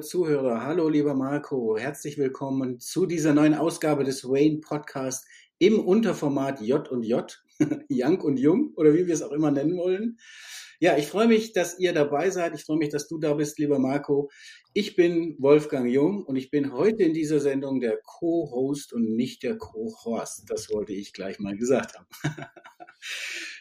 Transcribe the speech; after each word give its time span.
Zuhörer, 0.00 0.62
hallo, 0.62 0.88
lieber 0.88 1.14
Marco, 1.14 1.76
herzlich 1.76 2.18
willkommen 2.18 2.78
zu 2.78 3.04
dieser 3.04 3.34
neuen 3.34 3.54
Ausgabe 3.54 4.04
des 4.04 4.24
Wayne 4.24 4.60
Podcast 4.60 5.26
im 5.58 5.80
Unterformat 5.80 6.60
J 6.60 6.88
und 6.88 7.02
J, 7.02 7.44
Young 7.90 8.20
und 8.20 8.38
Jung 8.38 8.72
oder 8.76 8.94
wie 8.94 9.06
wir 9.06 9.14
es 9.14 9.22
auch 9.22 9.32
immer 9.32 9.50
nennen 9.50 9.76
wollen. 9.76 10.18
Ja, 10.78 10.96
ich 10.96 11.08
freue 11.08 11.26
mich, 11.26 11.52
dass 11.52 11.80
ihr 11.80 11.92
dabei 11.92 12.30
seid. 12.30 12.54
Ich 12.54 12.64
freue 12.64 12.76
mich, 12.76 12.90
dass 12.90 13.08
du 13.08 13.18
da 13.18 13.34
bist, 13.34 13.58
lieber 13.58 13.80
Marco. 13.80 14.30
Ich 14.72 14.94
bin 14.94 15.34
Wolfgang 15.40 15.90
Jung 15.90 16.22
und 16.24 16.36
ich 16.36 16.50
bin 16.50 16.72
heute 16.72 17.02
in 17.02 17.12
dieser 17.12 17.40
Sendung 17.40 17.80
der 17.80 17.98
Co-Host 18.00 18.92
und 18.92 19.16
nicht 19.16 19.42
der 19.42 19.58
Co-Horst. 19.58 20.44
Das 20.48 20.70
wollte 20.70 20.92
ich 20.92 21.12
gleich 21.12 21.40
mal 21.40 21.56
gesagt 21.56 21.94
haben. 21.98 22.06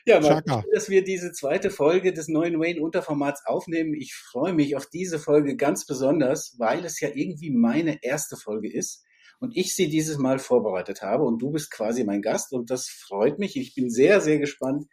ja, 0.08 0.20
Marco, 0.20 0.64
dass 0.74 0.90
wir 0.90 1.04
diese 1.04 1.32
zweite 1.32 1.70
Folge 1.70 2.14
des 2.14 2.28
neuen 2.28 2.60
Wayne-Unterformats 2.60 3.46
aufnehmen. 3.46 3.94
Ich 3.94 4.16
freue 4.16 4.54
mich 4.54 4.76
auf 4.76 4.88
diese 4.88 5.20
Folge 5.20 5.56
ganz 5.56 5.86
besonders, 5.86 6.56
weil 6.58 6.86
es 6.86 7.00
ja 7.00 7.10
irgendwie 7.14 7.52
meine 7.52 8.04
erste 8.04 8.38
Folge 8.38 8.72
ist 8.72 9.04
und 9.40 9.56
ich 9.56 9.76
sie 9.76 9.90
dieses 9.90 10.18
Mal 10.18 10.40
vorbereitet 10.40 11.02
habe 11.02 11.24
und 11.24 11.42
du 11.42 11.52
bist 11.52 11.72
quasi 11.72 12.04
mein 12.04 12.22
Gast 12.22 12.54
und 12.54 12.70
das 12.70 12.88
freut 12.88 13.38
mich. 13.40 13.56
Ich 13.58 13.76
bin 13.76 13.90
sehr, 13.90 14.22
sehr 14.22 14.40
gespannt, 14.40 14.86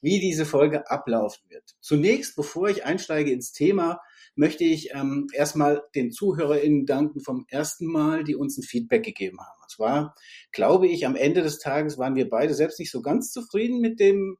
wie 0.00 0.20
diese 0.20 0.46
Folge 0.46 0.90
ablaufen 0.90 1.48
wird. 1.48 1.64
Zunächst, 1.80 2.36
bevor 2.36 2.68
ich 2.68 2.84
einsteige 2.84 3.32
ins 3.32 3.52
Thema, 3.52 4.00
möchte 4.34 4.64
ich 4.64 4.94
ähm, 4.94 5.28
erstmal 5.32 5.82
den 5.94 6.10
ZuhörerInnen 6.10 6.86
danken 6.86 7.20
vom 7.20 7.44
ersten 7.48 7.86
Mal, 7.86 8.24
die 8.24 8.34
uns 8.34 8.58
ein 8.58 8.62
Feedback 8.62 9.04
gegeben 9.04 9.38
haben. 9.40 9.62
Und 9.62 9.70
zwar 9.70 10.14
glaube 10.52 10.88
ich, 10.88 11.06
am 11.06 11.16
Ende 11.16 11.42
des 11.42 11.58
Tages 11.58 11.98
waren 11.98 12.14
wir 12.14 12.28
beide 12.28 12.54
selbst 12.54 12.78
nicht 12.78 12.90
so 12.90 13.02
ganz 13.02 13.30
zufrieden 13.30 13.80
mit 13.80 14.00
dem, 14.00 14.36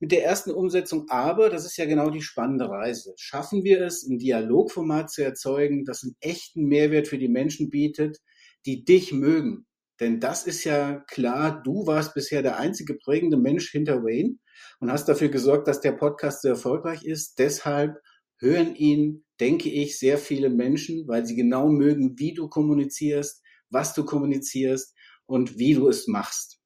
mit 0.00 0.12
der 0.12 0.24
ersten 0.24 0.50
Umsetzung, 0.50 1.06
aber 1.08 1.50
das 1.50 1.64
ist 1.64 1.76
ja 1.76 1.86
genau 1.86 2.10
die 2.10 2.22
spannende 2.22 2.68
Reise. 2.68 3.14
Schaffen 3.16 3.64
wir 3.64 3.80
es, 3.80 4.06
ein 4.06 4.18
Dialogformat 4.18 5.10
zu 5.10 5.24
erzeugen, 5.24 5.84
das 5.84 6.02
einen 6.02 6.16
echten 6.20 6.64
Mehrwert 6.64 7.08
für 7.08 7.18
die 7.18 7.28
Menschen 7.28 7.70
bietet, 7.70 8.18
die 8.66 8.84
dich 8.84 9.12
mögen? 9.12 9.66
Denn 10.00 10.20
das 10.20 10.46
ist 10.46 10.64
ja 10.64 11.00
klar, 11.08 11.62
du 11.62 11.86
warst 11.86 12.14
bisher 12.14 12.42
der 12.42 12.58
einzige 12.58 12.94
prägende 12.94 13.36
Mensch 13.36 13.70
hinter 13.70 14.02
Wayne 14.02 14.36
und 14.80 14.90
hast 14.90 15.08
dafür 15.08 15.28
gesorgt, 15.28 15.68
dass 15.68 15.80
der 15.80 15.92
Podcast 15.92 16.42
sehr 16.42 16.52
erfolgreich 16.52 17.04
ist. 17.04 17.38
Deshalb 17.38 17.96
hören 18.38 18.74
ihn, 18.74 19.23
denke 19.40 19.68
ich, 19.68 19.98
sehr 19.98 20.18
viele 20.18 20.50
Menschen, 20.50 21.06
weil 21.08 21.26
sie 21.26 21.34
genau 21.34 21.68
mögen, 21.68 22.18
wie 22.18 22.34
du 22.34 22.48
kommunizierst, 22.48 23.42
was 23.70 23.94
du 23.94 24.04
kommunizierst 24.04 24.94
und 25.26 25.58
wie 25.58 25.74
du 25.74 25.88
es 25.88 26.06
machst. 26.06 26.60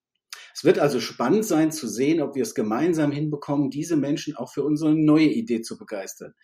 Es 0.54 0.64
wird 0.64 0.78
also 0.78 1.00
spannend 1.00 1.44
sein 1.44 1.70
zu 1.70 1.88
sehen, 1.88 2.20
ob 2.20 2.34
wir 2.34 2.42
es 2.42 2.54
gemeinsam 2.54 3.12
hinbekommen, 3.12 3.70
diese 3.70 3.96
Menschen 3.96 4.36
auch 4.36 4.52
für 4.52 4.64
unsere 4.64 4.94
neue 4.94 5.28
Idee 5.28 5.62
zu 5.62 5.78
begeistern. 5.78 6.34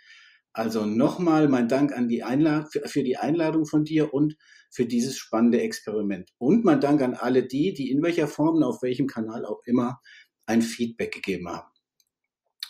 Also 0.52 0.86
nochmal 0.86 1.48
mein 1.48 1.66
Dank 1.66 1.92
an 1.92 2.08
die 2.08 2.22
Einlad 2.22 2.68
für 2.86 3.02
die 3.02 3.16
Einladung 3.16 3.66
von 3.66 3.84
dir 3.84 4.14
und 4.14 4.36
für 4.70 4.86
dieses 4.86 5.18
spannende 5.18 5.60
Experiment. 5.60 6.30
Und 6.38 6.64
mein 6.64 6.80
Dank 6.80 7.02
an 7.02 7.14
alle 7.14 7.44
die, 7.44 7.74
die 7.74 7.90
in 7.90 8.02
welcher 8.02 8.28
Form, 8.28 8.62
auf 8.62 8.80
welchem 8.82 9.08
Kanal 9.08 9.44
auch 9.44 9.62
immer 9.64 10.00
ein 10.46 10.62
Feedback 10.62 11.12
gegeben 11.12 11.48
haben. 11.48 11.73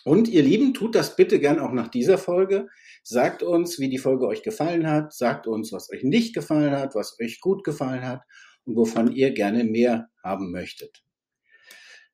Und 0.05 0.29
ihr 0.29 0.43
Lieben, 0.43 0.75
tut 0.75 0.95
das 0.95 1.17
bitte 1.17 1.41
gern 1.41 1.59
auch 1.59 1.73
nach 1.73 1.89
dieser 1.89 2.19
Folge. 2.19 2.69
Sagt 3.03 3.43
uns, 3.43 3.79
wie 3.79 3.89
die 3.89 3.99
Folge 3.99 4.27
euch 4.27 4.43
gefallen 4.43 4.87
hat. 4.87 5.15
Sagt 5.15 5.47
uns, 5.47 5.73
was 5.73 5.91
euch 5.91 6.05
nicht 6.05 6.35
gefallen 6.35 6.73
hat, 6.73 6.95
was 6.95 7.17
euch 7.21 7.41
gut 7.41 7.65
gefallen 7.65 8.07
hat 8.07 8.23
und 8.65 8.77
wovon 8.77 9.13
ihr 9.13 9.33
gerne 9.33 9.65
mehr 9.65 10.09
haben 10.23 10.51
möchtet. 10.51 11.03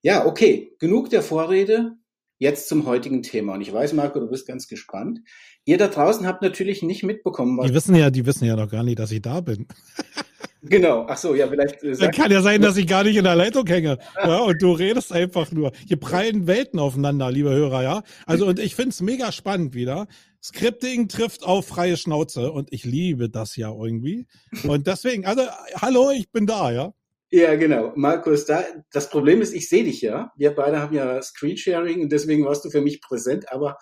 Ja, 0.02 0.24
okay, 0.24 0.72
genug 0.78 1.10
der 1.10 1.22
Vorrede. 1.22 1.92
Jetzt 2.38 2.68
zum 2.68 2.86
heutigen 2.86 3.22
Thema. 3.22 3.52
Und 3.54 3.60
ich 3.60 3.70
weiß, 3.70 3.92
Marco, 3.92 4.18
du 4.18 4.30
bist 4.30 4.46
ganz 4.46 4.66
gespannt. 4.66 5.20
Ihr 5.66 5.76
da 5.76 5.88
draußen 5.88 6.26
habt 6.26 6.40
natürlich 6.40 6.82
nicht 6.82 7.02
mitbekommen, 7.02 7.58
was. 7.58 7.66
Die 7.66 7.74
wissen 7.74 7.94
ja, 7.94 8.08
die 8.08 8.24
wissen 8.24 8.46
ja 8.46 8.56
noch 8.56 8.70
gar 8.70 8.82
nicht, 8.82 8.98
dass 8.98 9.12
ich 9.12 9.20
da 9.20 9.42
bin. 9.42 9.66
Genau, 10.62 11.06
ach 11.08 11.16
so, 11.16 11.34
ja, 11.34 11.48
vielleicht. 11.48 11.82
Äh, 11.82 11.96
Dann 11.96 12.10
kann 12.10 12.30
ja 12.30 12.42
sein, 12.42 12.60
dass 12.60 12.76
ich 12.76 12.86
gar 12.86 13.04
nicht 13.04 13.16
in 13.16 13.24
der 13.24 13.36
Leitung 13.36 13.66
hänge. 13.66 13.98
Ja, 14.16 14.40
und 14.40 14.60
du 14.60 14.72
redest 14.72 15.12
einfach 15.12 15.50
nur. 15.52 15.72
Hier 15.86 15.98
prallen 15.98 16.46
Welten 16.46 16.78
aufeinander, 16.78 17.30
liebe 17.30 17.50
Hörer, 17.50 17.82
ja. 17.82 18.02
Also, 18.26 18.46
und 18.46 18.58
ich 18.58 18.74
find's 18.74 19.00
mega 19.00 19.32
spannend 19.32 19.74
wieder. 19.74 20.06
Scripting 20.42 21.08
trifft 21.08 21.44
auf 21.44 21.66
freie 21.66 21.96
Schnauze 21.96 22.52
und 22.52 22.72
ich 22.72 22.84
liebe 22.84 23.30
das 23.30 23.56
ja 23.56 23.70
irgendwie. 23.70 24.26
Und 24.64 24.86
deswegen, 24.86 25.24
also, 25.24 25.42
hallo, 25.76 26.10
ich 26.10 26.30
bin 26.30 26.46
da, 26.46 26.70
ja. 26.70 26.92
Ja, 27.32 27.54
genau. 27.54 27.92
Markus, 27.94 28.44
da, 28.44 28.64
das 28.90 29.08
Problem 29.08 29.40
ist, 29.40 29.54
ich 29.54 29.68
sehe 29.68 29.84
dich 29.84 30.00
ja. 30.00 30.32
Wir 30.36 30.52
beide 30.52 30.80
haben 30.80 30.94
ja 30.94 31.22
Screensharing 31.22 32.02
und 32.02 32.10
deswegen 32.10 32.44
warst 32.44 32.64
du 32.64 32.70
für 32.70 32.80
mich 32.80 33.00
präsent. 33.00 33.52
Aber 33.52 33.78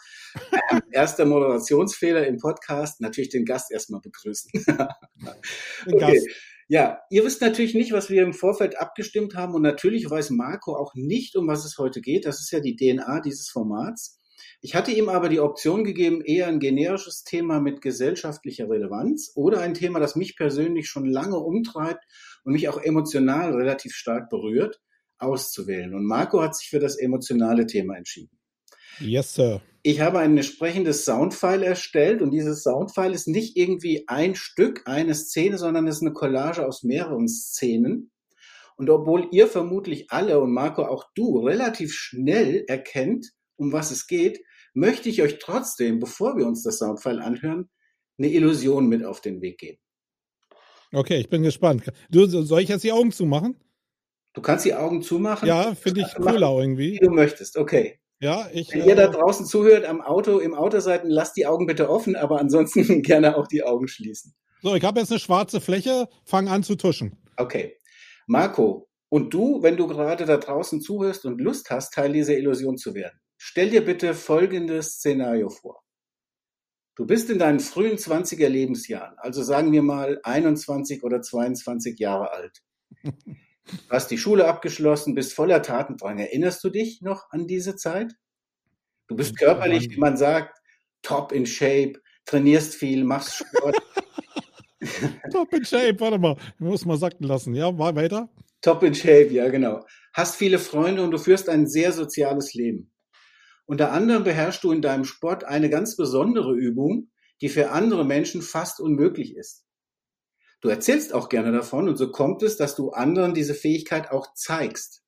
äh, 0.50 0.80
erster 0.92 1.24
Moderationsfehler 1.24 2.26
im 2.26 2.36
Podcast, 2.36 3.00
natürlich 3.00 3.30
den 3.30 3.46
Gast 3.46 3.72
erstmal 3.72 4.02
begrüßen. 4.02 4.50
okay. 5.86 5.98
Gast. 5.98 6.28
Ja, 6.70 7.00
ihr 7.08 7.24
wisst 7.24 7.40
natürlich 7.40 7.74
nicht, 7.74 7.92
was 7.92 8.10
wir 8.10 8.22
im 8.22 8.34
Vorfeld 8.34 8.78
abgestimmt 8.78 9.34
haben 9.34 9.54
und 9.54 9.62
natürlich 9.62 10.08
weiß 10.08 10.30
Marco 10.30 10.76
auch 10.76 10.94
nicht, 10.94 11.34
um 11.34 11.48
was 11.48 11.64
es 11.64 11.78
heute 11.78 12.02
geht. 12.02 12.26
Das 12.26 12.40
ist 12.40 12.50
ja 12.50 12.60
die 12.60 12.76
DNA 12.76 13.20
dieses 13.20 13.48
Formats. 13.48 14.20
Ich 14.60 14.74
hatte 14.74 14.92
ihm 14.92 15.08
aber 15.08 15.30
die 15.30 15.40
Option 15.40 15.82
gegeben, 15.82 16.20
eher 16.20 16.46
ein 16.48 16.60
generisches 16.60 17.24
Thema 17.24 17.60
mit 17.60 17.80
gesellschaftlicher 17.80 18.68
Relevanz 18.68 19.32
oder 19.34 19.60
ein 19.60 19.72
Thema, 19.72 19.98
das 19.98 20.14
mich 20.14 20.36
persönlich 20.36 20.90
schon 20.90 21.06
lange 21.06 21.38
umtreibt 21.38 22.04
und 22.44 22.52
mich 22.52 22.68
auch 22.68 22.78
emotional 22.82 23.54
relativ 23.54 23.94
stark 23.94 24.28
berührt, 24.28 24.80
auszuwählen. 25.18 25.94
Und 25.94 26.04
Marco 26.04 26.42
hat 26.42 26.54
sich 26.54 26.68
für 26.68 26.80
das 26.80 26.98
emotionale 26.98 27.66
Thema 27.66 27.96
entschieden. 27.96 28.38
Yes, 29.00 29.34
Sir. 29.34 29.62
Ich 29.82 30.00
habe 30.00 30.18
ein 30.18 30.36
entsprechendes 30.36 31.04
Soundfile 31.04 31.64
erstellt 31.64 32.20
und 32.20 32.32
dieses 32.32 32.62
Soundfile 32.62 33.14
ist 33.14 33.28
nicht 33.28 33.56
irgendwie 33.56 34.04
ein 34.08 34.34
Stück, 34.34 34.82
eine 34.86 35.14
Szene, 35.14 35.56
sondern 35.56 35.86
es 35.86 35.96
ist 35.96 36.02
eine 36.02 36.12
Collage 36.12 36.66
aus 36.66 36.82
mehreren 36.82 37.28
Szenen. 37.28 38.10
Und 38.76 38.90
obwohl 38.90 39.28
ihr 39.32 39.46
vermutlich 39.46 40.10
alle 40.10 40.40
und 40.40 40.52
Marco 40.52 40.84
auch 40.84 41.04
du 41.14 41.38
relativ 41.38 41.92
schnell 41.92 42.64
erkennt, 42.66 43.32
um 43.56 43.72
was 43.72 43.90
es 43.90 44.06
geht, 44.06 44.40
möchte 44.74 45.08
ich 45.08 45.22
euch 45.22 45.38
trotzdem, 45.38 45.98
bevor 45.98 46.36
wir 46.36 46.46
uns 46.46 46.62
das 46.62 46.78
Soundfile 46.78 47.22
anhören, 47.22 47.68
eine 48.18 48.28
Illusion 48.28 48.88
mit 48.88 49.04
auf 49.04 49.20
den 49.20 49.40
Weg 49.40 49.58
geben. 49.58 49.78
Okay, 50.92 51.18
ich 51.18 51.28
bin 51.28 51.42
gespannt. 51.42 51.84
Du, 52.10 52.26
soll 52.26 52.62
ich 52.62 52.68
jetzt 52.68 52.84
die 52.84 52.92
Augen 52.92 53.12
zumachen? 53.12 53.56
Du 54.32 54.42
kannst 54.42 54.64
die 54.64 54.74
Augen 54.74 55.02
zumachen. 55.02 55.48
Ja, 55.48 55.74
finde 55.74 56.02
ich 56.02 56.14
cooler 56.14 56.58
irgendwie. 56.58 56.92
Wie 56.92 57.06
du 57.06 57.10
möchtest, 57.10 57.56
okay. 57.56 58.00
Ja, 58.20 58.48
ich. 58.52 58.72
Wenn 58.72 58.84
ihr 58.84 58.96
da 58.96 59.04
äh, 59.04 59.10
draußen 59.10 59.46
zuhört 59.46 59.84
am 59.84 60.00
Auto, 60.00 60.38
im 60.38 60.54
Auto 60.54 60.80
seid, 60.80 61.02
lasst 61.04 61.36
die 61.36 61.46
Augen 61.46 61.66
bitte 61.66 61.88
offen, 61.88 62.16
aber 62.16 62.40
ansonsten 62.40 63.02
gerne 63.02 63.36
auch 63.36 63.46
die 63.46 63.62
Augen 63.62 63.88
schließen. 63.88 64.34
So, 64.62 64.74
ich 64.74 64.84
habe 64.84 64.98
jetzt 64.98 65.12
eine 65.12 65.20
schwarze 65.20 65.60
Fläche, 65.60 66.08
fang 66.24 66.48
an 66.48 66.64
zu 66.64 66.74
tuschen. 66.74 67.16
Okay. 67.36 67.76
Marco, 68.26 68.88
und 69.08 69.32
du, 69.32 69.62
wenn 69.62 69.76
du 69.76 69.87
gerade 69.87 70.26
da 70.26 70.37
draußen 70.37 70.81
zuhörst 70.81 71.25
und 71.25 71.40
Lust 71.40 71.70
hast, 71.70 71.94
Teil 71.94 72.12
dieser 72.12 72.37
Illusion 72.37 72.76
zu 72.76 72.94
werden, 72.94 73.19
stell 73.37 73.70
dir 73.70 73.84
bitte 73.84 74.14
folgendes 74.14 74.94
Szenario 74.94 75.48
vor. 75.48 75.82
Du 76.96 77.06
bist 77.06 77.31
in 77.31 77.38
deinen 77.38 77.60
frühen 77.60 77.96
20er 77.96 78.48
Lebensjahren, 78.48 79.16
also 79.19 79.44
sagen 79.44 79.70
wir 79.70 79.82
mal 79.82 80.19
21 80.25 81.04
oder 81.04 81.22
22 81.22 81.98
Jahre 81.98 82.32
alt. 82.32 82.58
Du 83.70 83.91
hast 83.91 84.11
die 84.11 84.19
Schule 84.19 84.47
abgeschlossen, 84.47 85.15
bist 85.15 85.35
voller 85.35 85.62
Tatendrang. 85.62 86.19
Erinnerst 86.19 86.62
du 86.65 86.70
dich 86.70 87.03
noch 87.03 87.31
an 87.31 87.47
diese 87.47 87.76
Zeit? 87.76 88.15
Du 89.09 89.17
bist 89.17 89.38
körperlich, 89.38 89.91
wie 89.91 89.99
man 89.99 90.17
sagt, 90.17 90.59
top 91.03 91.32
in 91.32 91.47
shape, 91.47 91.94
trainierst 92.26 92.75
viel, 92.75 93.05
machst 93.05 93.44
Sport. 93.44 93.76
top 95.32 95.53
in 95.53 95.65
shape, 95.65 95.99
warte 96.00 96.19
mal, 96.19 96.37
ich 96.55 96.61
muss 96.61 96.85
mal 96.85 96.99
sacken 96.99 97.26
lassen. 97.26 97.55
Ja, 97.55 97.73
mal 97.73 97.94
weiter. 97.97 98.29
Top 98.61 98.82
in 98.82 98.94
shape, 98.94 99.29
ja, 99.29 99.49
genau. 99.49 99.85
Hast 100.12 100.37
viele 100.37 100.59
Freunde 100.59 101.03
und 101.03 101.11
du 101.11 101.19
führst 101.19 101.49
ein 101.49 101.67
sehr 101.67 101.93
soziales 101.93 102.55
Leben. 102.55 102.93
Unter 103.67 103.93
anderem 103.93 104.25
beherrschst 104.25 104.65
du 104.65 104.73
in 104.73 104.82
deinem 104.82 105.05
Sport 105.05 105.44
eine 105.44 105.69
ganz 105.70 105.97
besondere 105.97 106.55
Übung, 106.55 107.11
die 107.41 107.49
für 107.49 107.70
andere 107.70 108.05
Menschen 108.05 108.43
fast 108.43 108.81
unmöglich 108.81 109.37
ist. 109.37 109.68
Du 110.60 110.69
erzählst 110.69 111.14
auch 111.14 111.28
gerne 111.28 111.52
davon 111.52 111.88
und 111.88 111.96
so 111.96 112.10
kommt 112.10 112.43
es, 112.43 112.56
dass 112.56 112.75
du 112.75 112.90
anderen 112.90 113.34
diese 113.34 113.55
Fähigkeit 113.55 114.10
auch 114.10 114.34
zeigst. 114.34 115.05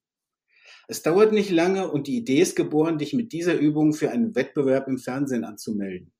Es 0.86 1.02
dauert 1.02 1.32
nicht 1.32 1.50
lange 1.50 1.90
und 1.90 2.06
die 2.06 2.16
Idee 2.16 2.40
ist 2.40 2.56
geboren, 2.56 2.98
dich 2.98 3.12
mit 3.12 3.32
dieser 3.32 3.54
Übung 3.54 3.92
für 3.92 4.10
einen 4.10 4.34
Wettbewerb 4.34 4.88
im 4.88 4.98
Fernsehen 4.98 5.44
anzumelden. 5.44 6.12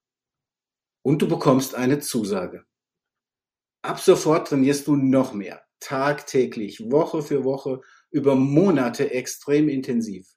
Und 1.03 1.23
du 1.23 1.29
bekommst 1.29 1.75
eine 1.75 2.01
Zusage. 2.01 2.65
Ab 3.83 3.99
sofort 4.01 4.49
trainierst 4.49 4.87
du 4.87 4.97
noch 4.97 5.33
mehr, 5.33 5.63
tagtäglich, 5.81 6.91
Woche 6.91 7.23
für 7.23 7.45
Woche, 7.45 7.81
über 8.11 8.35
Monate 8.35 9.13
extrem 9.13 9.69
intensiv. 9.69 10.29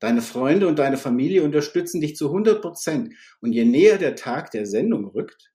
Deine 0.00 0.22
Freunde 0.22 0.68
und 0.68 0.78
deine 0.78 0.96
Familie 0.96 1.42
unterstützen 1.42 2.00
dich 2.00 2.16
zu 2.16 2.26
100 2.26 2.62
Prozent. 2.62 3.14
Und 3.40 3.52
je 3.52 3.64
näher 3.64 3.98
der 3.98 4.16
Tag 4.16 4.50
der 4.50 4.66
Sendung 4.66 5.06
rückt, 5.06 5.52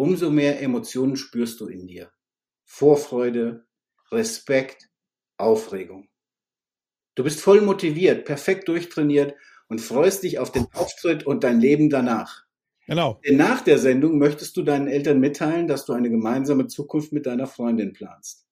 umso 0.00 0.30
mehr 0.30 0.62
Emotionen 0.62 1.14
spürst 1.16 1.60
du 1.60 1.66
in 1.66 1.86
dir. 1.86 2.10
Vorfreude, 2.64 3.66
Respekt, 4.10 4.88
Aufregung. 5.36 6.08
Du 7.14 7.22
bist 7.22 7.40
voll 7.40 7.60
motiviert, 7.60 8.24
perfekt 8.24 8.68
durchtrainiert 8.68 9.34
und 9.68 9.82
freust 9.82 10.22
dich 10.22 10.38
auf 10.38 10.52
den 10.52 10.66
Auftritt 10.72 11.26
und 11.26 11.44
dein 11.44 11.60
Leben 11.60 11.90
danach. 11.90 12.44
Genau. 12.86 13.20
Denn 13.26 13.36
nach 13.36 13.60
der 13.60 13.78
Sendung 13.78 14.18
möchtest 14.18 14.56
du 14.56 14.62
deinen 14.62 14.88
Eltern 14.88 15.20
mitteilen, 15.20 15.68
dass 15.68 15.84
du 15.84 15.92
eine 15.92 16.08
gemeinsame 16.08 16.66
Zukunft 16.66 17.12
mit 17.12 17.26
deiner 17.26 17.46
Freundin 17.46 17.92
planst. 17.92 18.46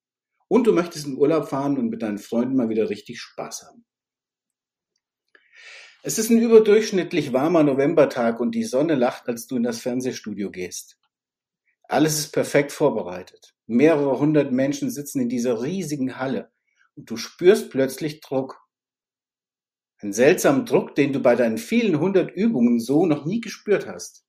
Und 0.49 0.67
du 0.67 0.75
möchtest 0.75 1.07
in 1.07 1.17
Urlaub 1.17 1.49
fahren 1.49 1.79
und 1.79 1.89
mit 1.89 2.03
deinen 2.03 2.19
Freunden 2.19 2.57
mal 2.57 2.69
wieder 2.69 2.91
richtig 2.91 3.21
Spaß 3.21 3.69
haben. 3.69 3.87
Es 6.03 6.19
ist 6.19 6.29
ein 6.29 6.43
überdurchschnittlich 6.43 7.33
warmer 7.33 7.63
Novembertag 7.63 8.39
und 8.39 8.55
die 8.55 8.65
Sonne 8.65 8.97
lacht, 8.97 9.29
als 9.29 9.47
du 9.47 9.57
in 9.57 9.63
das 9.63 9.81
Fernsehstudio 9.81 10.51
gehst. 10.51 10.98
Alles 11.89 12.19
ist 12.19 12.33
perfekt 12.33 12.71
vorbereitet. 12.71 13.55
Mehrere 13.67 14.19
hundert 14.19 14.53
Menschen 14.53 14.91
sitzen 14.91 15.23
in 15.23 15.31
dieser 15.31 15.63
riesigen 15.63 16.19
Halle 16.19 16.53
und 16.95 17.11
du 17.11 17.17
spürst 17.17 17.71
plötzlich 17.71 18.21
Druck. 18.21 18.61
Einen 19.97 20.13
seltsamen 20.13 20.67
Druck, 20.67 20.95
den 20.95 21.15
du 21.15 21.21
bei 21.21 21.35
deinen 21.35 21.57
vielen 21.57 21.99
hundert 21.99 22.31
Übungen 22.31 22.79
so 22.79 23.07
noch 23.07 23.25
nie 23.25 23.41
gespürt 23.41 23.87
hast. 23.87 24.27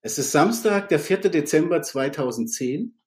Es 0.00 0.18
ist 0.18 0.32
Samstag, 0.32 0.88
der 0.88 0.98
4. 0.98 1.30
Dezember 1.30 1.80
2010. 1.80 2.98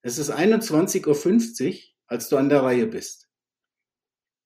Es 0.00 0.16
ist 0.16 0.32
21.50 0.32 1.68
Uhr, 1.68 1.78
als 2.06 2.30
du 2.30 2.38
an 2.38 2.48
der 2.48 2.62
Reihe 2.62 2.86
bist. 2.86 3.28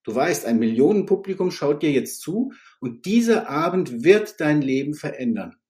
Du 0.03 0.13
weißt, 0.13 0.45
ein 0.45 0.59
Millionenpublikum 0.59 1.53
schaut 1.53 1.85
dir 1.85 1.93
jetzt 1.93 2.21
zu 2.21 2.53
und 2.81 3.07
dieser 3.07 3.49
Abend 3.49 4.03
wird 4.03 4.41
dein 4.41 4.61
Leben 4.61 4.95
verändern. 4.95 5.62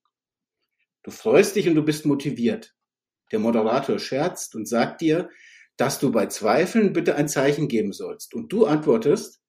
Du 1.03 1.11
freust 1.11 1.55
dich 1.57 1.67
und 1.67 1.75
du 1.75 1.83
bist 1.83 2.05
motiviert. 2.05 2.73
Der 3.31 3.39
Moderator 3.39 3.99
scherzt 3.99 4.55
und 4.55 4.67
sagt 4.67 5.01
dir, 5.01 5.29
dass 5.75 5.99
du 5.99 6.11
bei 6.11 6.27
Zweifeln 6.27 6.93
bitte 6.93 7.15
ein 7.15 7.27
Zeichen 7.27 7.67
geben 7.67 7.91
sollst. 7.91 8.33
Und 8.33 8.53
du 8.53 8.65
antwortest, 8.65 9.41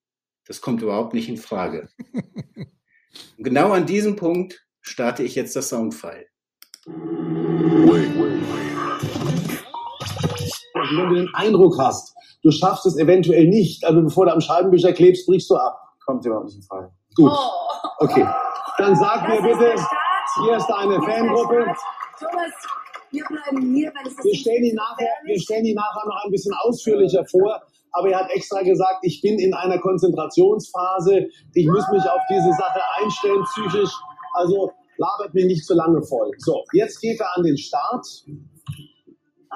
das 0.47 0.61
kommt 0.61 0.83
überhaupt 0.83 1.15
nicht 1.15 1.29
in 1.29 1.37
Frage. 1.37 1.89
Und 3.39 3.45
genau 3.45 3.71
an 3.71 3.87
diesem 3.87 4.17
Punkt 4.17 4.67
starte 4.81 5.23
ich 5.23 5.37
jetzt 5.37 5.55
das 5.55 5.69
Soundfile. 5.69 6.27
Wenn 6.87 7.37
du 10.97 11.15
den 11.15 11.33
Eindruck 11.35 11.79
hast, 11.79 12.13
du 12.43 12.51
schaffst 12.51 12.85
es 12.87 12.97
eventuell 12.97 13.47
nicht, 13.47 13.85
aber 13.85 14.03
bevor 14.03 14.27
du 14.27 14.33
am 14.33 14.41
Scheibenwischer 14.41 14.93
klebst, 14.93 15.27
brichst 15.27 15.49
du 15.49 15.55
ab. 15.55 15.79
Kommt 16.05 16.27
überhaupt 16.27 16.47
nicht 16.47 16.57
in 16.57 16.63
Frage. 16.63 16.91
Gut. 17.15 17.31
Oh. 17.33 17.51
Okay. 17.99 18.27
Dann 18.79 18.97
sag 18.97 19.29
Das 19.29 19.41
mir 19.41 19.57
bitte. 19.57 19.77
Hier 20.43 20.57
ist 20.57 20.67
der 20.69 21.03
Fangruppe. 21.03 21.75
Thomas, 22.19 22.53
wir 23.11 23.25
bleiben 23.25 23.75
hier, 23.75 23.93
weil 23.95 24.07
es 24.07 24.13
ist 24.13 24.25
Wir 24.25 24.37
stellen 24.37 24.63
die 24.63 24.73
nachher, 24.73 25.13
wir 25.25 25.41
stellen 25.41 25.65
die 25.65 25.75
nachher 25.75 26.07
noch 26.07 26.25
ein 26.25 26.31
bisschen 26.31 26.55
ausführlicher 26.63 27.25
vor. 27.31 27.63
Aber 27.93 28.11
er 28.11 28.21
hat 28.21 28.31
extra 28.31 28.63
gesagt, 28.63 28.99
ich 29.03 29.21
bin 29.23 29.39
in 29.39 29.55
einer 29.55 29.79
Konzentrationsphase. 29.79 31.29
Ich 31.55 31.67
muss 31.67 31.89
mich 31.93 32.03
auf 32.03 32.21
diese 32.29 32.51
Sache 32.53 32.81
einstellen, 33.01 33.43
psychisch. 33.45 33.93
Also 34.35 34.73
labert 34.97 35.33
mir 35.33 35.47
nicht 35.47 35.65
zu 35.65 35.75
lange 35.75 36.03
voll. 36.03 36.31
So, 36.39 36.65
jetzt 36.73 37.01
geht 37.01 37.21
er 37.21 37.37
an 37.37 37.45
den 37.45 37.57
Start. 37.57 38.05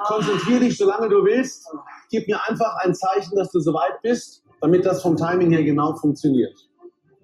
Konzentrier 0.07 0.61
dich, 0.61 0.79
solange 0.79 1.09
du 1.09 1.25
willst. 1.25 1.69
Gib 2.11 2.29
mir 2.29 2.39
einfach 2.49 2.77
ein 2.85 2.95
Zeichen, 2.95 3.35
dass 3.37 3.51
du 3.51 3.59
soweit 3.59 4.01
bist, 4.03 4.45
damit 4.61 4.87
das 4.87 5.03
vom 5.03 5.17
Timing 5.17 5.51
her 5.51 5.65
genau 5.65 5.97
funktioniert. 5.97 6.57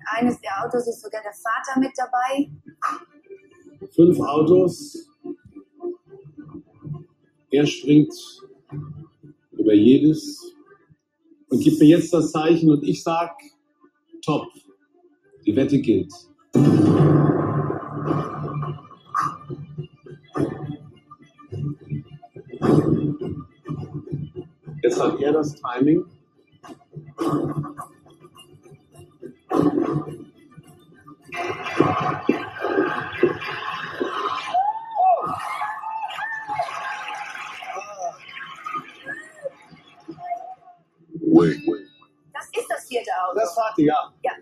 Eines 0.06 0.40
der 0.40 0.50
Autos 0.64 0.86
ist 0.88 1.00
sogar 1.00 1.22
der 1.22 1.32
Vater 1.32 1.78
mit 1.78 1.92
dabei. 1.96 2.50
Fünf 3.92 4.20
Autos. 4.20 5.08
Er 7.50 7.66
springt 7.66 8.12
über 9.52 9.74
jedes 9.74 10.54
und 11.48 11.62
gibt 11.62 11.78
mir 11.78 11.88
jetzt 11.88 12.12
das 12.12 12.32
Zeichen 12.32 12.70
und 12.70 12.82
ich 12.82 13.02
sag, 13.02 13.30
top. 14.22 14.48
Die 15.46 15.54
Wette 15.54 15.80
gilt. 15.80 16.12
Jetzt 24.82 25.00
hat 25.00 25.20
er 25.20 25.32
das 25.32 25.54
Timing. 25.54 26.04
Vater, 43.54 43.82
ja. 43.82 44.12
Ja. 44.22 44.32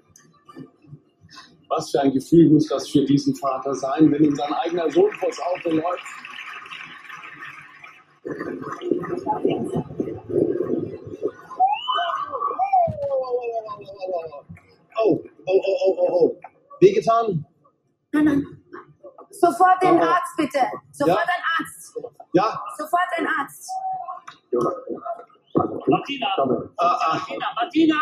Was 1.69 1.91
für 1.91 2.01
ein 2.01 2.13
Gefühl 2.13 2.51
muss 2.51 2.67
das 2.69 2.89
für 2.89 3.05
diesen 3.05 3.35
Vater 3.37 3.75
sein, 3.75 4.11
wenn 4.11 4.25
ihm 4.25 4.35
sein 4.37 4.53
eigener 4.53 4.91
Sohn 4.91 5.11
vors 5.13 5.39
Auto 5.41 5.71
läuft? 5.71 6.05
Oh, 14.99 15.23
oh, 15.47 15.61
oh, 15.67 15.77
oh, 15.87 15.97
oh, 15.99 16.09
oh. 16.13 16.41
Wehgetan? 16.81 17.45
Nein, 18.13 18.25
nein. 18.25 18.47
Sofort 19.31 19.83
den 19.83 19.97
Oh. 19.99 20.03
Arzt, 20.05 20.37
bitte. 20.37 20.61
Sofort 20.93 21.19
Ja. 21.19 21.35
ein 21.35 21.45
Arzt. 21.59 21.99
Ja? 22.35 22.63
Sofort 22.79 23.11
ein 23.17 23.27
Arzt. 23.27 23.69
Martina. 25.87 26.29
Martina, 26.77 27.47
Martina! 27.55 27.95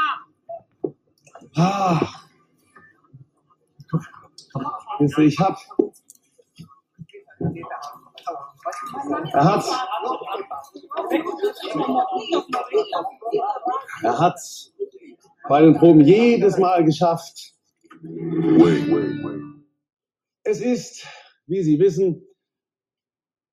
Ah. 1.57 2.07
Ich 5.19 5.39
hab. 5.39 5.59
Er 9.33 9.45
hat. 9.45 9.65
Er 14.03 14.19
hat 14.19 14.41
bei 15.49 15.63
den 15.63 15.77
Proben 15.77 16.01
jedes 16.03 16.59
Mal 16.59 16.85
geschafft. 16.85 17.55
Es 20.43 20.61
ist, 20.61 21.07
wie 21.47 21.63
Sie 21.63 21.79
wissen, 21.79 22.27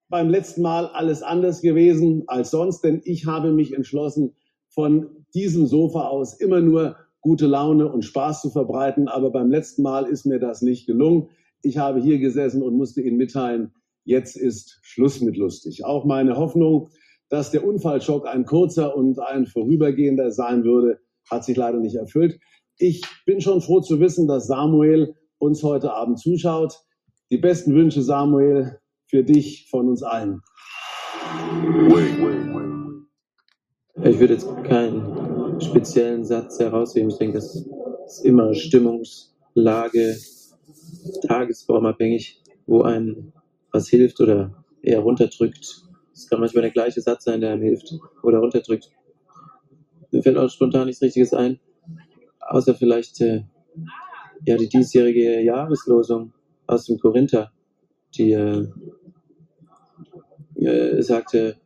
beim 0.10 0.30
letzten 0.30 0.62
Mal 0.62 0.88
alles 0.88 1.22
anders 1.22 1.62
gewesen 1.62 2.24
als 2.28 2.52
sonst, 2.52 2.82
denn 2.82 3.02
ich 3.04 3.26
habe 3.26 3.52
mich 3.52 3.74
entschlossen, 3.74 4.36
von 4.70 5.26
diesem 5.34 5.66
Sofa 5.66 6.08
aus 6.08 6.40
immer 6.40 6.62
nur 6.62 6.98
gute 7.22 7.48
Laune 7.48 7.92
und 7.92 8.04
Spaß 8.04 8.42
zu 8.42 8.50
verbreiten. 8.50 9.08
Aber 9.08 9.32
beim 9.32 9.50
letzten 9.50 9.82
Mal 9.84 10.06
ist 10.06 10.26
mir 10.26 10.40
das 10.40 10.62
nicht 10.62 10.88
gelungen. 10.88 11.30
Ich 11.62 11.78
habe 11.78 12.02
hier 12.02 12.20
gesessen 12.20 12.62
und 12.62 12.76
musste 12.76 13.02
Ihnen 13.02 13.18
mitteilen, 13.18 13.74
jetzt 14.04 14.38
ist 14.38 14.80
Schluss 14.84 15.22
mit 15.22 15.38
lustig. 15.38 15.84
Auch 15.84 16.06
meine 16.06 16.38
Hoffnung, 16.38 16.90
dass 17.30 17.52
der 17.52 17.66
Unfallschock 17.66 18.26
ein 18.28 18.46
kurzer 18.46 18.96
und 18.96 19.20
ein 19.20 19.46
vorübergehender 19.48 20.32
sein 20.32 20.64
würde, 20.64 21.00
hat 21.30 21.44
sich 21.44 21.58
leider 21.58 21.80
nicht 21.80 21.96
erfüllt. 21.96 22.40
Ich 22.78 23.04
bin 23.26 23.42
schon 23.42 23.62
froh 23.62 23.82
zu 23.82 24.00
wissen, 24.00 24.28
dass 24.28 24.48
Samuel 24.48 25.16
uns 25.40 25.64
heute 25.64 25.94
Abend 25.94 26.20
zuschaut. 26.20 26.80
Die 27.32 27.38
besten 27.38 27.74
Wünsche, 27.74 28.02
Samuel, 28.02 28.80
für 29.08 29.24
dich 29.24 29.68
von 29.70 29.90
uns 29.90 30.04
allen. 30.04 30.42
Ich 34.04 34.20
würde 34.20 34.34
jetzt 34.34 34.48
keinen 34.64 35.47
speziellen 35.64 36.26
Satz 36.26 36.60
herausheben. 36.60 37.10
Ich 37.10 37.18
denke, 37.18 37.36
das 37.38 37.66
ist 38.06 38.26
immer 38.26 38.54
Stimmungslage, 38.54 40.18
tagesformabhängig, 41.28 42.42
wo 42.66 42.82
einem 42.82 43.34
was 43.72 43.90
hilft 43.90 44.20
oder 44.20 44.64
eher 44.82 45.00
runterdrückt. 45.00 45.84
Es 46.14 46.28
kann 46.28 46.40
manchmal 46.40 46.64
der 46.64 46.72
gleiche 46.72 47.02
Satz 47.02 47.26
sein, 47.26 47.42
der 47.42 47.52
einem 47.52 47.62
hilft 47.62 47.94
oder 48.24 48.40
runterdrückt. 48.40 48.92
Mir 50.12 50.24
fällt 50.24 50.38
auch 50.38 50.50
spontan 50.50 50.88
nichts 50.88 51.02
Richtiges 51.02 51.34
ein, 51.34 51.60
außer 52.40 52.74
vielleicht 52.74 53.22
äh, 53.22 53.44
ja, 54.46 54.58
die 54.58 54.70
diesjährige 54.70 55.42
Jahreslosung 55.42 56.34
aus 56.66 56.86
dem 56.86 57.00
Korinther, 57.00 57.52
die 58.16 58.32
äh, 58.32 58.68
äh, 60.56 61.02
sagte, 61.02 61.58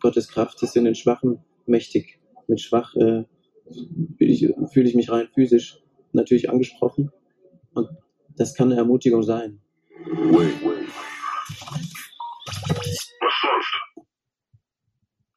Gottes 0.00 0.28
Kraft 0.28 0.62
ist 0.62 0.76
in 0.76 0.84
den 0.84 0.94
Schwachen 0.94 1.38
mächtig. 1.66 2.18
Mit 2.48 2.60
schwach 2.60 2.94
äh, 2.96 3.24
fühle 4.16 4.30
ich, 4.30 4.54
fühl 4.72 4.86
ich 4.86 4.94
mich 4.94 5.10
rein 5.10 5.28
physisch 5.34 5.78
natürlich 6.12 6.50
angesprochen. 6.50 7.12
Und 7.74 7.88
das 8.36 8.54
kann 8.54 8.70
eine 8.70 8.80
Ermutigung 8.80 9.22
sein. 9.22 9.60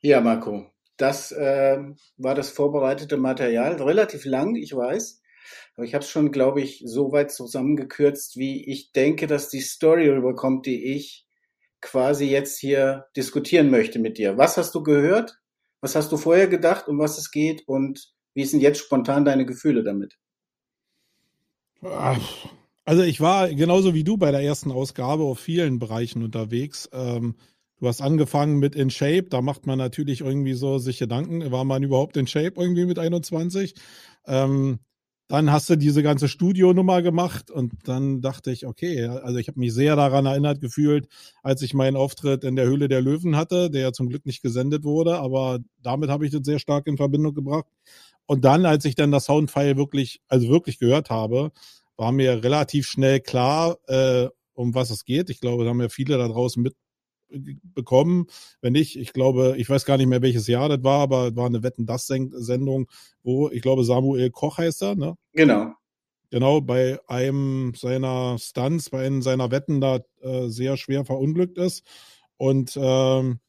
Ja, 0.01 0.22
Marco, 0.22 0.68
das 0.98 1.36
ähm, 1.38 1.98
war 2.18 2.36
das 2.36 2.50
vorbereitete 2.50 3.18
Material. 3.18 3.82
Relativ 3.82 4.25
lang, 4.25 4.56
ich 4.56 4.75
weiß. 4.75 5.22
Aber 5.75 5.86
ich 5.86 5.94
habe 5.94 6.04
es 6.04 6.10
schon, 6.10 6.32
glaube 6.32 6.62
ich, 6.62 6.84
so 6.86 7.12
weit 7.12 7.32
zusammengekürzt, 7.32 8.38
wie 8.38 8.66
ich 8.70 8.92
denke, 8.92 9.28
dass 9.28 9.50
die 9.50 9.62
Story 9.62 10.10
rüberkommt, 10.10 10.66
die 10.66 10.94
ich 10.94 11.25
quasi 11.82 12.25
jetzt 12.25 12.60
hier 12.60 13.08
diskutieren 13.16 13.70
möchte 13.70 14.00
mit 14.00 14.18
dir. 14.18 14.38
Was 14.38 14.58
hast 14.58 14.75
du 14.75 14.84
gehört? 14.84 15.38
Was 15.81 15.95
hast 15.95 16.12
du 16.12 16.17
vorher 16.17 16.48
gedacht, 16.48 16.88
um 16.88 17.00
was 17.00 17.17
es 17.17 17.31
geht? 17.31 17.67
Und 17.67 18.12
wie 18.33 18.45
sind 18.45 18.62
jetzt 18.62 18.79
spontan 18.79 19.25
deine 19.25 19.45
Gefühle 19.45 19.83
damit? 19.83 20.17
Also 22.86 23.03
ich 23.03 23.21
war 23.21 23.50
genauso 23.50 23.93
wie 23.93 24.03
du 24.03 24.17
bei 24.17 24.31
der 24.31 24.41
ersten 24.41 24.71
Ausgabe 24.71 25.24
auf 25.24 25.39
vielen 25.39 25.79
Bereichen 25.79 26.24
unterwegs. 26.24 26.89
Ähm, 26.91 27.36
du 27.79 27.88
hast 27.88 28.01
angefangen 28.01 28.59
mit 28.59 28.75
In 28.75 28.89
Shape, 28.89 29.27
da 29.29 29.41
macht 29.41 29.65
man 29.65 29.77
natürlich 29.77 30.21
irgendwie 30.21 30.53
so 30.53 30.77
sich 30.79 31.00
Gedanken, 31.00 31.51
war 31.51 31.63
man 31.63 31.83
überhaupt 31.83 32.17
in 32.17 32.27
Shape 32.27 32.53
irgendwie 32.57 32.86
mit 32.86 33.00
21? 33.00 33.75
Ähm, 34.25 34.79
dann 35.29 35.51
hast 35.51 35.69
du 35.69 35.75
diese 35.75 36.01
ganze 36.01 36.27
Studionummer 36.27 37.03
gemacht 37.03 37.51
und 37.51 37.71
dann 37.83 38.19
dachte 38.19 38.51
ich, 38.51 38.65
okay, 38.65 39.05
also 39.05 39.38
ich 39.38 39.48
habe 39.48 39.59
mich 39.59 39.74
sehr 39.74 39.95
daran 39.95 40.25
erinnert 40.25 40.59
gefühlt, 40.59 41.07
als 41.43 41.62
ich 41.62 41.75
meinen 41.75 41.95
Auftritt 41.95 42.43
in 42.43 42.55
der 42.55 42.65
Höhle 42.65 42.89
der 42.89 43.01
Löwen 43.01 43.36
hatte, 43.38 43.69
der 43.69 43.81
ja 43.81 43.93
zum 43.93 44.09
Glück 44.09 44.25
nicht 44.25 44.41
gesendet 44.41 44.83
wurde, 44.83 45.19
aber 45.19 45.59
damit 45.83 46.09
habe 46.09 46.25
ich 46.25 46.31
das 46.31 46.41
sehr 46.43 46.57
stark 46.57 46.88
in 46.88 46.98
Verbindung 46.98 47.36
gebracht. 47.36 47.67
Und 48.25 48.43
dann, 48.43 48.65
als 48.65 48.86
ich 48.86 48.95
dann 48.95 49.12
das 49.12 49.25
Soundfile 49.25 49.77
wirklich, 49.77 50.19
also 50.27 50.50
wirklich 50.50 50.79
gehört 50.79 51.12
habe, 51.12 51.51
war 51.95 52.12
mir 52.12 52.43
relativ 52.43 52.88
schnell 52.88 53.19
klar, 53.19 53.77
äh, 53.88 54.29
um 54.53 54.74
was 54.74 54.89
es 54.89 55.05
geht. 55.05 55.29
Ich 55.29 55.41
glaube, 55.41 55.63
da 55.63 55.69
haben 55.69 55.81
ja 55.81 55.89
viele 55.89 56.17
da 56.17 56.27
draußen 56.27 56.67
mitbekommen. 57.29 58.27
Wenn 58.62 58.74
nicht, 58.74 58.98
ich 58.98 59.13
glaube, 59.13 59.55
ich 59.57 59.69
weiß 59.69 59.86
gar 59.86 59.98
nicht 59.98 60.07
mehr, 60.07 60.21
welches 60.21 60.48
Jahr 60.48 60.69
das 60.69 60.83
war, 60.83 61.01
aber 61.01 61.27
es 61.27 61.36
war 61.36 61.45
eine 61.45 61.63
Wetten 61.63 61.86
das 61.86 62.07
Sendung, 62.07 62.88
wo 63.24 63.50
ich 63.50 63.62
glaube 63.62 63.83
Samuel 63.83 64.31
Koch 64.31 64.57
heißt 64.57 64.81
er, 64.83 64.95
ne? 64.95 65.15
Genau. 65.33 65.74
Genau, 66.31 66.62
bei 66.62 67.00
einem 67.07 67.74
seiner 67.75 68.38
Stunts, 68.38 68.91
bei 68.91 69.05
einem 69.05 69.24
seiner 69.24 69.50
Wetten 69.50 69.81
da 69.81 70.00
äh, 70.21 70.48
sehr 70.48 70.77
schwer 70.77 71.03
verunglückt 71.03 71.57
ist. 71.57 71.83
Und 72.38 72.77
ähm, 72.79 73.39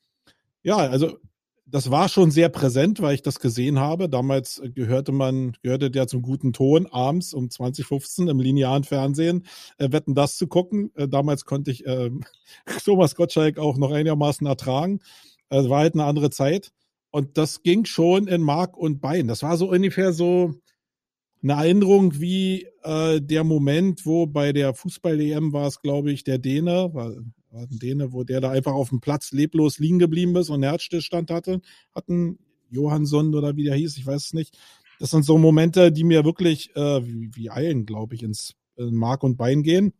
ja, 0.62 0.76
also 0.76 1.18
das 1.70 1.90
war 1.90 2.08
schon 2.08 2.30
sehr 2.30 2.48
präsent, 2.48 3.00
weil 3.00 3.14
ich 3.14 3.22
das 3.22 3.38
gesehen 3.38 3.78
habe. 3.78 4.08
Damals 4.08 4.58
äh, 4.58 4.70
gehörte 4.70 5.12
man, 5.12 5.56
gehörte 5.62 5.90
der 5.90 6.06
zum 6.06 6.22
guten 6.22 6.52
Ton, 6.52 6.86
abends 6.86 7.32
um 7.32 7.50
2015 7.50 8.28
im 8.28 8.40
linearen 8.40 8.84
Fernsehen, 8.84 9.46
äh, 9.78 9.92
wetten 9.92 10.14
das 10.14 10.36
zu 10.36 10.46
gucken. 10.46 10.90
Äh, 10.94 11.08
damals 11.08 11.44
konnte 11.44 11.70
ich 11.70 11.86
äh, 11.86 12.10
Thomas 12.84 13.14
Gottschalk 13.14 13.58
auch 13.58 13.76
noch 13.76 13.92
einigermaßen 13.92 14.46
ertragen. 14.46 15.00
Es 15.48 15.68
war 15.68 15.80
halt 15.80 15.94
eine 15.94 16.04
andere 16.04 16.30
Zeit. 16.30 16.72
Und 17.10 17.38
das 17.38 17.62
ging 17.62 17.84
schon 17.84 18.28
in 18.28 18.42
Mark 18.42 18.76
und 18.76 19.00
Bein. 19.00 19.26
Das 19.26 19.42
war 19.42 19.56
so 19.56 19.70
ungefähr 19.70 20.12
so 20.12 20.54
eine 21.42 21.54
Erinnerung 21.54 22.20
wie 22.20 22.68
äh, 22.82 23.20
der 23.20 23.44
Moment, 23.44 24.06
wo 24.06 24.26
bei 24.26 24.52
der 24.52 24.74
Fußball-EM 24.74 25.52
war 25.52 25.66
es, 25.66 25.80
glaube 25.80 26.12
ich, 26.12 26.22
der 26.22 26.38
Däne, 26.38 26.90
war 26.92 27.14
ein 27.52 27.78
Däne, 27.78 28.12
wo 28.12 28.24
der 28.24 28.40
da 28.40 28.50
einfach 28.50 28.72
auf 28.72 28.90
dem 28.90 29.00
Platz 29.00 29.32
leblos 29.32 29.78
liegen 29.78 29.98
geblieben 29.98 30.36
ist 30.36 30.50
und 30.50 30.62
Herzstillstand 30.62 31.30
hatte, 31.30 31.60
hatten 31.94 32.38
Johansson 32.70 33.34
oder 33.34 33.56
wie 33.56 33.64
der 33.64 33.74
hieß, 33.74 33.96
ich 33.96 34.06
weiß 34.06 34.26
es 34.26 34.32
nicht. 34.32 34.56
Das 34.98 35.10
sind 35.10 35.24
so 35.24 35.38
Momente, 35.38 35.90
die 35.90 36.04
mir 36.04 36.24
wirklich 36.24 36.74
äh, 36.76 37.06
wie, 37.06 37.30
wie 37.34 37.50
Eilen, 37.50 37.86
glaube 37.86 38.14
ich, 38.14 38.22
ins 38.22 38.54
in 38.76 38.94
Mark 38.94 39.22
und 39.22 39.36
Bein 39.36 39.62
gehen. 39.62 39.92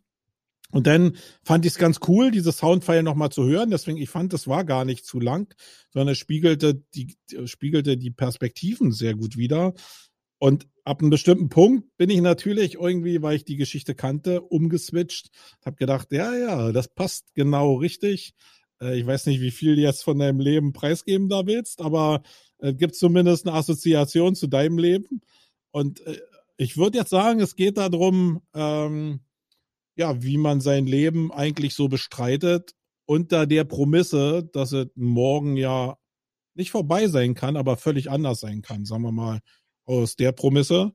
Und 0.73 0.87
dann 0.87 1.16
fand 1.42 1.66
ich 1.66 1.73
es 1.73 1.78
ganz 1.78 1.99
cool, 2.07 2.30
diese 2.30 2.52
Soundfile 2.52 3.02
nochmal 3.02 3.30
zu 3.30 3.45
hören. 3.45 3.71
Deswegen, 3.71 3.99
ich 3.99 4.09
fand, 4.09 4.33
es 4.33 4.47
war 4.47 4.64
gar 4.64 4.85
nicht 4.85 5.04
zu 5.04 5.19
lang, 5.19 5.52
sondern 5.90 6.12
es 6.12 6.19
spiegelte 6.19 6.83
die, 6.95 7.16
spiegelte 7.47 7.97
die 7.97 8.12
Perspektiven 8.12 8.92
sehr 8.92 9.14
gut 9.14 9.37
wider. 9.37 9.75
Und 10.40 10.66
ab 10.85 11.00
einem 11.00 11.11
bestimmten 11.11 11.50
Punkt 11.50 11.94
bin 11.99 12.09
ich 12.09 12.23
natürlich 12.23 12.76
irgendwie, 12.76 13.20
weil 13.20 13.37
ich 13.37 13.44
die 13.44 13.59
Geschichte 13.59 13.94
kannte, 13.94 14.40
umgeswitcht. 14.40 15.28
Hab 15.62 15.76
gedacht, 15.76 16.09
ja, 16.12 16.35
ja, 16.35 16.73
das 16.73 16.88
passt 16.88 17.35
genau 17.35 17.75
richtig. 17.75 18.32
Äh, 18.80 18.99
ich 18.99 19.06
weiß 19.06 19.26
nicht, 19.26 19.42
wie 19.42 19.50
viel 19.50 19.76
du 19.76 19.82
jetzt 19.82 20.02
von 20.02 20.18
deinem 20.18 20.40
Leben 20.40 20.73
preisgeben 20.73 21.28
da 21.28 21.47
willst, 21.47 21.82
aber 21.82 22.23
es 22.56 22.70
äh, 22.70 22.75
gibt 22.75 22.97
zumindest 22.97 23.47
eine 23.47 23.54
Assoziation 23.54 24.35
zu 24.35 24.47
deinem 24.47 24.78
Leben. 24.78 25.20
Und 25.73 26.00
äh, 26.06 26.18
ich 26.56 26.78
würde 26.78 26.97
jetzt 26.97 27.11
sagen, 27.11 27.40
es 27.40 27.54
geht 27.54 27.76
darum, 27.76 28.40
ähm, 28.54 29.20
ja, 29.97 30.23
wie 30.23 30.38
man 30.38 30.62
sein 30.62 30.87
Leben 30.87 31.30
eigentlich 31.32 31.75
so 31.75 31.88
bestreitet, 31.88 32.75
unter 33.04 33.47
der 33.47 33.64
Promisse, 33.64 34.49
dass 34.54 34.73
es 34.73 34.87
morgen 34.94 35.59
ja 35.59 35.99
nicht 36.54 36.70
vorbei 36.70 37.09
sein 37.09 37.35
kann, 37.35 37.56
aber 37.59 37.76
völlig 37.76 38.11
anders 38.11 38.40
sein 38.40 38.62
kann, 38.62 38.87
sagen 38.87 39.02
wir 39.02 39.12
mal 39.12 39.40
aus 39.90 40.16
der 40.16 40.32
Promisse. 40.32 40.92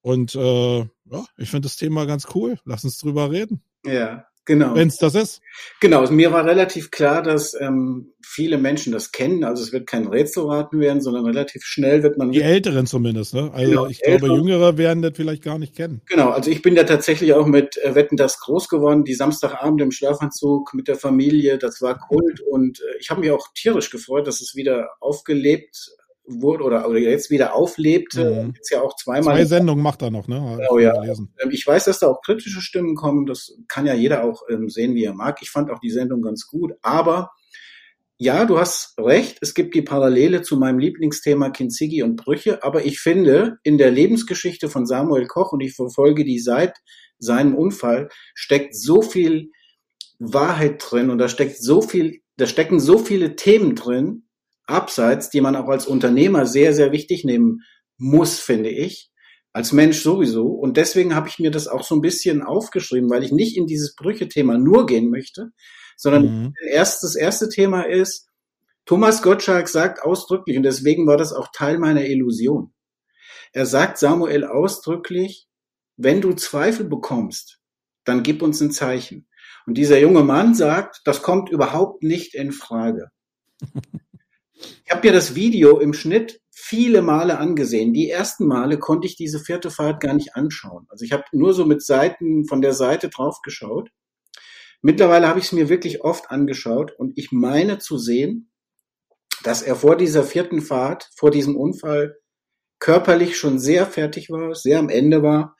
Und 0.00 0.34
äh, 0.34 0.78
ja, 0.78 1.24
ich 1.36 1.50
finde 1.50 1.66
das 1.66 1.76
Thema 1.76 2.04
ganz 2.06 2.26
cool. 2.34 2.58
Lass 2.64 2.84
uns 2.84 2.98
drüber 2.98 3.30
reden. 3.30 3.62
Ja, 3.86 4.26
genau. 4.44 4.74
Wenn 4.74 4.88
es 4.88 4.96
das 4.96 5.14
ist. 5.14 5.40
Genau, 5.80 6.00
also 6.00 6.12
mir 6.12 6.32
war 6.32 6.44
relativ 6.44 6.90
klar, 6.90 7.22
dass 7.22 7.54
ähm, 7.58 8.12
viele 8.22 8.58
Menschen 8.58 8.92
das 8.92 9.12
kennen. 9.12 9.44
Also 9.44 9.62
es 9.62 9.72
wird 9.72 9.86
kein 9.86 10.06
Rätselraten 10.06 10.80
werden, 10.80 11.00
sondern 11.00 11.24
relativ 11.24 11.62
schnell 11.64 12.02
wird 12.02 12.18
man. 12.18 12.32
Die 12.32 12.42
Älteren 12.42 12.86
zumindest, 12.86 13.32
ne? 13.32 13.50
Also 13.52 13.70
genau, 13.70 13.86
ich 13.86 14.00
glaube, 14.02 14.26
Jüngere 14.26 14.76
werden 14.76 15.02
das 15.02 15.12
vielleicht 15.14 15.42
gar 15.42 15.58
nicht 15.58 15.74
kennen. 15.74 16.02
Genau, 16.06 16.30
also 16.30 16.50
ich 16.50 16.60
bin 16.60 16.76
ja 16.76 16.84
tatsächlich 16.84 17.32
auch 17.32 17.46
mit 17.46 17.78
äh, 17.78 17.94
Wetten 17.94 18.16
das 18.16 18.40
groß 18.40 18.68
geworden, 18.68 19.04
die 19.04 19.14
Samstagabend 19.14 19.80
im 19.80 19.90
Schlafanzug 19.90 20.74
mit 20.74 20.88
der 20.88 20.96
Familie, 20.96 21.58
das 21.58 21.80
war 21.80 21.98
Kult 21.98 22.40
und 22.40 22.80
äh, 22.80 22.98
ich 23.00 23.10
habe 23.10 23.20
mich 23.20 23.30
auch 23.30 23.48
tierisch 23.54 23.90
gefreut, 23.90 24.26
dass 24.26 24.40
es 24.40 24.54
wieder 24.54 24.90
aufgelebt 25.00 25.94
wurde 26.26 26.64
oder, 26.64 26.88
oder 26.88 26.98
jetzt 26.98 27.30
wieder 27.30 27.54
auflebte. 27.54 28.44
Mhm. 28.44 28.52
Jetzt 28.56 28.70
ja 28.70 28.80
auch 28.80 28.96
zweimal. 28.96 29.36
Zwei 29.36 29.44
Sendungen 29.44 29.82
macht 29.82 30.02
er 30.02 30.10
noch, 30.10 30.26
ne? 30.26 30.56
Genau, 30.58 30.78
ja. 30.78 31.02
Ähm, 31.04 31.28
ich 31.50 31.66
weiß, 31.66 31.84
dass 31.84 31.98
da 31.98 32.08
auch 32.08 32.22
kritische 32.22 32.60
Stimmen 32.60 32.94
kommen. 32.94 33.26
Das 33.26 33.56
kann 33.68 33.86
ja 33.86 33.94
jeder 33.94 34.24
auch 34.24 34.42
ähm, 34.50 34.68
sehen, 34.68 34.94
wie 34.94 35.04
er 35.04 35.14
mag. 35.14 35.38
Ich 35.42 35.50
fand 35.50 35.70
auch 35.70 35.80
die 35.80 35.90
Sendung 35.90 36.22
ganz 36.22 36.46
gut. 36.46 36.72
Aber 36.82 37.30
ja, 38.16 38.44
du 38.44 38.58
hast 38.58 38.98
recht. 38.98 39.38
Es 39.40 39.54
gibt 39.54 39.74
die 39.74 39.82
Parallele 39.82 40.42
zu 40.42 40.56
meinem 40.56 40.78
Lieblingsthema 40.78 41.50
Kinzigi 41.50 42.02
und 42.02 42.16
Brüche. 42.16 42.62
Aber 42.62 42.84
ich 42.84 43.00
finde, 43.00 43.58
in 43.62 43.76
der 43.76 43.90
Lebensgeschichte 43.90 44.68
von 44.68 44.86
Samuel 44.86 45.26
Koch 45.26 45.52
und 45.52 45.60
ich 45.60 45.74
verfolge 45.74 46.24
die 46.24 46.38
seit 46.38 46.74
seinem 47.18 47.54
Unfall 47.54 48.08
steckt 48.34 48.76
so 48.76 49.02
viel 49.02 49.50
Wahrheit 50.18 50.82
drin 50.84 51.10
und 51.10 51.18
da 51.18 51.28
steckt 51.28 51.56
so 51.58 51.82
viel, 51.82 52.20
da 52.36 52.46
stecken 52.46 52.80
so 52.80 52.98
viele 52.98 53.36
Themen 53.36 53.74
drin, 53.74 54.23
abseits, 54.66 55.30
die 55.30 55.40
man 55.40 55.56
auch 55.56 55.68
als 55.68 55.86
Unternehmer 55.86 56.46
sehr, 56.46 56.72
sehr 56.72 56.92
wichtig 56.92 57.24
nehmen 57.24 57.62
muss, 57.96 58.38
finde 58.38 58.70
ich. 58.70 59.10
Als 59.52 59.72
Mensch 59.72 60.02
sowieso. 60.02 60.46
Und 60.46 60.76
deswegen 60.76 61.14
habe 61.14 61.28
ich 61.28 61.38
mir 61.38 61.50
das 61.50 61.68
auch 61.68 61.84
so 61.84 61.94
ein 61.94 62.00
bisschen 62.00 62.42
aufgeschrieben, 62.42 63.08
weil 63.08 63.22
ich 63.22 63.30
nicht 63.30 63.56
in 63.56 63.66
dieses 63.66 63.94
Brüche-Thema 63.94 64.58
nur 64.58 64.86
gehen 64.86 65.10
möchte, 65.10 65.50
sondern 65.96 66.22
mhm. 66.24 66.54
erst, 66.68 67.04
das 67.04 67.14
erste 67.14 67.48
Thema 67.48 67.82
ist, 67.82 68.28
Thomas 68.84 69.22
Gottschalk 69.22 69.68
sagt 69.68 70.02
ausdrücklich, 70.02 70.56
und 70.56 70.64
deswegen 70.64 71.06
war 71.06 71.16
das 71.16 71.32
auch 71.32 71.48
Teil 71.52 71.78
meiner 71.78 72.04
Illusion. 72.04 72.74
Er 73.52 73.66
sagt 73.66 73.98
Samuel 73.98 74.44
ausdrücklich, 74.44 75.46
wenn 75.96 76.20
du 76.20 76.32
Zweifel 76.34 76.86
bekommst, 76.86 77.60
dann 78.04 78.22
gib 78.22 78.42
uns 78.42 78.60
ein 78.60 78.72
Zeichen. 78.72 79.28
Und 79.66 79.78
dieser 79.78 79.98
junge 79.98 80.24
Mann 80.24 80.54
sagt, 80.54 81.00
das 81.04 81.22
kommt 81.22 81.48
überhaupt 81.48 82.02
nicht 82.02 82.34
in 82.34 82.52
Frage. 82.52 83.08
Ich 84.84 84.90
habe 84.90 85.06
mir 85.06 85.12
das 85.12 85.34
Video 85.34 85.78
im 85.78 85.92
Schnitt 85.92 86.40
viele 86.50 87.02
Male 87.02 87.38
angesehen. 87.38 87.92
Die 87.92 88.10
ersten 88.10 88.46
Male 88.46 88.78
konnte 88.78 89.06
ich 89.06 89.16
diese 89.16 89.40
vierte 89.40 89.70
Fahrt 89.70 90.00
gar 90.00 90.14
nicht 90.14 90.34
anschauen. 90.34 90.86
Also 90.88 91.04
ich 91.04 91.12
habe 91.12 91.24
nur 91.32 91.52
so 91.52 91.64
mit 91.64 91.82
Seiten 91.82 92.46
von 92.46 92.62
der 92.62 92.72
Seite 92.72 93.08
drauf 93.08 93.42
geschaut. 93.42 93.90
Mittlerweile 94.82 95.28
habe 95.28 95.38
ich 95.38 95.46
es 95.46 95.52
mir 95.52 95.68
wirklich 95.68 96.04
oft 96.04 96.30
angeschaut 96.30 96.92
und 96.98 97.16
ich 97.16 97.32
meine 97.32 97.78
zu 97.78 97.98
sehen, 97.98 98.50
dass 99.42 99.62
er 99.62 99.76
vor 99.76 99.96
dieser 99.96 100.24
vierten 100.24 100.60
Fahrt, 100.60 101.10
vor 101.16 101.30
diesem 101.30 101.56
Unfall, 101.56 102.16
körperlich 102.78 103.38
schon 103.38 103.58
sehr 103.58 103.86
fertig 103.86 104.30
war, 104.30 104.54
sehr 104.54 104.78
am 104.78 104.90
Ende 104.90 105.22
war, 105.22 105.56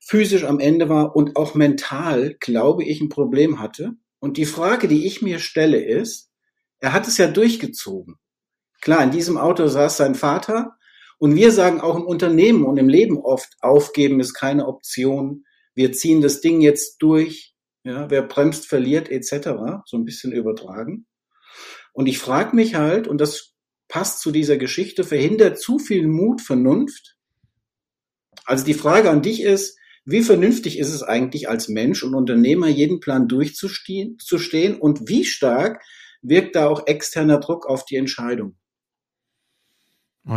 physisch 0.00 0.44
am 0.44 0.60
Ende 0.60 0.88
war 0.88 1.16
und 1.16 1.36
auch 1.36 1.54
mental, 1.54 2.36
glaube 2.40 2.84
ich, 2.84 3.00
ein 3.00 3.08
Problem 3.08 3.58
hatte. 3.58 3.92
Und 4.18 4.36
die 4.36 4.46
Frage, 4.46 4.88
die 4.88 5.06
ich 5.06 5.22
mir 5.22 5.38
stelle, 5.38 5.82
ist, 5.82 6.30
er 6.80 6.92
hat 6.92 7.08
es 7.08 7.18
ja 7.18 7.26
durchgezogen. 7.26 8.16
Klar, 8.80 9.04
in 9.04 9.10
diesem 9.10 9.36
Auto 9.36 9.66
saß 9.66 9.96
sein 9.96 10.14
Vater. 10.14 10.76
Und 11.18 11.34
wir 11.34 11.50
sagen 11.50 11.80
auch 11.80 11.96
im 11.96 12.06
Unternehmen 12.06 12.64
und 12.64 12.76
im 12.76 12.88
Leben 12.88 13.18
oft, 13.18 13.54
aufgeben 13.60 14.20
ist 14.20 14.34
keine 14.34 14.66
Option. 14.66 15.44
Wir 15.74 15.92
ziehen 15.92 16.20
das 16.20 16.40
Ding 16.40 16.60
jetzt 16.60 16.98
durch. 16.98 17.54
Ja, 17.84 18.10
wer 18.10 18.22
bremst, 18.22 18.66
verliert, 18.66 19.08
etc. 19.08 19.82
So 19.86 19.96
ein 19.96 20.04
bisschen 20.04 20.32
übertragen. 20.32 21.06
Und 21.92 22.06
ich 22.06 22.18
frage 22.18 22.54
mich 22.54 22.74
halt, 22.74 23.08
und 23.08 23.20
das 23.20 23.54
passt 23.88 24.20
zu 24.20 24.30
dieser 24.30 24.56
Geschichte, 24.56 25.02
verhindert 25.02 25.58
zu 25.58 25.78
viel 25.78 26.06
Mut 26.06 26.40
Vernunft? 26.40 27.16
Also 28.44 28.64
die 28.64 28.74
Frage 28.74 29.10
an 29.10 29.22
dich 29.22 29.42
ist, 29.42 29.78
wie 30.04 30.22
vernünftig 30.22 30.78
ist 30.78 30.92
es 30.92 31.02
eigentlich 31.02 31.48
als 31.48 31.68
Mensch 31.68 32.02
und 32.02 32.14
Unternehmer, 32.14 32.68
jeden 32.68 33.00
Plan 33.00 33.28
durchzustehen 33.28 34.78
und 34.78 35.08
wie 35.08 35.24
stark 35.24 35.82
wirkt 36.22 36.56
da 36.56 36.68
auch 36.68 36.86
externer 36.86 37.40
Druck 37.40 37.66
auf 37.66 37.84
die 37.84 37.96
Entscheidung? 37.96 38.56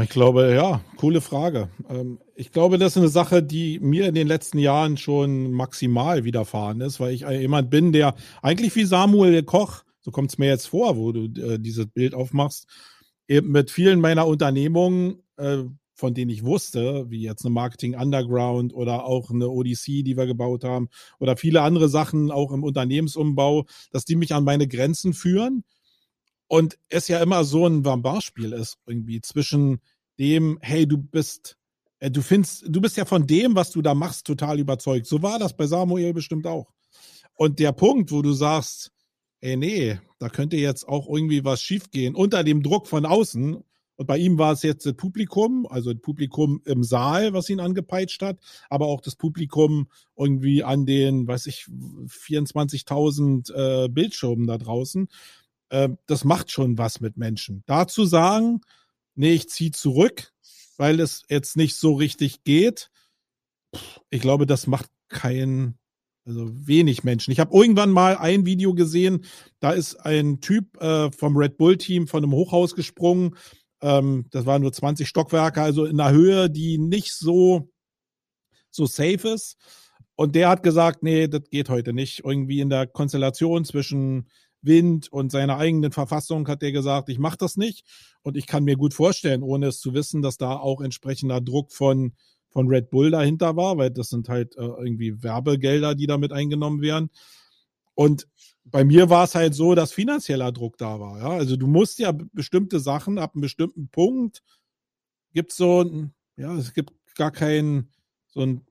Ich 0.02 0.10
glaube, 0.10 0.54
ja, 0.54 0.82
coole 0.96 1.20
Frage. 1.20 1.70
Ähm, 1.90 2.20
ich 2.36 2.52
glaube, 2.52 2.78
das 2.78 2.94
ist 2.94 2.98
eine 2.98 3.10
Sache, 3.10 3.44
die 3.44 3.80
mir 3.80 4.08
in 4.08 4.16
den 4.16 4.28
letzten 4.28 4.58
Jahren 4.58 4.98
schon 4.98 5.52
maximal 5.52 6.24
widerfahren 6.24 6.82
ist, 6.82 7.00
weil 7.00 7.14
ich 7.14 7.22
jemand 7.22 7.70
bin, 7.70 7.92
der 7.92 8.16
eigentlich 8.42 8.76
wie 8.76 8.86
Samuel 8.86 9.44
Koch, 9.44 9.84
so 10.00 10.12
kommt 10.12 10.32
es 10.32 10.38
mir 10.38 10.48
jetzt 10.48 10.68
vor, 10.68 10.96
wo 10.96 11.12
du 11.12 11.26
äh, 11.42 11.60
dieses 11.60 11.88
Bild 11.88 12.14
aufmachst, 12.14 12.68
eben 13.28 13.52
mit 13.52 13.70
vielen 13.70 14.00
meiner 14.00 14.28
Unternehmungen 14.28 15.24
äh, 15.38 15.64
von 16.02 16.14
denen 16.16 16.32
ich 16.32 16.44
wusste, 16.44 17.06
wie 17.10 17.22
jetzt 17.22 17.46
eine 17.46 17.54
Marketing 17.54 17.96
Underground 17.96 18.74
oder 18.74 19.06
auch 19.06 19.30
eine 19.30 19.48
ODC, 19.48 20.04
die 20.04 20.18
wir 20.18 20.26
gebaut 20.26 20.64
haben, 20.64 20.90
oder 21.20 21.38
viele 21.38 21.62
andere 21.62 21.90
Sachen 21.90 22.32
auch 22.32 22.52
im 22.52 22.64
Unternehmensumbau, 22.64 23.66
dass 23.92 24.04
die 24.04 24.16
mich 24.16 24.34
an 24.34 24.44
meine 24.44 24.68
Grenzen 24.68 25.14
führen. 25.14 25.64
Und 26.51 26.77
es 26.89 27.08
ja 27.08 27.24
immer 27.24 27.46
so 27.46 27.65
ein 27.65 27.86
Wambar-Spiel 27.86 28.51
ist, 28.51 28.77
irgendwie 28.86 29.22
zwischen 29.22 29.79
dem, 30.20 30.60
hey, 30.62 30.86
du 30.86 30.98
bist, 30.98 31.55
äh, 32.00 32.12
du 32.12 32.22
findest, 32.22 32.65
du 32.67 32.81
bist 32.81 32.98
ja 32.98 33.05
von 33.05 33.25
dem, 33.25 33.55
was 33.55 33.72
du 33.72 33.81
da 33.81 33.96
machst, 33.96 34.27
total 34.27 34.60
überzeugt. 34.60 35.05
So 35.05 35.22
war 35.22 35.39
das 35.39 35.55
bei 35.55 35.65
Samuel 35.65 36.12
bestimmt 36.12 36.46
auch. 36.46 36.74
Und 37.36 37.60
der 37.60 37.72
Punkt, 37.72 38.12
wo 38.12 38.22
du 38.22 38.34
sagst, 38.34 38.91
ey, 39.39 39.55
nee, 39.55 39.98
da 40.20 40.27
könnte 40.27 40.58
jetzt 40.58 40.86
auch 40.89 41.08
irgendwie 41.08 41.46
was 41.46 41.62
schiefgehen 41.62 42.15
unter 42.15 42.43
dem 42.43 42.63
Druck 42.63 42.86
von 42.86 43.05
außen. 43.05 43.63
Und 43.96 44.05
bei 44.05 44.17
ihm 44.17 44.38
war 44.38 44.51
es 44.51 44.62
jetzt 44.62 44.86
das 44.86 44.96
Publikum, 44.96 45.65
also 45.67 45.93
das 45.93 46.01
Publikum 46.01 46.62
im 46.65 46.84
Saal, 46.84 47.31
was 47.31 47.50
ihn 47.50 47.62
angepeitscht 47.62 48.22
hat, 48.22 48.39
aber 48.70 48.88
auch 48.88 49.00
das 49.00 49.15
Publikum 49.15 49.88
irgendwie 50.17 50.65
an 50.65 50.86
den, 50.86 51.29
weiß 51.29 51.46
ich, 51.46 51.63
24.000 51.63 53.53
äh, 53.53 53.88
Bildschirmen 53.88 54.48
da 54.48 54.58
draußen. 54.58 55.08
Äh, 55.72 55.90
das 56.06 56.24
macht 56.25 56.51
schon 56.51 56.78
was 56.78 57.00
mit 57.00 57.18
Menschen. 57.18 57.63
Dazu 57.66 58.06
sagen, 58.06 58.62
nee, 59.16 59.34
ich 59.34 59.50
ziehe 59.50 59.72
zurück, 59.72 60.34
weil 60.78 61.00
es 61.00 61.24
jetzt 61.30 61.56
nicht 61.58 61.78
so 61.78 61.94
richtig 61.94 62.44
geht. 62.44 62.92
Ich 64.10 64.22
glaube, 64.22 64.46
das 64.46 64.68
macht 64.68 64.90
keinen 65.08 65.80
also 66.25 66.48
wenig 66.54 67.04
Menschen. 67.04 67.32
Ich 67.32 67.40
habe 67.40 67.56
irgendwann 67.58 67.90
mal 67.90 68.18
ein 68.18 68.46
Video 68.46 68.74
gesehen, 68.74 69.25
da 69.60 69.72
ist 69.72 69.96
ein 69.96 70.42
Typ 70.42 70.80
äh, 70.82 71.12
vom 71.12 71.36
Red 71.36 71.58
Bull-Team 71.58 72.08
von 72.08 72.24
einem 72.24 72.34
Hochhaus 72.34 72.75
gesprungen. 72.75 73.36
Ähm, 73.82 74.25
das 74.30 74.46
waren 74.46 74.62
nur 74.62 74.74
20 74.74 75.08
Stockwerke, 75.08 75.62
also 75.62 75.86
in 75.86 76.00
einer 76.00 76.12
Höhe, 76.12 76.50
die 76.50 76.78
nicht 76.78 77.13
so, 77.13 77.72
so 78.70 78.86
safe 78.86 79.30
ist. 79.30 79.58
Und 80.16 80.36
der 80.36 80.50
hat 80.50 80.63
gesagt, 80.63 81.01
nee, 81.01 81.28
das 81.28 81.50
geht 81.50 81.70
heute 81.70 81.94
nicht. 81.94 82.24
Irgendwie 82.24 82.60
in 82.60 82.70
der 82.70 82.86
Konstellation 82.88 83.66
zwischen 83.66 84.28
Wind 84.62 85.12
und 85.12 85.32
seiner 85.32 85.58
eigenen 85.58 85.91
Verfassung 85.91 86.48
hat 86.48 86.62
der 86.62 86.72
gesagt, 86.72 87.10
ich 87.10 87.20
mache 87.20 87.38
das 87.38 87.58
nicht. 87.58 87.86
Und 88.22 88.38
ich 88.38 88.48
kann 88.48 88.63
mir 88.63 88.77
gut 88.77 88.94
vorstellen, 88.94 89.44
ohne 89.44 89.68
es 89.68 89.80
zu 89.80 89.94
wissen, 89.94 90.22
dass 90.22 90.38
da 90.38 90.56
auch 90.58 90.82
entsprechender 90.82 91.41
Druck 91.41 91.72
von 91.72 92.13
von 92.51 92.68
Red 92.68 92.89
Bull 92.89 93.12
dahinter 93.12 93.56
war, 93.56 93.77
weil 93.77 93.91
das 93.91 94.10
sind 94.10 94.30
halt 94.30 94.56
äh, 94.58 94.62
irgendwie 94.62 95.24
Werbegelder, 95.24 95.96
die 95.96 96.06
damit 96.06 96.34
eingenommen 96.34 96.82
werden. 96.82 97.10
Und 97.96 98.27
bei 98.63 98.84
mir 98.84 99.10
war 99.10 99.24
es 99.24 99.36
halt 99.36 99.56
so, 99.56 99.74
dass 99.74 99.91
finanzieller 99.91 100.51
Druck 100.51 100.77
da 100.77 101.00
war. 101.00 101.18
Ja? 101.20 101.30
Also 101.30 101.56
du 101.56 101.68
musst 101.68 102.00
ja 102.00 102.12
bestimmte 102.12 102.80
Sachen 102.80 103.18
ab 103.18 103.34
einem 103.34 103.41
bestimmten 103.41 103.88
Punkt 103.89 104.44
gibt 105.34 105.53
so 105.53 105.82
ein, 105.82 106.13
ja, 106.36 106.53
es 106.56 106.74
gibt 106.74 106.91
gar 107.15 107.32
keinen 107.32 107.91
so 108.27 108.42
ein 108.42 108.66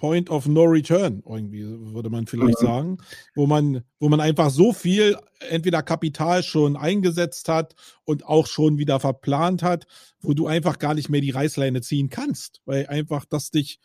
Point 0.00 0.30
of 0.30 0.48
No 0.48 0.62
Return, 0.62 1.22
irgendwie, 1.28 1.62
würde 1.62 2.08
man 2.08 2.26
vielleicht 2.26 2.62
ja. 2.62 2.68
sagen, 2.68 2.96
wo 3.34 3.46
man, 3.46 3.84
wo 3.98 4.08
man 4.08 4.18
einfach 4.18 4.48
so 4.48 4.72
viel 4.72 5.18
entweder 5.50 5.82
Kapital 5.82 6.42
schon 6.42 6.74
eingesetzt 6.74 7.50
hat 7.50 7.74
und 8.04 8.24
auch 8.24 8.46
schon 8.46 8.78
wieder 8.78 8.98
verplant 8.98 9.62
hat, 9.62 9.86
wo 10.20 10.32
du 10.32 10.46
einfach 10.46 10.78
gar 10.78 10.94
nicht 10.94 11.10
mehr 11.10 11.20
die 11.20 11.32
Reißleine 11.32 11.82
ziehen 11.82 12.08
kannst, 12.08 12.62
weil 12.64 12.86
einfach 12.86 13.26
das 13.26 13.50
dich, 13.50 13.78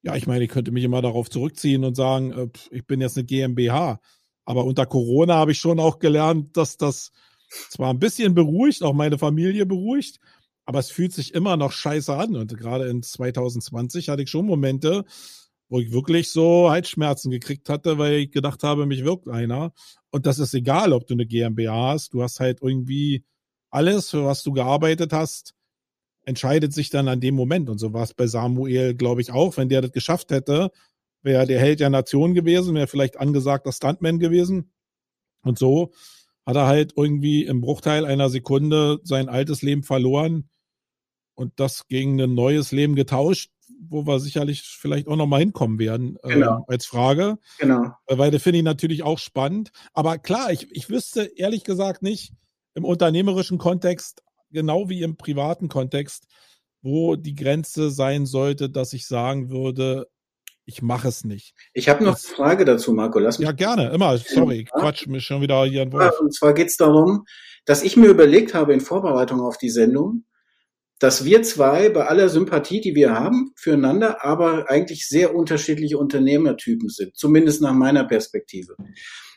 ja, 0.00 0.16
ich 0.16 0.26
meine, 0.26 0.42
ich 0.42 0.50
könnte 0.50 0.70
mich 0.70 0.84
immer 0.84 1.02
darauf 1.02 1.28
zurückziehen 1.28 1.84
und 1.84 1.96
sagen, 1.96 2.32
äh, 2.32 2.48
ich 2.70 2.86
bin 2.86 3.02
jetzt 3.02 3.18
eine 3.18 3.26
GmbH, 3.26 4.00
aber 4.46 4.64
unter 4.64 4.86
Corona 4.86 5.34
habe 5.34 5.52
ich 5.52 5.58
schon 5.58 5.78
auch 5.78 5.98
gelernt, 5.98 6.56
dass 6.56 6.78
das 6.78 7.12
zwar 7.68 7.90
ein 7.90 7.98
bisschen 7.98 8.34
beruhigt, 8.34 8.82
auch 8.82 8.94
meine 8.94 9.18
Familie 9.18 9.66
beruhigt, 9.66 10.18
aber 10.64 10.78
es 10.78 10.90
fühlt 10.90 11.12
sich 11.12 11.34
immer 11.34 11.58
noch 11.58 11.72
scheiße 11.72 12.14
an. 12.14 12.36
Und 12.36 12.56
gerade 12.56 12.88
in 12.88 13.02
2020 13.02 14.08
hatte 14.08 14.22
ich 14.22 14.30
schon 14.30 14.46
Momente, 14.46 15.04
wo 15.72 15.80
ich 15.80 15.90
wirklich 15.90 16.30
so 16.30 16.68
Halsschmerzen 16.68 17.30
gekriegt 17.30 17.70
hatte, 17.70 17.96
weil 17.96 18.16
ich 18.16 18.30
gedacht 18.30 18.62
habe, 18.62 18.84
mich 18.84 19.04
wirkt 19.04 19.26
einer. 19.26 19.72
Und 20.10 20.26
das 20.26 20.38
ist 20.38 20.52
egal, 20.52 20.92
ob 20.92 21.06
du 21.06 21.14
eine 21.14 21.24
GmbH 21.24 21.92
hast. 21.92 22.12
Du 22.12 22.22
hast 22.22 22.40
halt 22.40 22.58
irgendwie 22.60 23.24
alles, 23.70 24.10
für 24.10 24.26
was 24.26 24.42
du 24.42 24.52
gearbeitet 24.52 25.14
hast, 25.14 25.54
entscheidet 26.26 26.74
sich 26.74 26.90
dann 26.90 27.08
an 27.08 27.20
dem 27.20 27.34
Moment. 27.34 27.70
Und 27.70 27.78
so 27.78 27.94
war 27.94 28.02
es 28.02 28.12
bei 28.12 28.26
Samuel, 28.26 28.94
glaube 28.94 29.22
ich, 29.22 29.32
auch. 29.32 29.56
Wenn 29.56 29.70
der 29.70 29.80
das 29.80 29.92
geschafft 29.92 30.30
hätte, 30.30 30.72
wäre 31.22 31.46
der 31.46 31.58
Held 31.58 31.80
der 31.80 31.88
Nation 31.88 32.34
gewesen, 32.34 32.74
wäre 32.74 32.86
vielleicht 32.86 33.18
angesagter 33.18 33.72
Stuntman 33.72 34.18
gewesen. 34.18 34.74
Und 35.42 35.58
so 35.58 35.92
hat 36.44 36.56
er 36.56 36.66
halt 36.66 36.92
irgendwie 36.98 37.46
im 37.46 37.62
Bruchteil 37.62 38.04
einer 38.04 38.28
Sekunde 38.28 39.00
sein 39.04 39.30
altes 39.30 39.62
Leben 39.62 39.84
verloren 39.84 40.50
und 41.32 41.54
das 41.56 41.88
gegen 41.88 42.20
ein 42.20 42.34
neues 42.34 42.72
Leben 42.72 42.94
getauscht, 42.94 43.50
wo 43.80 44.06
wir 44.06 44.20
sicherlich 44.20 44.62
vielleicht 44.62 45.08
auch 45.08 45.16
nochmal 45.16 45.40
hinkommen 45.40 45.78
werden 45.78 46.18
äh, 46.22 46.34
genau. 46.34 46.64
als 46.68 46.86
Frage. 46.86 47.38
Genau. 47.58 47.92
Äh, 48.06 48.18
weil 48.18 48.30
das 48.30 48.42
finde 48.42 48.58
ich 48.58 48.64
natürlich 48.64 49.02
auch 49.02 49.18
spannend. 49.18 49.70
Aber 49.92 50.18
klar, 50.18 50.50
ich, 50.50 50.70
ich 50.70 50.88
wüsste 50.88 51.24
ehrlich 51.36 51.64
gesagt 51.64 52.02
nicht 52.02 52.32
im 52.74 52.84
unternehmerischen 52.84 53.58
Kontext, 53.58 54.22
genau 54.50 54.88
wie 54.88 55.02
im 55.02 55.16
privaten 55.16 55.68
Kontext, 55.68 56.26
wo 56.80 57.16
die 57.16 57.34
Grenze 57.34 57.90
sein 57.90 58.26
sollte, 58.26 58.70
dass 58.70 58.92
ich 58.92 59.06
sagen 59.06 59.50
würde, 59.50 60.08
ich 60.64 60.82
mache 60.82 61.08
es 61.08 61.24
nicht. 61.24 61.54
Ich 61.72 61.88
habe 61.88 62.04
noch 62.04 62.14
das, 62.14 62.26
eine 62.26 62.36
Frage 62.36 62.64
dazu, 62.64 62.92
Marco. 62.92 63.18
Lass 63.18 63.38
mich. 63.38 63.46
Ja, 63.46 63.52
gerne, 63.52 63.90
immer. 63.90 64.16
Sorry, 64.18 64.66
ja. 64.72 64.80
Quatsch 64.80 65.06
mich 65.06 65.24
schon 65.24 65.40
wieder 65.42 65.64
hier 65.64 65.82
ein 65.82 65.92
Wort. 65.92 66.18
Und 66.20 66.34
zwar 66.34 66.54
geht 66.54 66.68
es 66.68 66.76
darum, 66.76 67.24
dass 67.64 67.82
ich 67.82 67.96
mir 67.96 68.08
überlegt 68.08 68.54
habe 68.54 68.72
in 68.72 68.80
Vorbereitung 68.80 69.40
auf 69.40 69.58
die 69.58 69.70
Sendung, 69.70 70.24
dass 71.02 71.24
wir 71.24 71.42
zwei 71.42 71.88
bei 71.88 72.06
aller 72.06 72.28
Sympathie, 72.28 72.80
die 72.80 72.94
wir 72.94 73.12
haben 73.12 73.50
füreinander, 73.56 74.24
aber 74.24 74.70
eigentlich 74.70 75.08
sehr 75.08 75.34
unterschiedliche 75.34 75.98
Unternehmertypen 75.98 76.88
sind, 76.88 77.16
zumindest 77.16 77.60
nach 77.60 77.72
meiner 77.72 78.04
Perspektive. 78.04 78.76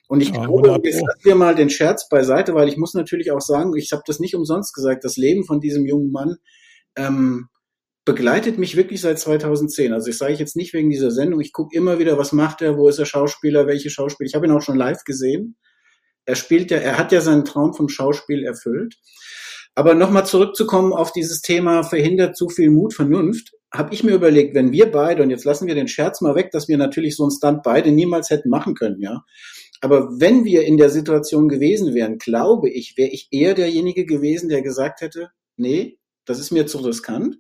Und 0.07 0.21
ich 0.21 0.29
ja, 0.29 0.45
glaube, 0.45 0.79
jetzt 0.83 1.01
lassen 1.01 1.23
wir 1.23 1.33
mal 1.33 1.55
den 1.55 1.71
Scherz 1.71 2.07
beiseite, 2.07 2.53
weil 2.53 2.67
ich 2.67 2.77
muss 2.77 2.93
natürlich 2.93 3.31
auch 3.31 3.41
sagen, 3.41 3.75
ich 3.75 3.91
habe 3.93 4.03
das 4.05 4.19
nicht 4.19 4.35
umsonst 4.35 4.75
gesagt, 4.75 5.03
das 5.03 5.17
Leben 5.17 5.43
von 5.43 5.59
diesem 5.59 5.87
jungen 5.87 6.11
Mann 6.11 6.35
ähm, 6.95 7.47
begleitet 8.05 8.59
mich 8.59 8.75
wirklich 8.75 9.01
seit 9.01 9.17
2010. 9.17 9.91
Also 9.91 10.11
ich 10.11 10.19
sage 10.19 10.33
jetzt 10.33 10.55
nicht 10.55 10.71
wegen 10.73 10.91
dieser 10.91 11.09
Sendung, 11.09 11.41
ich 11.41 11.51
gucke 11.51 11.75
immer 11.75 11.97
wieder, 11.97 12.19
was 12.19 12.31
macht 12.31 12.61
er, 12.61 12.77
wo 12.77 12.87
ist 12.89 12.99
er 12.99 13.07
Schauspieler, 13.07 13.65
welche 13.65 13.89
Schauspieler. 13.89 14.27
Ich 14.27 14.35
habe 14.35 14.45
ihn 14.45 14.51
auch 14.51 14.61
schon 14.61 14.77
live 14.77 15.03
gesehen. 15.03 15.57
Er 16.25 16.35
spielt 16.35 16.69
ja, 16.69 16.77
er 16.77 16.99
hat 16.99 17.11
ja 17.11 17.21
seinen 17.21 17.43
Traum 17.43 17.73
vom 17.73 17.89
Schauspiel 17.89 18.43
erfüllt. 18.43 18.95
Aber 19.75 19.93
nochmal 19.93 20.25
zurückzukommen 20.25 20.93
auf 20.93 21.11
dieses 21.11 21.41
Thema 21.41 21.83
verhindert 21.83 22.37
zu 22.37 22.47
viel 22.47 22.71
Mut, 22.71 22.93
Vernunft, 22.93 23.51
habe 23.73 23.93
ich 23.93 24.03
mir 24.03 24.15
überlegt, 24.15 24.55
wenn 24.55 24.71
wir 24.71 24.89
beide, 24.89 25.21
und 25.21 25.29
jetzt 25.29 25.43
lassen 25.43 25.67
wir 25.67 25.75
den 25.75 25.89
Scherz 25.89 26.21
mal 26.21 26.35
weg, 26.35 26.51
dass 26.51 26.69
wir 26.69 26.77
natürlich 26.77 27.17
so 27.17 27.23
einen 27.23 27.31
Stunt 27.31 27.61
beide 27.61 27.91
niemals 27.91 28.29
hätten 28.29 28.49
machen 28.49 28.73
können, 28.73 29.01
ja. 29.01 29.23
Aber 29.81 30.09
wenn 30.19 30.45
wir 30.45 30.63
in 30.63 30.77
der 30.77 30.89
Situation 30.89 31.49
gewesen 31.49 31.93
wären, 31.93 32.17
glaube 32.17 32.69
ich, 32.69 32.95
wäre 32.95 33.09
ich 33.09 33.27
eher 33.31 33.53
derjenige 33.53 34.05
gewesen, 34.05 34.47
der 34.47 34.61
gesagt 34.61 35.01
hätte, 35.01 35.29
nee, 35.57 35.99
das 36.23 36.39
ist 36.39 36.51
mir 36.51 36.65
zu 36.65 36.77
riskant. 36.79 37.37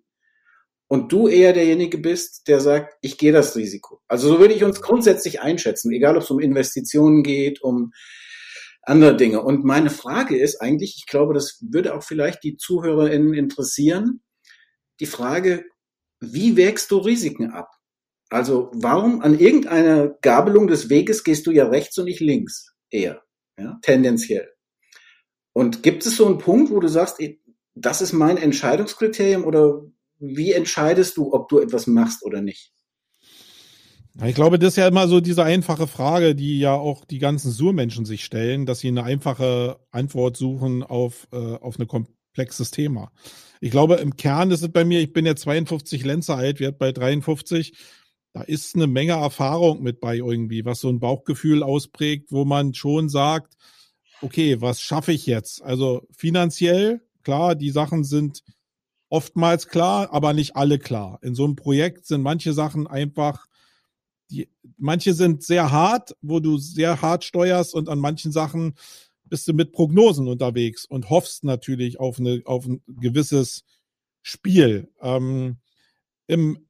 Und 0.87 1.11
du 1.11 1.27
eher 1.27 1.53
derjenige 1.53 1.97
bist, 1.97 2.47
der 2.47 2.59
sagt, 2.59 2.95
ich 3.01 3.17
gehe 3.17 3.31
das 3.31 3.55
Risiko. 3.55 4.01
Also 4.07 4.27
so 4.27 4.39
würde 4.39 4.53
ich 4.53 4.63
uns 4.63 4.81
grundsätzlich 4.81 5.41
einschätzen, 5.41 5.91
egal 5.91 6.15
ob 6.15 6.23
es 6.23 6.29
um 6.29 6.39
Investitionen 6.39 7.23
geht, 7.23 7.63
um 7.63 7.91
andere 8.85 9.15
Dinge. 9.17 9.41
Und 9.41 9.63
meine 9.63 9.89
Frage 9.89 10.37
ist 10.37 10.61
eigentlich, 10.61 10.95
ich 10.97 11.07
glaube, 11.07 11.33
das 11.33 11.59
würde 11.61 11.95
auch 11.95 12.03
vielleicht 12.03 12.43
die 12.43 12.57
ZuhörerInnen 12.57 13.33
interessieren, 13.33 14.21
die 14.99 15.05
Frage, 15.05 15.65
wie 16.19 16.55
wägst 16.55 16.91
du 16.91 16.97
Risiken 16.97 17.51
ab? 17.51 17.69
Also 18.29 18.71
warum 18.73 19.21
an 19.21 19.37
irgendeiner 19.37 20.09
Gabelung 20.21 20.67
des 20.67 20.89
Weges 20.89 21.23
gehst 21.23 21.45
du 21.47 21.51
ja 21.51 21.67
rechts 21.67 21.97
und 21.97 22.05
nicht 22.05 22.21
links 22.21 22.75
eher, 22.89 23.21
ja, 23.59 23.77
tendenziell. 23.81 24.49
Und 25.53 25.83
gibt 25.83 26.05
es 26.05 26.17
so 26.17 26.25
einen 26.25 26.37
Punkt, 26.37 26.71
wo 26.71 26.79
du 26.79 26.87
sagst, 26.87 27.19
das 27.75 28.01
ist 28.01 28.13
mein 28.13 28.37
Entscheidungskriterium 28.37 29.45
oder 29.45 29.81
wie 30.17 30.53
entscheidest 30.53 31.17
du, 31.17 31.33
ob 31.33 31.49
du 31.49 31.59
etwas 31.59 31.87
machst 31.87 32.23
oder 32.23 32.41
nicht? 32.41 32.73
Ich 34.23 34.35
glaube, 34.35 34.57
das 34.57 34.69
ist 34.69 34.77
ja 34.77 34.87
immer 34.87 35.09
so 35.09 35.19
diese 35.19 35.43
einfache 35.43 35.87
Frage, 35.87 36.35
die 36.35 36.57
ja 36.57 36.73
auch 36.73 37.03
die 37.03 37.19
ganzen 37.19 37.51
Surmenschen 37.51 38.05
sich 38.05 38.23
stellen, 38.23 38.65
dass 38.65 38.79
sie 38.79 38.87
eine 38.87 39.03
einfache 39.03 39.77
Antwort 39.91 40.37
suchen 40.37 40.83
auf, 40.83 41.27
äh, 41.33 41.35
auf 41.35 41.77
ein 41.77 41.87
komplexes 41.87 42.71
Thema. 42.71 43.11
Ich 43.59 43.71
glaube, 43.71 43.95
im 43.95 44.15
Kern 44.15 44.51
ist 44.51 44.61
es 44.61 44.71
bei 44.71 44.85
mir, 44.85 45.01
ich 45.01 45.11
bin 45.11 45.25
ja 45.25 45.35
52 45.35 46.05
Lenzer 46.05 46.37
alt, 46.37 46.61
werde 46.61 46.77
bei 46.77 46.93
53. 46.93 47.73
Da 48.31 48.41
ist 48.41 48.75
eine 48.75 48.87
Menge 48.87 49.13
Erfahrung 49.13 49.83
mit 49.83 49.99
bei 49.99 50.15
irgendwie, 50.15 50.63
was 50.63 50.79
so 50.79 50.87
ein 50.87 50.99
Bauchgefühl 50.99 51.61
ausprägt, 51.61 52.31
wo 52.31 52.45
man 52.45 52.73
schon 52.73 53.09
sagt, 53.09 53.55
okay, 54.21 54.61
was 54.61 54.79
schaffe 54.79 55.11
ich 55.11 55.25
jetzt? 55.25 55.61
Also 55.61 56.07
finanziell, 56.15 57.01
klar, 57.23 57.55
die 57.55 57.69
Sachen 57.69 58.05
sind 58.05 58.43
oftmals 59.09 59.67
klar, 59.67 60.13
aber 60.13 60.31
nicht 60.31 60.55
alle 60.55 60.79
klar. 60.79 61.19
In 61.21 61.35
so 61.35 61.43
einem 61.43 61.57
Projekt 61.57 62.05
sind 62.05 62.21
manche 62.21 62.53
Sachen 62.53 62.87
einfach 62.87 63.45
die, 64.29 64.49
manche 64.77 65.13
sind 65.13 65.43
sehr 65.43 65.71
hart, 65.71 66.15
wo 66.21 66.39
du 66.39 66.57
sehr 66.57 67.01
hart 67.01 67.23
steuerst 67.23 67.73
und 67.73 67.89
an 67.89 67.99
manchen 67.99 68.31
Sachen 68.31 68.75
bist 69.25 69.47
du 69.47 69.53
mit 69.53 69.71
Prognosen 69.71 70.27
unterwegs 70.27 70.85
und 70.85 71.09
hoffst 71.09 71.43
natürlich 71.43 71.99
auf, 71.99 72.19
eine, 72.19 72.41
auf 72.45 72.65
ein 72.65 72.81
gewisses 72.87 73.63
Spiel. 74.21 74.91
Ähm, 75.01 75.57
im, 76.27 76.67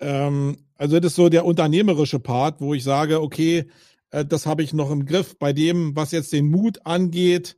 ähm, 0.00 0.56
also 0.76 1.00
das 1.00 1.12
ist 1.12 1.16
so 1.16 1.28
der 1.28 1.44
unternehmerische 1.44 2.20
Part, 2.20 2.60
wo 2.60 2.74
ich 2.74 2.84
sage, 2.84 3.20
okay, 3.20 3.66
äh, 4.10 4.24
das 4.24 4.46
habe 4.46 4.62
ich 4.62 4.72
noch 4.72 4.90
im 4.90 5.06
Griff. 5.06 5.38
Bei 5.38 5.52
dem, 5.52 5.94
was 5.96 6.12
jetzt 6.12 6.32
den 6.32 6.48
Mut 6.50 6.84
angeht, 6.84 7.56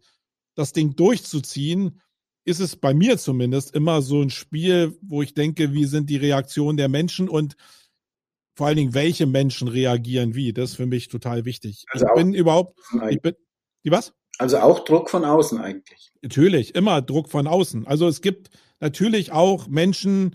das 0.55 0.73
Ding 0.73 0.97
durchzuziehen, 0.97 2.01
ist 2.44 2.61
es 2.61 2.77
bei 2.77 2.94
mir 2.94 3.18
zumindest 3.18 3.75
immer 3.75 4.01
so 4.01 4.23
ein 4.23 4.31
Spiel, 4.31 4.99
wo 5.03 5.23
ich 5.23 5.35
denke, 5.35 5.75
wie 5.75 5.85
sind 5.85 6.09
die 6.09 6.16
Reaktionen 6.16 6.79
der 6.79 6.88
Menschen 6.88 7.29
und 7.29 7.57
vor 8.59 8.66
allen 8.66 8.77
Dingen, 8.77 8.92
welche 8.92 9.27
Menschen 9.27 9.68
reagieren 9.68 10.35
wie. 10.35 10.53
Das 10.53 10.71
ist 10.71 10.77
für 10.77 10.87
mich 10.87 11.07
total 11.07 11.44
wichtig. 11.44 11.85
Also 11.92 12.07
ich 12.07 12.14
bin 12.14 12.35
überhaupt, 12.35 12.77
ich 13.09 13.23
bin, 13.23 13.35
die 13.85 13.92
was? 13.92 14.14
Also 14.37 14.59
auch 14.59 14.81
Druck 14.81 15.11
von 15.11 15.25
außen 15.25 15.61
eigentlich. 15.61 16.11
Natürlich, 16.23 16.75
immer 16.75 17.01
Druck 17.01 17.29
von 17.31 17.47
außen. 17.47 17.87
Also 17.87 18.09
es 18.09 18.21
gibt 18.21 18.51
natürlich 18.81 19.31
auch 19.31 19.68
Menschen, 19.68 20.35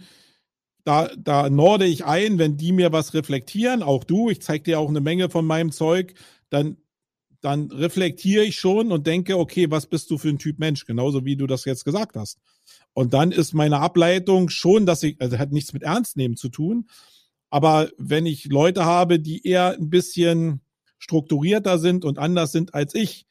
da, 0.86 1.12
da 1.18 1.50
norde 1.50 1.86
ich 1.86 2.06
ein, 2.06 2.40
wenn 2.40 2.56
die 2.56 2.72
mir 2.72 2.94
was 2.94 3.14
reflektieren, 3.14 3.84
auch 3.84 4.06
du, 4.06 4.30
ich 4.30 4.42
zeig 4.42 4.64
dir 4.64 4.80
auch 4.80 4.88
eine 4.88 5.02
Menge 5.02 5.30
von 5.30 5.46
meinem 5.46 5.74
Zeug, 5.74 6.14
dann, 6.50 6.78
dann 7.42 7.72
reflektiere 7.72 8.46
ich 8.46 8.56
schon 8.56 8.94
und 8.94 9.06
denke, 9.06 9.38
okay, 9.38 9.70
was 9.70 9.88
bist 9.88 10.10
du 10.10 10.18
für 10.18 10.30
ein 10.30 10.40
Typ 10.40 10.60
Mensch? 10.60 10.86
Genauso 10.86 11.26
wie 11.26 11.36
du 11.36 11.46
das 11.46 11.66
jetzt 11.66 11.84
gesagt 11.84 12.16
hast. 12.16 12.40
Und 12.94 13.14
dann 13.14 13.34
ist 13.34 13.54
meine 13.54 13.80
Ableitung 13.80 14.48
schon, 14.48 14.86
dass 14.86 15.04
ich, 15.04 15.20
also 15.20 15.38
hat 15.38 15.52
nichts 15.52 15.74
mit 15.74 15.84
Ernst 15.84 16.16
nehmen 16.16 16.38
zu 16.38 16.48
tun. 16.48 16.88
Aber 17.54 17.92
wenn 18.00 18.26
ich 18.26 18.46
Leute 18.46 18.84
habe, 18.84 19.20
die 19.20 19.46
eher 19.48 19.78
ein 19.78 19.92
bisschen 19.92 20.62
strukturierter 20.98 21.78
sind 21.78 22.04
und 22.04 22.18
anders 22.18 22.52
sind 22.52 22.74
als 22.74 22.96
ich, 22.96 23.28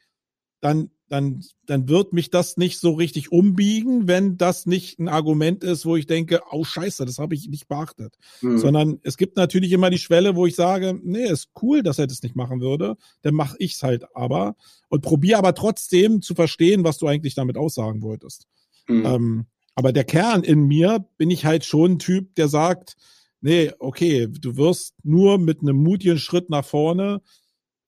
dann 0.61 0.91
dann, 1.09 1.45
dann 1.67 1.89
wird 1.89 2.13
mich 2.13 2.31
das 2.31 2.57
nicht 2.57 2.79
so 2.79 2.93
richtig 2.93 3.33
umbiegen, 3.33 4.07
wenn 4.07 4.39
das 4.39 4.65
nicht 4.65 5.01
ein 5.01 5.09
Argument 5.09 5.65
ist, 5.65 5.85
wo 5.85 5.97
ich 5.97 6.07
denke, 6.07 6.41
oh 6.53 6.65
scheiße, 6.65 7.05
das 7.05 7.19
habe 7.19 7.35
ich 7.35 7.49
nicht 7.49 7.67
beachtet. 7.67 8.15
Mhm. 8.41 8.59
Sondern 8.59 9.01
es 9.03 9.17
gibt 9.17 9.37
natürlich 9.37 9.73
immer 9.73 9.91
die 9.91 9.99
Schwelle, 9.99 10.37
wo 10.37 10.47
ich 10.47 10.55
sage, 10.55 10.99
nee, 11.03 11.27
ist 11.27 11.51
cool, 11.61 11.83
dass 11.83 11.99
er 11.99 12.07
das 12.07 12.23
nicht 12.23 12.37
machen 12.37 12.61
würde, 12.61 12.97
dann 13.23 13.35
mache 13.35 13.57
ich 13.59 13.75
es 13.75 13.83
halt 13.83 14.05
aber 14.15 14.55
und 14.89 15.03
probiere 15.03 15.39
aber 15.39 15.55
trotzdem 15.55 16.23
zu 16.23 16.35
verstehen, 16.35 16.85
was 16.85 16.97
du 16.97 17.09
eigentlich 17.09 17.35
damit 17.35 17.59
aussagen 17.59 18.01
wolltest. 18.03 18.47
Mhm. 18.87 19.05
Ähm, 19.05 19.47
aber 19.75 19.93
der 19.93 20.05
Kern 20.05 20.45
in 20.45 20.63
mir 20.67 21.05
bin 21.19 21.29
ich 21.29 21.45
halt 21.45 21.65
schon 21.65 21.93
ein 21.93 21.99
Typ, 21.99 22.37
der 22.37 22.47
sagt, 22.47 22.97
nee, 23.43 23.71
okay, 23.79 24.27
du 24.29 24.57
wirst 24.57 24.95
nur 25.03 25.39
mit 25.39 25.61
einem 25.61 25.77
mutigen 25.77 26.19
Schritt 26.19 26.51
nach 26.51 26.65
vorne 26.65 27.21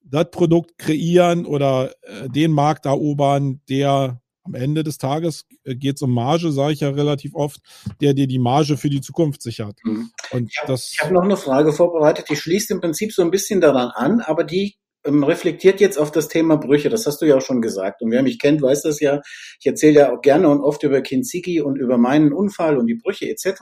das 0.04 0.30
Produkt 0.30 0.76
kreieren 0.76 1.46
oder 1.46 1.94
äh, 2.02 2.28
den 2.28 2.52
Markt 2.52 2.84
erobern, 2.84 3.60
der 3.68 4.20
am 4.42 4.54
Ende 4.54 4.84
des 4.84 4.98
Tages 4.98 5.46
äh, 5.64 5.74
geht 5.74 5.96
es 5.96 6.02
um 6.02 6.12
Marge, 6.12 6.52
sage 6.52 6.74
ich 6.74 6.80
ja 6.80 6.90
relativ 6.90 7.34
oft, 7.34 7.60
der 8.00 8.12
dir 8.12 8.26
die 8.26 8.38
Marge 8.38 8.76
für 8.76 8.90
die 8.90 9.00
Zukunft 9.00 9.40
sichert. 9.40 9.78
Mhm. 9.82 10.10
Und 10.30 10.50
ich 10.50 10.60
habe 10.60 10.74
hab 10.74 11.10
noch 11.10 11.22
eine 11.22 11.38
Frage 11.38 11.72
vorbereitet, 11.72 12.26
die 12.28 12.36
schließt 12.36 12.70
im 12.70 12.80
Prinzip 12.80 13.12
so 13.12 13.22
ein 13.22 13.30
bisschen 13.30 13.62
daran 13.62 13.88
an, 13.88 14.20
aber 14.20 14.44
die 14.44 14.76
reflektiert 15.06 15.80
jetzt 15.80 15.98
auf 15.98 16.10
das 16.10 16.28
Thema 16.28 16.56
Brüche. 16.56 16.88
Das 16.88 17.06
hast 17.06 17.20
du 17.20 17.26
ja 17.26 17.36
auch 17.36 17.42
schon 17.42 17.60
gesagt. 17.60 18.02
Und 18.02 18.10
wer 18.10 18.22
mich 18.22 18.38
kennt, 18.38 18.62
weiß 18.62 18.82
das 18.82 19.00
ja. 19.00 19.20
Ich 19.60 19.66
erzähle 19.66 20.00
ja 20.00 20.12
auch 20.12 20.22
gerne 20.22 20.48
und 20.48 20.60
oft 20.60 20.82
über 20.82 21.00
Kinzigi 21.02 21.60
und 21.60 21.76
über 21.76 21.98
meinen 21.98 22.32
Unfall 22.32 22.78
und 22.78 22.86
die 22.86 22.94
Brüche 22.94 23.28
etc. 23.28 23.60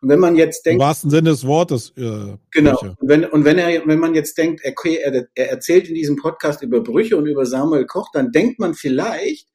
Und 0.00 0.08
wenn 0.08 0.18
man 0.18 0.36
jetzt 0.36 0.64
denkt, 0.66 0.80
im 0.80 0.86
wahrsten 0.86 1.10
Sinne 1.10 1.30
des 1.30 1.46
Wortes, 1.46 1.92
äh, 1.96 2.36
genau. 2.50 2.78
Und 2.80 2.96
wenn 3.08 3.24
und 3.24 3.44
wenn 3.44 3.58
er, 3.58 3.86
wenn 3.86 3.98
man 3.98 4.14
jetzt 4.14 4.38
denkt, 4.38 4.62
okay, 4.66 4.96
er, 4.96 5.26
er 5.34 5.50
erzählt 5.50 5.88
in 5.88 5.94
diesem 5.94 6.16
Podcast 6.16 6.62
über 6.62 6.80
Brüche 6.80 7.16
und 7.16 7.26
über 7.26 7.44
Samuel 7.44 7.86
Koch, 7.86 8.08
dann 8.12 8.32
denkt 8.32 8.58
man 8.58 8.74
vielleicht, 8.74 9.48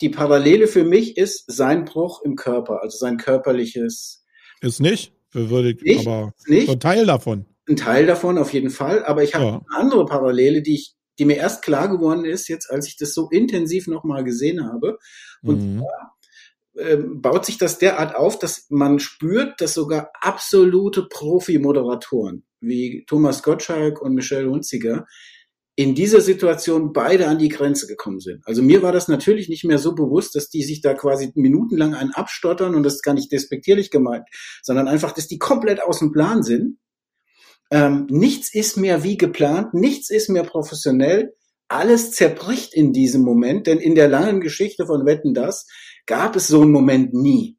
die 0.00 0.08
Parallele 0.08 0.66
für 0.66 0.84
mich 0.84 1.16
ist 1.16 1.44
sein 1.46 1.84
Bruch 1.84 2.22
im 2.22 2.34
Körper, 2.34 2.82
also 2.82 2.96
sein 2.96 3.18
körperliches. 3.18 4.24
Ist 4.60 4.80
nicht, 4.80 5.12
würde 5.32 5.70
ich, 5.70 5.82
nicht, 5.82 6.06
aber 6.06 6.32
nicht. 6.46 6.68
ein 6.68 6.80
Teil 6.80 7.06
davon 7.06 7.46
ein 7.68 7.76
Teil 7.76 8.06
davon 8.06 8.38
auf 8.38 8.52
jeden 8.52 8.70
Fall, 8.70 9.04
aber 9.04 9.22
ich 9.22 9.34
habe 9.34 9.44
ja. 9.44 9.50
eine 9.50 9.80
andere 9.80 10.06
Parallele, 10.06 10.62
die 10.62 10.74
ich, 10.74 10.94
die 11.18 11.24
mir 11.24 11.36
erst 11.36 11.62
klar 11.62 11.88
geworden 11.88 12.24
ist, 12.24 12.48
jetzt 12.48 12.70
als 12.70 12.88
ich 12.88 12.96
das 12.96 13.14
so 13.14 13.28
intensiv 13.30 13.86
nochmal 13.86 14.24
gesehen 14.24 14.64
habe. 14.64 14.98
Und 15.42 15.74
mhm. 15.74 15.78
zwar 15.78 16.16
ähm, 16.78 17.20
baut 17.20 17.44
sich 17.44 17.58
das 17.58 17.78
derart 17.78 18.16
auf, 18.16 18.38
dass 18.38 18.66
man 18.70 18.98
spürt, 18.98 19.60
dass 19.60 19.74
sogar 19.74 20.10
absolute 20.20 21.06
Profi-Moderatoren 21.06 22.44
wie 22.60 23.04
Thomas 23.06 23.42
Gottschalk 23.42 24.00
und 24.00 24.14
Michelle 24.14 24.48
Hunziger 24.48 25.06
in 25.74 25.94
dieser 25.94 26.20
Situation 26.20 26.92
beide 26.92 27.28
an 27.28 27.38
die 27.38 27.48
Grenze 27.48 27.86
gekommen 27.86 28.20
sind. 28.20 28.46
Also 28.46 28.62
mir 28.62 28.82
war 28.82 28.92
das 28.92 29.08
natürlich 29.08 29.48
nicht 29.48 29.64
mehr 29.64 29.78
so 29.78 29.94
bewusst, 29.94 30.34
dass 30.34 30.50
die 30.50 30.62
sich 30.62 30.80
da 30.82 30.94
quasi 30.94 31.32
minutenlang 31.34 31.94
einen 31.94 32.12
abstottern 32.12 32.74
und 32.74 32.82
das 32.82 32.96
ist 32.96 33.02
gar 33.02 33.14
nicht 33.14 33.32
despektierlich 33.32 33.90
gemeint, 33.90 34.26
sondern 34.62 34.86
einfach, 34.86 35.12
dass 35.12 35.28
die 35.28 35.38
komplett 35.38 35.82
aus 35.82 35.98
dem 35.98 36.12
Plan 36.12 36.42
sind 36.42 36.78
ähm, 37.72 38.06
nichts 38.10 38.54
ist 38.54 38.76
mehr 38.76 39.02
wie 39.02 39.16
geplant, 39.16 39.72
nichts 39.72 40.10
ist 40.10 40.28
mehr 40.28 40.44
professionell. 40.44 41.34
Alles 41.68 42.12
zerbricht 42.12 42.74
in 42.74 42.92
diesem 42.92 43.22
Moment, 43.22 43.66
denn 43.66 43.78
in 43.78 43.94
der 43.94 44.08
langen 44.08 44.42
Geschichte 44.42 44.86
von 44.86 45.06
Wetten 45.06 45.32
das 45.32 45.66
gab 46.04 46.36
es 46.36 46.48
so 46.48 46.60
einen 46.60 46.70
Moment 46.70 47.14
nie. 47.14 47.56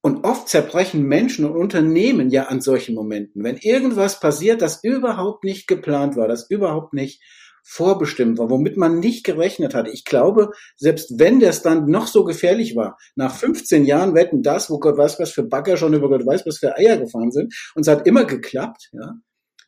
Und 0.00 0.24
oft 0.24 0.48
zerbrechen 0.48 1.02
Menschen 1.02 1.44
und 1.44 1.54
Unternehmen 1.54 2.30
ja 2.30 2.44
an 2.44 2.62
solchen 2.62 2.94
Momenten. 2.94 3.44
Wenn 3.44 3.58
irgendwas 3.58 4.18
passiert, 4.18 4.62
das 4.62 4.82
überhaupt 4.82 5.44
nicht 5.44 5.68
geplant 5.68 6.16
war, 6.16 6.26
das 6.26 6.48
überhaupt 6.48 6.94
nicht 6.94 7.22
vorbestimmt 7.62 8.38
war, 8.38 8.50
womit 8.50 8.76
man 8.76 8.98
nicht 8.98 9.24
gerechnet 9.24 9.74
hatte. 9.74 9.90
Ich 9.90 10.04
glaube, 10.04 10.50
selbst 10.76 11.18
wenn 11.18 11.40
der 11.40 11.52
Stand 11.52 11.88
noch 11.88 12.06
so 12.06 12.24
gefährlich 12.24 12.76
war, 12.76 12.98
nach 13.14 13.34
15 13.34 13.84
Jahren 13.84 14.14
wetten 14.14 14.42
das, 14.42 14.70
wo 14.70 14.78
Gott 14.78 14.98
weiß, 14.98 15.18
was 15.20 15.30
für 15.30 15.44
Bagger 15.44 15.76
schon 15.76 15.94
über 15.94 16.08
Gott 16.08 16.26
weiß, 16.26 16.44
was 16.46 16.58
für 16.58 16.76
Eier 16.76 16.98
gefahren 16.98 17.30
sind, 17.30 17.54
und 17.74 17.82
es 17.82 17.88
hat 17.88 18.06
immer 18.06 18.24
geklappt, 18.24 18.90
ja, 18.92 19.14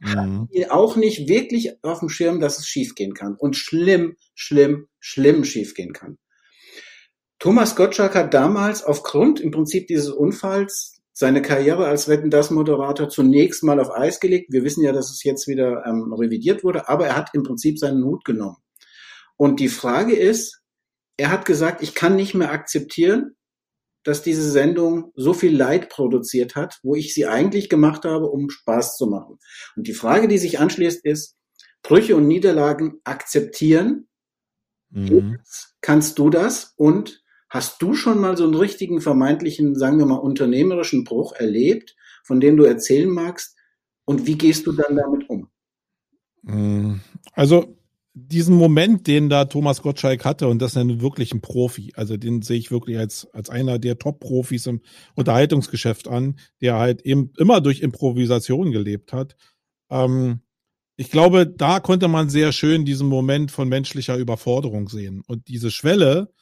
mhm. 0.01 0.49
auch 0.69 0.97
nicht 0.97 1.29
wirklich 1.29 1.73
auf 1.83 2.01
dem 2.01 2.09
Schirm, 2.09 2.41
dass 2.41 2.59
es 2.59 2.67
schiefgehen 2.67 3.15
kann 3.15 3.37
und 3.39 3.57
schlimm, 3.57 4.17
schlimm, 4.35 4.89
schlimm 4.99 5.45
schiefgehen 5.45 5.93
kann. 5.93 6.19
Thomas 7.39 7.77
Gottschalk 7.77 8.15
hat 8.15 8.33
damals 8.33 8.83
aufgrund 8.85 9.41
im 9.41 9.51
Prinzip 9.51 9.87
dieses 9.87 10.11
Unfalls 10.11 10.94
seine 11.15 11.43
Karriere 11.43 11.87
als 11.87 12.09
Wetten 12.09 12.29
das 12.29 12.51
Moderator 12.51 13.09
zunächst 13.09 13.63
mal 13.63 13.79
auf 13.79 13.91
Eis 13.91 14.19
gelegt. 14.19 14.53
Wir 14.53 14.65
wissen 14.65 14.83
ja, 14.83 14.93
dass 14.93 15.11
es 15.11 15.23
jetzt 15.23 15.47
wieder 15.47 15.87
ähm, 15.87 16.13
revidiert 16.13 16.65
wurde, 16.65 16.89
aber 16.89 17.07
er 17.07 17.17
hat 17.17 17.31
im 17.35 17.45
Prinzip 17.45 17.79
seinen 17.79 18.05
Hut 18.05 18.25
genommen. 18.25 18.57
Und 19.37 19.61
die 19.61 19.69
Frage 19.69 20.17
ist, 20.17 20.61
er 21.17 21.31
hat 21.31 21.45
gesagt, 21.45 21.83
ich 21.83 21.95
kann 21.95 22.17
nicht 22.17 22.35
mehr 22.35 22.51
akzeptieren, 22.51 23.37
dass 24.03 24.23
diese 24.23 24.51
Sendung 24.51 25.13
so 25.15 25.33
viel 25.33 25.57
Leid 25.57 25.89
produziert 25.89 26.57
hat, 26.57 26.81
wo 26.83 26.97
ich 26.97 27.15
sie 27.15 27.27
eigentlich 27.27 27.69
gemacht 27.69 28.05
habe, 28.05 28.27
um 28.27 28.51
Spaß 28.51 28.97
zu 28.97 29.07
machen. 29.07 29.39
Und 29.77 29.87
die 29.87 29.95
Frage, 29.95 30.27
die 30.27 30.39
sich 30.39 30.59
anschließt, 30.59 31.05
ist, 31.05 31.37
Brüche 31.83 32.17
und 32.17 32.27
Niederlagen 32.27 33.01
akzeptieren. 33.05 34.09
Mhm. 34.91 35.39
Kannst 35.81 36.19
du 36.19 36.29
das? 36.29 36.75
Und 36.77 37.24
Hast 37.55 37.81
du 37.83 37.95
schon 37.95 38.19
mal 38.19 38.37
so 38.37 38.43
einen 38.43 38.57
richtigen 38.57 39.01
vermeintlichen, 39.01 39.77
sagen 39.77 39.99
wir 39.99 40.07
mal, 40.07 40.17
unternehmerischen 40.17 41.05
Bruch 41.05 41.35
erlebt, 41.35 41.95
von 42.25 42.41
dem 42.41 42.57
du 42.57 42.65
erzählen 42.65 43.09
magst? 43.09 43.57
Und 44.05 44.27
wie 44.27 44.37
gehst 44.37 44.67
du 44.67 44.73
dann 44.73 44.97
damit 44.97 45.31
um? 45.31 45.47
Mm, 46.43 46.97
also 47.33 47.79
diesen 48.13 48.57
Moment, 48.57 49.07
den 49.07 49.29
da 49.29 49.45
Thomas 49.45 49.83
Gottschalk 49.83 50.25
hatte, 50.25 50.49
und 50.49 50.61
das 50.61 50.75
ist 50.75 50.83
ja 50.83 51.01
wirklich 51.01 51.33
ein 51.33 51.43
Profi, 51.43 51.93
also 51.95 52.17
den 52.17 52.43
sehe 52.43 52.59
ich 52.59 52.73
wirklich 52.73 52.99
als, 52.99 53.33
als 53.33 53.51
einer 53.51 53.79
der 53.79 54.01
Top-Profis 54.01 54.67
im 54.67 54.81
Unterhaltungsgeschäft 55.15 56.09
an, 56.09 56.41
der 56.61 56.81
halt 56.81 57.03
eben 57.03 57.31
immer 57.39 57.61
durch 57.61 57.83
Improvisation 57.83 58.73
gelebt 58.73 59.13
hat. 59.13 59.37
Ähm, 59.91 60.41
ich 60.97 61.09
glaube, 61.09 61.47
da 61.47 61.79
konnte 61.79 62.09
man 62.09 62.31
sehr 62.31 62.51
schön 62.51 62.85
diesen 62.85 63.07
Moment 63.07 63.53
von 63.53 63.69
menschlicher 63.69 64.17
Überforderung 64.17 64.89
sehen. 64.89 65.23
Und 65.25 65.47
diese 65.47 65.71
Schwelle, 65.71 66.33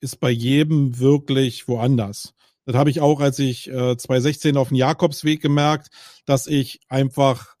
ist 0.00 0.20
bei 0.20 0.30
jedem 0.30 0.98
wirklich 0.98 1.68
woanders. 1.68 2.34
Das 2.66 2.76
habe 2.76 2.90
ich 2.90 3.00
auch, 3.00 3.20
als 3.20 3.38
ich 3.38 3.68
äh, 3.68 3.96
2016 3.96 4.56
auf 4.56 4.68
den 4.68 4.76
Jakobsweg 4.76 5.40
gemerkt, 5.40 5.88
dass 6.24 6.46
ich 6.46 6.80
einfach 6.88 7.56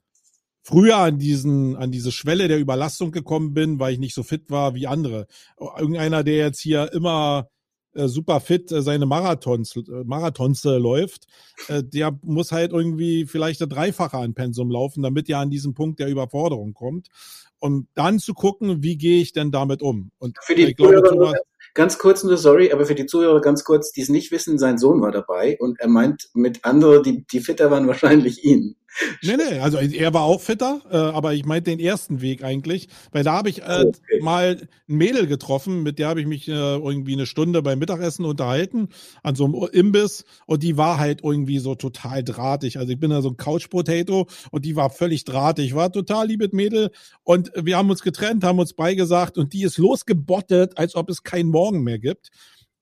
früher 0.62 0.98
an 0.98 1.18
diesen, 1.18 1.76
an 1.76 1.90
diese 1.90 2.12
Schwelle 2.12 2.48
der 2.48 2.58
Überlastung 2.58 3.10
gekommen 3.10 3.54
bin, 3.54 3.78
weil 3.80 3.94
ich 3.94 3.98
nicht 3.98 4.14
so 4.14 4.22
fit 4.22 4.50
war 4.50 4.74
wie 4.74 4.86
andere. 4.86 5.26
Irgendeiner, 5.58 6.22
der 6.22 6.36
jetzt 6.36 6.60
hier 6.60 6.92
immer 6.92 7.48
äh, 7.92 8.06
super 8.06 8.40
fit 8.40 8.70
äh, 8.70 8.82
seine 8.82 9.06
Marathons, 9.06 9.74
äh, 9.76 10.04
Marathons 10.04 10.64
äh, 10.64 10.76
läuft, 10.76 11.26
äh, 11.68 11.82
der 11.82 12.16
muss 12.22 12.52
halt 12.52 12.72
irgendwie 12.72 13.26
vielleicht 13.26 13.60
eine 13.60 13.68
Dreifache 13.68 14.18
an 14.18 14.34
Pensum 14.34 14.70
laufen, 14.70 15.02
damit 15.02 15.28
er 15.28 15.38
an 15.38 15.50
diesen 15.50 15.74
Punkt 15.74 15.98
der 15.98 16.08
Überforderung 16.08 16.72
kommt. 16.72 17.08
Um 17.58 17.88
dann 17.94 18.18
zu 18.20 18.32
gucken, 18.32 18.82
wie 18.82 18.96
gehe 18.96 19.20
ich 19.20 19.32
denn 19.32 19.50
damit 19.50 19.82
um? 19.82 20.12
Und 20.18 20.38
für 20.40 20.54
die 20.54 20.66
ich 20.66 20.76
glaube, 20.76 21.02
Thomas, 21.02 21.34
Ganz 21.74 21.98
kurz 21.98 22.24
nur, 22.24 22.36
sorry, 22.36 22.72
aber 22.72 22.84
für 22.86 22.94
die 22.94 23.06
Zuhörer 23.06 23.40
ganz 23.40 23.64
kurz, 23.64 23.92
die 23.92 24.00
es 24.00 24.08
nicht 24.08 24.32
wissen, 24.32 24.58
sein 24.58 24.78
Sohn 24.78 25.00
war 25.00 25.12
dabei 25.12 25.56
und 25.60 25.78
er 25.78 25.88
meint 25.88 26.28
mit 26.34 26.64
anderen, 26.64 27.02
die, 27.02 27.24
die 27.26 27.40
fitter 27.40 27.70
waren, 27.70 27.86
wahrscheinlich 27.86 28.44
ihn. 28.44 28.76
Nee, 29.22 29.36
nee, 29.36 29.58
also 29.60 29.78
er 29.78 30.12
war 30.14 30.22
auch 30.22 30.40
fitter, 30.40 30.80
äh, 30.90 30.96
aber 30.96 31.34
ich 31.34 31.44
meinte 31.44 31.70
den 31.70 31.80
ersten 31.80 32.20
Weg 32.20 32.42
eigentlich, 32.42 32.88
weil 33.12 33.24
da 33.24 33.34
habe 33.34 33.48
ich 33.48 33.62
äh, 33.62 33.84
okay. 33.86 34.20
mal 34.20 34.58
ein 34.60 34.68
Mädel 34.96 35.26
getroffen, 35.26 35.82
mit 35.82 35.98
der 35.98 36.08
habe 36.08 36.20
ich 36.20 36.26
mich 36.26 36.48
äh, 36.48 36.52
irgendwie 36.52 37.12
eine 37.12 37.26
Stunde 37.26 37.62
beim 37.62 37.78
Mittagessen 37.78 38.24
unterhalten 38.24 38.88
an 39.22 39.36
so 39.36 39.44
einem 39.44 39.68
Imbiss 39.72 40.24
und 40.46 40.62
die 40.62 40.76
war 40.76 40.98
halt 40.98 41.22
irgendwie 41.22 41.58
so 41.58 41.74
total 41.74 42.24
drahtig. 42.24 42.78
Also 42.78 42.92
ich 42.92 42.98
bin 42.98 43.10
da 43.10 43.22
so 43.22 43.30
ein 43.30 43.36
Couch-Potato 43.36 44.26
und 44.50 44.64
die 44.64 44.76
war 44.76 44.90
völlig 44.90 45.24
drahtig, 45.24 45.74
war 45.74 45.92
total 45.92 46.26
liebes 46.26 46.52
Mädel 46.52 46.90
und 47.22 47.52
wir 47.54 47.76
haben 47.76 47.90
uns 47.90 48.02
getrennt, 48.02 48.44
haben 48.44 48.58
uns 48.58 48.72
beigesagt 48.72 49.38
und 49.38 49.52
die 49.52 49.62
ist 49.62 49.78
losgebottet, 49.78 50.78
als 50.78 50.94
ob 50.94 51.10
es 51.10 51.22
keinen 51.22 51.50
Morgen 51.50 51.82
mehr 51.82 51.98
gibt. 51.98 52.30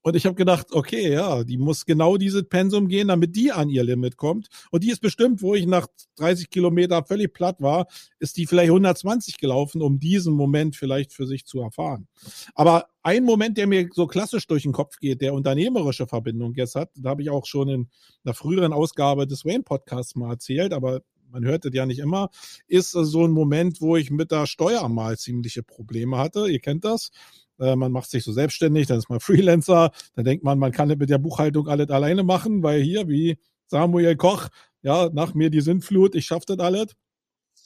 Und 0.08 0.16
ich 0.16 0.24
habe 0.24 0.34
gedacht, 0.34 0.68
okay, 0.72 1.12
ja, 1.12 1.44
die 1.44 1.58
muss 1.58 1.84
genau 1.84 2.16
dieses 2.16 2.44
Pensum 2.48 2.88
gehen, 2.88 3.08
damit 3.08 3.36
die 3.36 3.52
an 3.52 3.68
ihr 3.68 3.84
Limit 3.84 4.16
kommt. 4.16 4.48
Und 4.70 4.82
die 4.82 4.90
ist 4.90 5.00
bestimmt, 5.00 5.42
wo 5.42 5.54
ich 5.54 5.66
nach 5.66 5.86
30 6.16 6.48
Kilometer 6.48 7.04
völlig 7.04 7.34
platt 7.34 7.60
war, 7.60 7.86
ist 8.18 8.38
die 8.38 8.46
vielleicht 8.46 8.70
120 8.70 9.36
gelaufen, 9.36 9.82
um 9.82 10.00
diesen 10.00 10.32
Moment 10.32 10.76
vielleicht 10.76 11.12
für 11.12 11.26
sich 11.26 11.44
zu 11.44 11.60
erfahren. 11.60 12.08
Aber 12.54 12.86
ein 13.02 13.24
Moment, 13.24 13.58
der 13.58 13.66
mir 13.66 13.86
so 13.92 14.06
klassisch 14.06 14.46
durch 14.46 14.62
den 14.62 14.72
Kopf 14.72 14.96
geht, 14.98 15.20
der 15.20 15.34
unternehmerische 15.34 16.06
Verbindung 16.06 16.54
jetzt 16.54 16.74
hat, 16.74 16.88
da 16.96 17.10
habe 17.10 17.20
ich 17.20 17.28
auch 17.28 17.44
schon 17.44 17.68
in 17.68 17.88
einer 18.24 18.32
früheren 18.32 18.72
Ausgabe 18.72 19.26
des 19.26 19.44
Wayne 19.44 19.62
Podcasts 19.62 20.16
mal 20.16 20.30
erzählt, 20.30 20.72
aber 20.72 21.02
man 21.30 21.44
hört 21.44 21.66
es 21.66 21.74
ja 21.74 21.84
nicht 21.84 21.98
immer, 21.98 22.30
ist 22.66 22.92
so 22.92 23.24
ein 23.24 23.30
Moment, 23.30 23.82
wo 23.82 23.96
ich 23.96 24.10
mit 24.10 24.30
der 24.30 24.46
Steuer 24.46 24.88
mal 24.88 25.18
ziemliche 25.18 25.62
Probleme 25.62 26.16
hatte. 26.16 26.48
Ihr 26.48 26.60
kennt 26.60 26.86
das. 26.86 27.10
Äh, 27.58 27.76
man 27.76 27.92
macht 27.92 28.10
sich 28.10 28.24
so 28.24 28.32
selbstständig, 28.32 28.86
dann 28.86 28.98
ist 28.98 29.08
man 29.08 29.20
Freelancer, 29.20 29.90
dann 30.14 30.24
denkt 30.24 30.44
man, 30.44 30.58
man 30.58 30.72
kann 30.72 30.88
mit 30.88 31.10
der 31.10 31.18
Buchhaltung 31.18 31.68
alles 31.68 31.90
alleine 31.90 32.22
machen, 32.22 32.62
weil 32.62 32.82
hier, 32.82 33.08
wie 33.08 33.38
Samuel 33.66 34.16
Koch, 34.16 34.48
ja, 34.82 35.10
nach 35.12 35.34
mir 35.34 35.50
die 35.50 35.60
Sintflut, 35.60 36.14
ich 36.14 36.26
schaff 36.26 36.44
das 36.44 36.58
alles. 36.58 36.94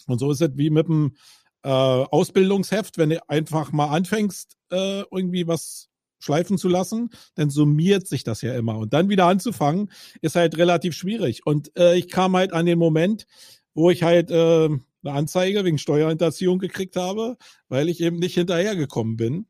Und 0.07 0.19
so 0.19 0.31
ist 0.31 0.41
es 0.41 0.51
wie 0.57 0.71
mit 0.71 0.89
dem 0.89 1.15
äh, 1.63 1.69
Ausbildungsheft, 1.69 2.99
wenn 2.99 3.11
du 3.11 3.29
einfach 3.29 3.73
mal 3.73 3.89
anfängst, 3.89 4.57
äh, 4.71 5.03
irgendwie 5.11 5.47
was 5.47 5.89
schleifen 6.19 6.57
zu 6.57 6.69
lassen, 6.69 7.11
dann 7.35 7.51
summiert 7.51 8.07
sich 8.07 8.25
das 8.25 8.43
ja 8.43 8.55
immer. 8.55 8.79
Und 8.79 8.93
dann 8.93 9.09
wieder 9.09 9.27
anzufangen, 9.27 9.91
ist 10.21 10.37
halt 10.37 10.57
relativ 10.57 10.95
schwierig. 10.95 11.45
Und 11.45 11.77
äh, 11.77 11.97
ich 11.97 12.09
kam 12.09 12.37
halt 12.37 12.53
an 12.53 12.67
den 12.67 12.79
Moment, 12.79 13.27
wo 13.75 13.91
ich 13.91 14.03
halt 14.03 14.31
äh, 14.31 14.67
eine 14.67 14.81
Anzeige 15.05 15.65
wegen 15.65 15.79
Steuerhinterziehung 15.79 16.59
gekriegt 16.59 16.97
habe, 16.97 17.37
weil 17.69 17.89
ich 17.89 18.01
eben 18.01 18.19
nicht 18.19 18.35
hinterhergekommen 18.35 19.17
bin. 19.17 19.47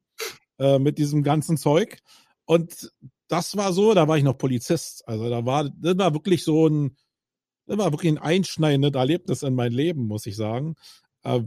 Äh, 0.59 0.79
mit 0.79 0.99
diesem 0.99 1.23
ganzen 1.23 1.57
Zeug. 1.57 1.99
Und 2.45 2.93
das 3.29 3.57
war 3.57 3.73
so, 3.73 3.95
da 3.95 4.07
war 4.09 4.19
ich 4.19 4.25
noch 4.25 4.37
Polizist. 4.37 5.07
Also 5.09 5.31
da 5.31 5.47
war, 5.47 5.71
das 5.71 5.97
war 5.97 6.13
wirklich 6.13 6.45
so 6.45 6.69
ein, 6.69 6.97
das 7.67 7.79
war 7.79 7.93
wirklich 7.93 8.13
ein 8.13 8.19
einschneidendes 8.19 8.95
Erlebnis 8.95 9.43
in 9.43 9.55
mein 9.55 9.73
Leben, 9.73 10.07
muss 10.07 10.27
ich 10.27 10.37
sagen. 10.37 10.75
Äh, 11.23 11.41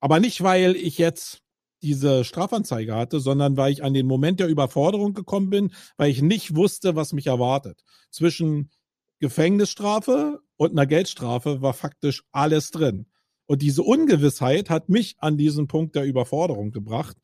aber 0.00 0.20
nicht, 0.20 0.42
weil 0.42 0.76
ich 0.76 0.98
jetzt 0.98 1.40
diese 1.82 2.24
Strafanzeige 2.24 2.94
hatte, 2.94 3.18
sondern 3.18 3.56
weil 3.56 3.72
ich 3.72 3.82
an 3.82 3.94
den 3.94 4.06
Moment 4.06 4.38
der 4.38 4.48
Überforderung 4.48 5.14
gekommen 5.14 5.50
bin, 5.50 5.72
weil 5.96 6.10
ich 6.10 6.22
nicht 6.22 6.54
wusste, 6.54 6.94
was 6.94 7.12
mich 7.12 7.26
erwartet. 7.26 7.82
Zwischen 8.10 8.70
Gefängnisstrafe 9.18 10.40
und 10.56 10.70
einer 10.70 10.86
Geldstrafe 10.86 11.60
war 11.60 11.74
faktisch 11.74 12.22
alles 12.30 12.70
drin. 12.70 13.06
Und 13.46 13.62
diese 13.62 13.82
Ungewissheit 13.82 14.70
hat 14.70 14.88
mich 14.88 15.16
an 15.18 15.36
diesen 15.36 15.66
Punkt 15.66 15.96
der 15.96 16.04
Überforderung 16.04 16.70
gebracht. 16.70 17.16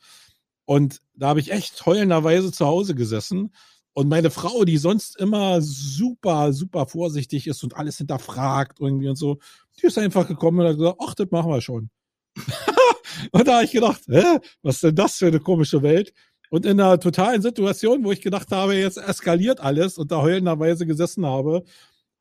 Und 0.69 1.01
da 1.15 1.29
habe 1.29 1.41
ich 1.41 1.51
echt 1.51 1.87
heulenderweise 1.87 2.53
zu 2.53 2.67
Hause 2.67 2.95
gesessen. 2.95 3.55
Und 3.95 4.11
meine 4.11 4.31
Frau, 4.31 4.67
die 4.67 4.77
sonst 4.77 5.19
immer 5.19 5.63
super, 5.63 6.53
super 6.53 6.87
vorsichtig 6.87 7.47
ist 7.47 7.65
und 7.65 7.75
alles 7.75 7.97
hinterfragt 7.97 8.79
irgendwie 8.79 9.09
und 9.09 9.17
so, 9.17 9.39
die 9.81 9.87
ist 9.87 9.97
einfach 9.97 10.29
gekommen 10.29 10.61
und 10.61 10.67
hat 10.67 10.77
gesagt, 10.77 10.99
ach, 11.03 11.15
das 11.15 11.31
machen 11.31 11.51
wir 11.51 11.63
schon. 11.63 11.89
und 13.33 13.49
da 13.49 13.55
habe 13.55 13.65
ich 13.65 13.73
gedacht, 13.73 14.03
hä, 14.09 14.41
was 14.61 14.75
ist 14.75 14.85
denn 14.85 14.95
das 14.95 15.17
für 15.17 15.29
eine 15.29 15.41
komische 15.41 15.81
Welt? 15.81 16.13
Und 16.51 16.67
in 16.67 16.79
einer 16.79 17.01
totalen 17.01 17.41
Situation, 17.41 18.05
wo 18.05 18.13
ich 18.13 18.21
gedacht 18.21 18.51
habe, 18.51 18.75
jetzt 18.75 18.99
eskaliert 18.99 19.61
alles 19.61 19.97
und 19.97 20.13
da 20.13 20.21
heulenderweise 20.21 20.85
gesessen 20.85 21.25
habe, 21.25 21.65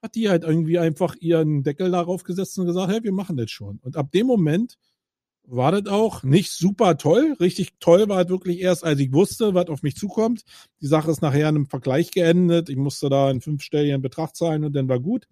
hat 0.01 0.15
die 0.15 0.29
halt 0.29 0.45
irgendwie 0.45 0.79
einfach 0.79 1.15
ihren 1.19 1.63
Deckel 1.63 1.91
darauf 1.91 2.23
gesetzt 2.23 2.57
und 2.57 2.67
gesagt, 2.67 2.93
hey, 2.93 3.03
wir 3.03 3.11
machen 3.11 3.35
das 3.35 3.51
schon. 3.51 3.79
Und 3.83 3.97
ab 3.97 4.09
dem 4.13 4.25
Moment 4.25 4.77
war 5.49 5.71
das 5.71 5.91
auch 5.91 6.23
nicht 6.23 6.51
super 6.51 6.97
toll. 6.97 7.35
Richtig 7.39 7.79
toll 7.79 8.09
war 8.09 8.21
es 8.21 8.29
wirklich 8.29 8.59
erst, 8.59 8.83
als 8.83 8.99
ich 8.99 9.13
wusste, 9.13 9.53
was 9.53 9.67
auf 9.67 9.81
mich 9.81 9.95
zukommt. 9.95 10.43
Die 10.81 10.87
Sache 10.87 11.09
ist 11.09 11.21
nachher 11.21 11.49
in 11.49 11.55
einem 11.55 11.65
Vergleich 11.67 12.11
geendet. 12.11 12.69
Ich 12.69 12.75
musste 12.75 13.09
da 13.09 13.29
einen 13.29 13.41
fünfstelligen 13.41 14.01
Betrag 14.01 14.35
zahlen 14.35 14.65
und 14.65 14.75
dann 14.75 14.89
war 14.89 14.99
gut. 14.99 15.27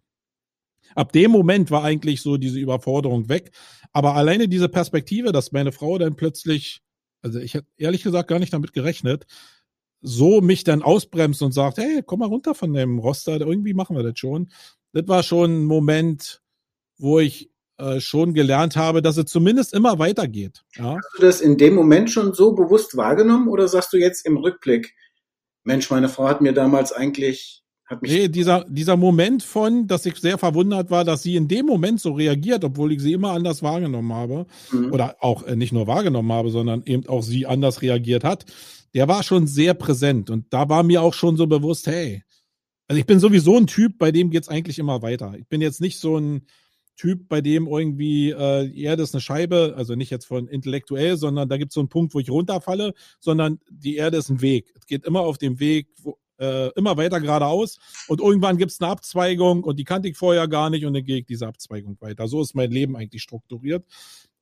Ab 0.96 1.12
dem 1.12 1.32
Moment 1.32 1.70
war 1.70 1.84
eigentlich 1.84 2.22
so 2.22 2.38
diese 2.38 2.60
Überforderung 2.60 3.28
weg. 3.28 3.52
Aber 3.92 4.16
alleine 4.16 4.48
diese 4.48 4.70
Perspektive, 4.70 5.34
dass 5.34 5.52
meine 5.52 5.74
Frau 5.74 5.98
dann 5.98 6.16
plötzlich, 6.16 6.82
also 7.22 7.40
ich 7.40 7.54
hätte 7.54 7.68
ehrlich 7.78 8.04
gesagt 8.04 8.30
gar 8.30 8.40
nicht 8.40 8.54
damit 8.54 8.72
gerechnet, 8.72 9.26
so 10.02 10.40
mich 10.40 10.64
dann 10.64 10.82
ausbremst 10.82 11.42
und 11.42 11.52
sagt, 11.52 11.78
hey, 11.78 12.04
komm 12.06 12.20
mal 12.20 12.28
runter 12.28 12.56
von 12.56 12.74
dem 12.74 13.00
Roster, 13.00 13.42
irgendwie 13.42 13.74
machen 13.74 13.98
wir 13.98 14.04
das 14.04 14.18
schon. 14.18 14.50
Das 14.94 15.08
war 15.08 15.24
schon 15.24 15.64
ein 15.64 15.66
Moment, 15.66 16.42
wo 16.98 17.20
ich 17.20 17.50
äh, 17.78 18.00
schon 18.00 18.34
gelernt 18.34 18.76
habe, 18.76 19.02
dass 19.02 19.18
es 19.18 19.26
zumindest 19.26 19.74
immer 19.74 20.00
weitergeht. 20.00 20.64
Ja? 20.76 20.96
Hast 20.96 21.18
du 21.18 21.22
das 21.22 21.42
in 21.42 21.58
dem 21.58 21.76
Moment 21.76 22.10
schon 22.10 22.34
so 22.34 22.54
bewusst 22.54 22.96
wahrgenommen 22.98 23.48
oder 23.48 23.68
sagst 23.68 23.92
du 23.94 23.98
jetzt 23.98 24.26
im 24.26 24.38
Rückblick, 24.38 24.94
Mensch, 25.64 25.90
meine 25.90 26.10
Frau 26.10 26.28
hat 26.28 26.42
mir 26.42 26.54
damals 26.54 26.92
eigentlich 26.92 27.66
hat 27.86 28.02
mich 28.02 28.12
nee, 28.12 28.28
dieser, 28.30 28.66
dieser 28.68 28.98
Moment 28.98 29.44
von, 29.44 29.88
dass 29.88 30.06
ich 30.08 30.16
sehr 30.16 30.40
verwundert 30.40 30.90
war, 30.90 31.04
dass 31.04 31.22
sie 31.22 31.36
in 31.36 31.48
dem 31.48 31.68
Moment 31.68 32.02
so 32.02 32.14
reagiert, 32.14 32.64
obwohl 32.64 32.92
ich 32.92 33.00
sie 33.00 33.14
immer 33.14 33.32
anders 33.32 33.62
wahrgenommen 33.62 34.12
habe. 34.12 34.48
Mhm. 34.72 34.92
Oder 34.92 35.18
auch 35.20 35.44
äh, 35.44 35.56
nicht 35.56 35.72
nur 35.72 35.86
wahrgenommen 35.86 36.32
habe, 36.32 36.50
sondern 36.50 36.82
eben 36.86 37.08
auch 37.08 37.22
sie 37.22 37.46
anders 37.46 37.84
reagiert 37.84 38.24
hat. 38.24 38.46
Der 38.96 39.08
war 39.08 39.22
schon 39.22 39.46
sehr 39.46 39.76
präsent. 39.76 40.32
Und 40.32 40.46
da 40.52 40.68
war 40.68 40.82
mir 40.82 41.04
auch 41.04 41.14
schon 41.14 41.38
so 41.38 41.46
bewusst, 41.46 41.86
hey, 41.86 42.24
also 42.88 43.00
ich 43.00 43.06
bin 43.06 43.20
sowieso 43.20 43.58
ein 43.58 43.68
Typ, 43.68 43.98
bei 44.00 44.12
dem 44.12 44.32
geht's 44.32 44.50
eigentlich 44.50 44.80
immer 44.80 45.04
weiter. 45.04 45.36
Ich 45.38 45.48
bin 45.48 45.62
jetzt 45.62 45.82
nicht 45.82 46.00
so 46.00 46.18
ein, 46.18 46.48
Typ, 46.96 47.28
bei 47.28 47.42
dem 47.42 47.68
irgendwie 47.68 48.32
äh, 48.32 48.70
die 48.70 48.84
Erde 48.84 49.04
ist 49.04 49.14
eine 49.14 49.22
Scheibe, 49.22 49.74
also 49.78 49.96
nicht 49.96 50.10
jetzt 50.10 50.26
von 50.26 50.48
intellektuell, 50.48 51.18
sondern 51.18 51.50
da 51.50 51.58
gibt 51.58 51.72
es 51.72 51.74
so 51.74 51.82
einen 51.82 51.90
Punkt, 51.90 52.14
wo 52.14 52.20
ich 52.20 52.30
runterfalle, 52.30 52.94
sondern 53.20 53.60
die 53.70 53.98
Erde 53.98 54.18
ist 54.18 54.30
ein 54.30 54.42
Weg. 54.42 54.72
Es 54.76 54.86
geht 54.86 55.06
immer 55.06 55.22
auf 55.22 55.38
dem 55.38 55.60
Weg, 55.60 55.90
wo, 56.02 56.18
äh, 56.40 56.70
immer 56.76 56.98
weiter 56.98 57.20
geradeaus 57.20 57.80
und 58.08 58.22
irgendwann 58.22 58.58
gibt 58.58 58.72
es 58.72 58.82
eine 58.82 58.90
Abzweigung 58.92 59.64
und 59.64 59.78
die 59.78 59.84
kannte 59.84 60.08
ich 60.10 60.18
vorher 60.18 60.48
gar 60.48 60.70
nicht 60.70 60.86
und 60.86 60.94
dann 60.94 61.04
gehe 61.04 61.20
ich 61.20 61.26
diese 61.26 61.48
Abzweigung 61.48 61.98
weiter. 62.00 62.28
So 62.28 62.42
ist 62.42 62.56
mein 62.56 62.72
Leben 62.72 62.96
eigentlich 62.96 63.22
strukturiert 63.22 63.86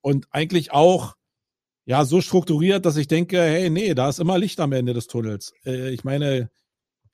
und 0.02 0.28
eigentlich 0.32 0.72
auch 0.72 1.16
ja 1.86 2.06
so 2.06 2.22
strukturiert, 2.22 2.86
dass 2.86 2.98
ich 2.98 3.08
denke, 3.08 3.42
hey, 3.42 3.70
nee, 3.70 3.94
da 3.94 4.10
ist 4.10 4.20
immer 4.20 4.38
Licht 4.38 4.60
am 4.60 4.72
Ende 4.72 4.94
des 4.94 5.08
Tunnels. 5.08 5.54
Äh, 5.66 5.92
ich 5.92 6.04
meine, 6.04 6.50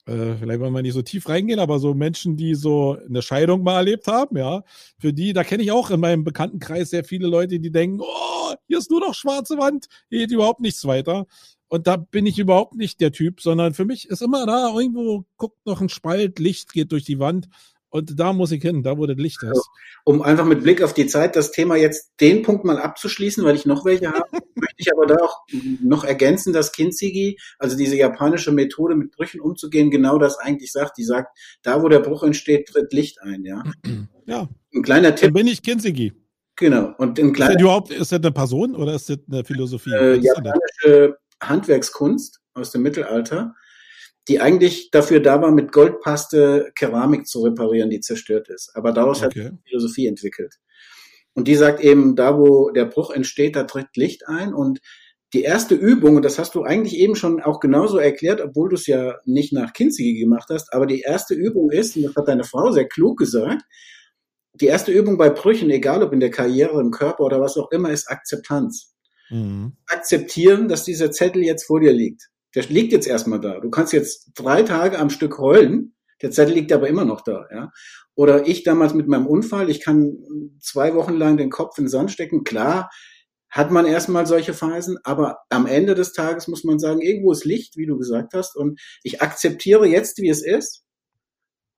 äh, 0.10 0.36
vielleicht 0.38 0.60
wollen 0.60 0.74
wir 0.74 0.82
nicht 0.82 0.94
so 0.94 1.02
tief 1.02 1.30
reingehen, 1.30 1.60
aber 1.60 1.80
so 1.80 1.94
Menschen, 1.94 2.36
die 2.36 2.56
so 2.56 2.98
eine 3.08 3.22
Scheidung 3.22 3.64
mal 3.64 3.78
erlebt 3.78 4.08
haben, 4.08 4.38
ja, 4.38 4.64
für 4.98 5.14
die, 5.14 5.34
da 5.34 5.44
kenne 5.44 5.64
ich 5.64 5.72
auch 5.72 5.92
in 5.92 6.00
meinem 6.00 6.24
Bekanntenkreis 6.24 6.90
sehr 6.90 7.04
viele 7.04 7.28
Leute, 7.28 7.60
die 7.60 7.72
denken, 7.72 8.00
oh, 8.02 8.54
hier 8.68 8.78
ist 8.78 8.92
nur 8.92 9.00
noch 9.00 9.14
schwarze 9.14 9.58
Wand, 9.58 9.88
hier 10.10 10.20
geht 10.20 10.32
überhaupt 10.32 10.62
nichts 10.62 10.86
weiter. 10.86 11.26
Und 11.68 11.86
da 11.86 11.98
bin 11.98 12.26
ich 12.26 12.40
überhaupt 12.40 12.76
nicht 12.76 13.00
der 13.00 13.12
Typ, 13.12 13.42
sondern 13.42 13.76
für 13.76 13.86
mich 13.86 14.10
ist 14.10 14.24
immer 14.24 14.46
da, 14.48 14.74
irgendwo 14.76 15.26
guckt 15.38 15.64
noch 15.66 15.82
ein 15.82 15.90
Spalt, 15.90 16.40
Licht 16.40 16.74
geht 16.74 16.92
durch 16.92 17.04
die 17.04 17.20
Wand 17.20 17.48
und 17.90 18.20
da 18.20 18.34
muss 18.34 18.52
ich 18.52 18.62
hin, 18.62 18.84
da 18.84 18.98
wo 18.98 19.06
das 19.08 19.18
Licht 19.18 19.42
ist. 19.44 19.68
Um 20.04 20.22
einfach 20.22 20.46
mit 20.46 20.62
Blick 20.64 20.82
auf 20.82 20.94
die 20.94 21.08
Zeit 21.08 21.36
das 21.36 21.52
Thema 21.52 21.76
jetzt 21.76 22.12
den 22.20 22.44
Punkt 22.44 22.64
mal 22.64 22.78
abzuschließen, 22.78 23.44
weil 23.44 23.56
ich 23.56 23.66
noch 23.66 23.84
welche 23.86 24.12
habe, 24.12 24.26
möchte 24.56 24.76
ich 24.78 24.92
aber 24.92 25.08
da 25.08 25.16
auch 25.16 25.40
noch 25.82 26.04
ergänzen, 26.04 26.54
dass 26.54 26.72
Kintsugi, 26.72 27.38
also 27.58 27.76
diese 27.76 27.96
japanische 27.96 28.52
Methode 28.52 28.96
mit 28.96 29.12
Brüchen 29.12 29.42
umzugehen, 29.42 29.90
genau 29.90 30.20
das 30.20 30.38
eigentlich 30.38 30.72
sagt. 30.72 30.98
Die 30.98 31.04
sagt, 31.04 31.36
da 31.64 31.82
wo 31.82 31.90
der 31.90 32.00
Bruch 32.00 32.24
entsteht, 32.24 32.68
tritt 32.68 32.94
Licht 32.94 33.22
ein, 33.22 33.44
ja. 33.44 33.64
Ja. 34.26 34.48
Ein 34.74 34.84
kleiner 34.84 35.16
Tipp. 35.16 35.30
Dann 35.30 35.34
bin 35.34 35.48
ich 35.48 35.64
Kintsugi. 35.64 36.14
Genau. 36.56 36.94
Und 36.98 37.18
ein 37.18 37.34
kleiner. 37.34 37.52
Ist 37.52 37.56
das 37.56 37.62
überhaupt, 37.62 37.92
ist 37.92 38.12
das 38.12 38.20
eine 38.20 38.32
Person 38.32 38.76
oder 38.76 38.94
ist 38.94 39.10
das 39.10 39.18
eine 39.32 39.44
Philosophie? 39.44 39.92
Äh, 39.92 40.16
japanische 40.18 41.18
Handwerkskunst 41.42 42.42
aus 42.54 42.72
dem 42.72 42.84
Mittelalter 42.84 43.56
die 44.30 44.40
eigentlich 44.40 44.92
dafür 44.92 45.20
da 45.20 45.42
war, 45.42 45.52
mit 45.52 45.72
Goldpaste 45.72 46.72
Keramik 46.76 47.28
zu 47.28 47.42
reparieren, 47.42 47.90
die 47.90 48.00
zerstört 48.00 48.48
ist. 48.48 48.72
Aber 48.76 48.94
daraus 48.94 49.24
okay. 49.24 49.26
hat 49.26 49.36
die 49.36 49.70
Philosophie 49.70 50.08
entwickelt. 50.08 50.56
Und 51.34 51.48
die 51.48 51.56
sagt 51.56 51.82
eben, 51.82 52.16
da 52.16 52.38
wo 52.38 52.70
der 52.70 52.86
Bruch 52.86 53.10
entsteht, 53.10 53.56
da 53.56 53.64
tritt 53.64 53.96
Licht 53.96 54.28
ein. 54.28 54.54
Und 54.54 54.80
die 55.34 55.42
erste 55.42 55.74
Übung, 55.74 56.16
und 56.16 56.26
das 56.26 56.38
hast 56.38 56.54
du 56.54 56.64
eigentlich 56.64 56.96
eben 56.96 57.16
schon 57.16 57.42
auch 57.42 57.60
genauso 57.60 57.98
erklärt, 57.98 58.40
obwohl 58.40 58.70
du 58.70 58.76
es 58.76 58.86
ja 58.86 59.18
nicht 59.26 59.52
nach 59.52 59.74
Kinsey 59.74 60.14
gemacht 60.14 60.50
hast, 60.50 60.74
aber 60.74 60.86
die 60.86 61.02
erste 61.02 61.34
Übung 61.34 61.72
ist, 61.72 61.96
und 61.98 62.04
das 62.04 62.16
hat 62.16 62.28
deine 62.28 62.44
Frau 62.44 62.72
sehr 62.72 62.88
klug 62.88 63.18
gesagt, 63.18 63.64
die 64.54 64.68
erste 64.68 64.92
Übung 64.92 65.18
bei 65.18 65.30
Brüchen, 65.30 65.70
egal 65.70 66.04
ob 66.04 66.14
in 66.14 66.20
der 66.20 66.32
Karriere, 66.32 66.80
im 66.82 66.92
Körper 66.92 67.24
oder 67.24 67.42
was 67.42 67.58
auch 67.58 67.72
immer, 67.72 67.92
ist 67.92 68.10
Akzeptanz. 68.10 68.96
Mhm. 69.30 69.74
Akzeptieren, 69.88 70.68
dass 70.68 70.84
dieser 70.84 71.12
Zettel 71.12 71.44
jetzt 71.44 71.66
vor 71.66 71.80
dir 71.80 71.94
liegt 71.94 72.30
der 72.56 72.64
liegt 72.64 72.92
jetzt 72.92 73.08
erstmal 73.08 73.40
da. 73.40 73.60
Du 73.60 73.70
kannst 73.70 73.94
jetzt 73.94 74.32
drei 74.36 74.64
Tage 74.64 74.98
am 75.00 75.10
Stück 75.10 75.38
heulen, 75.38 75.96
Der 76.22 76.32
Zettel 76.32 76.56
liegt 76.56 76.72
aber 76.74 76.88
immer 76.88 77.06
noch 77.06 77.22
da, 77.22 77.46
ja. 77.54 77.72
Oder 78.16 78.48
ich 78.48 78.64
damals 78.64 78.94
mit 78.94 79.08
meinem 79.08 79.28
Unfall, 79.28 79.70
ich 79.70 79.82
kann 79.82 80.18
zwei 80.60 80.94
Wochen 80.96 81.14
lang 81.14 81.38
den 81.38 81.50
Kopf 81.50 81.78
in 81.78 81.86
den 81.86 81.90
Sand 81.90 82.12
stecken. 82.12 82.44
Klar, 82.44 82.90
hat 83.50 83.72
man 83.72 83.86
erstmal 83.86 84.26
solche 84.26 84.54
Phasen, 84.54 84.98
aber 85.04 85.40
am 85.50 85.66
Ende 85.66 85.96
des 85.96 86.12
Tages 86.14 86.48
muss 86.48 86.64
man 86.64 86.80
sagen, 86.80 87.02
irgendwo 87.02 87.32
ist 87.32 87.46
Licht, 87.46 87.78
wie 87.78 87.86
du 87.86 87.98
gesagt 87.98 88.34
hast, 88.34 88.56
und 88.56 88.80
ich 89.04 89.22
akzeptiere 89.22 89.88
jetzt, 89.88 90.18
wie 90.18 90.30
es 90.30 90.46
ist. 90.46 90.84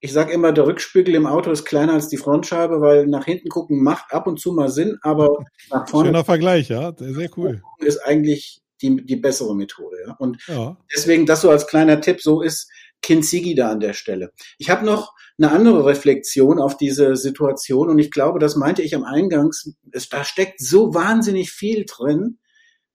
Ich 0.03 0.12
sage 0.12 0.34
immer, 0.34 0.51
der 0.51 0.65
Rückspiegel 0.65 1.13
im 1.13 1.27
Auto 1.27 1.51
ist 1.51 1.63
kleiner 1.63 1.93
als 1.93 2.10
die 2.10 2.17
Frontscheibe, 2.17 2.81
weil 2.81 3.05
nach 3.05 3.25
hinten 3.25 3.49
gucken 3.49 3.84
macht 3.84 4.12
ab 4.12 4.25
und 4.25 4.39
zu 4.39 4.51
mal 4.51 4.69
Sinn, 4.69 4.97
aber 5.03 5.45
nach 5.69 5.88
vorne. 5.88 6.10
Schöner 6.10 6.25
Vergleich, 6.25 6.69
ja, 6.69 6.91
sehr 6.97 7.29
cool. 7.38 7.62
Ist 7.77 7.99
eigentlich 7.99 8.62
die, 8.81 9.05
die 9.05 9.15
bessere 9.15 9.55
Methode, 9.55 9.97
ja. 10.05 10.15
Und 10.19 10.43
ja. 10.47 10.77
deswegen 10.93 11.25
das 11.25 11.41
so 11.41 11.49
als 11.49 11.67
kleiner 11.67 12.01
Tipp, 12.01 12.21
so 12.21 12.41
ist 12.41 12.69
Kinzigi 13.01 13.55
da 13.55 13.71
an 13.71 13.79
der 13.79 13.93
Stelle. 13.93 14.31
Ich 14.57 14.69
habe 14.69 14.85
noch 14.85 15.13
eine 15.37 15.51
andere 15.51 15.85
Reflexion 15.85 16.59
auf 16.59 16.77
diese 16.77 17.15
Situation 17.15 17.89
und 17.89 17.99
ich 17.99 18.11
glaube, 18.11 18.39
das 18.39 18.55
meinte 18.55 18.81
ich 18.81 18.95
am 18.95 19.03
Eingangs, 19.03 19.73
es, 19.91 20.09
da 20.09 20.23
steckt 20.23 20.61
so 20.61 20.93
wahnsinnig 20.93 21.51
viel 21.51 21.85
drin, 21.85 22.39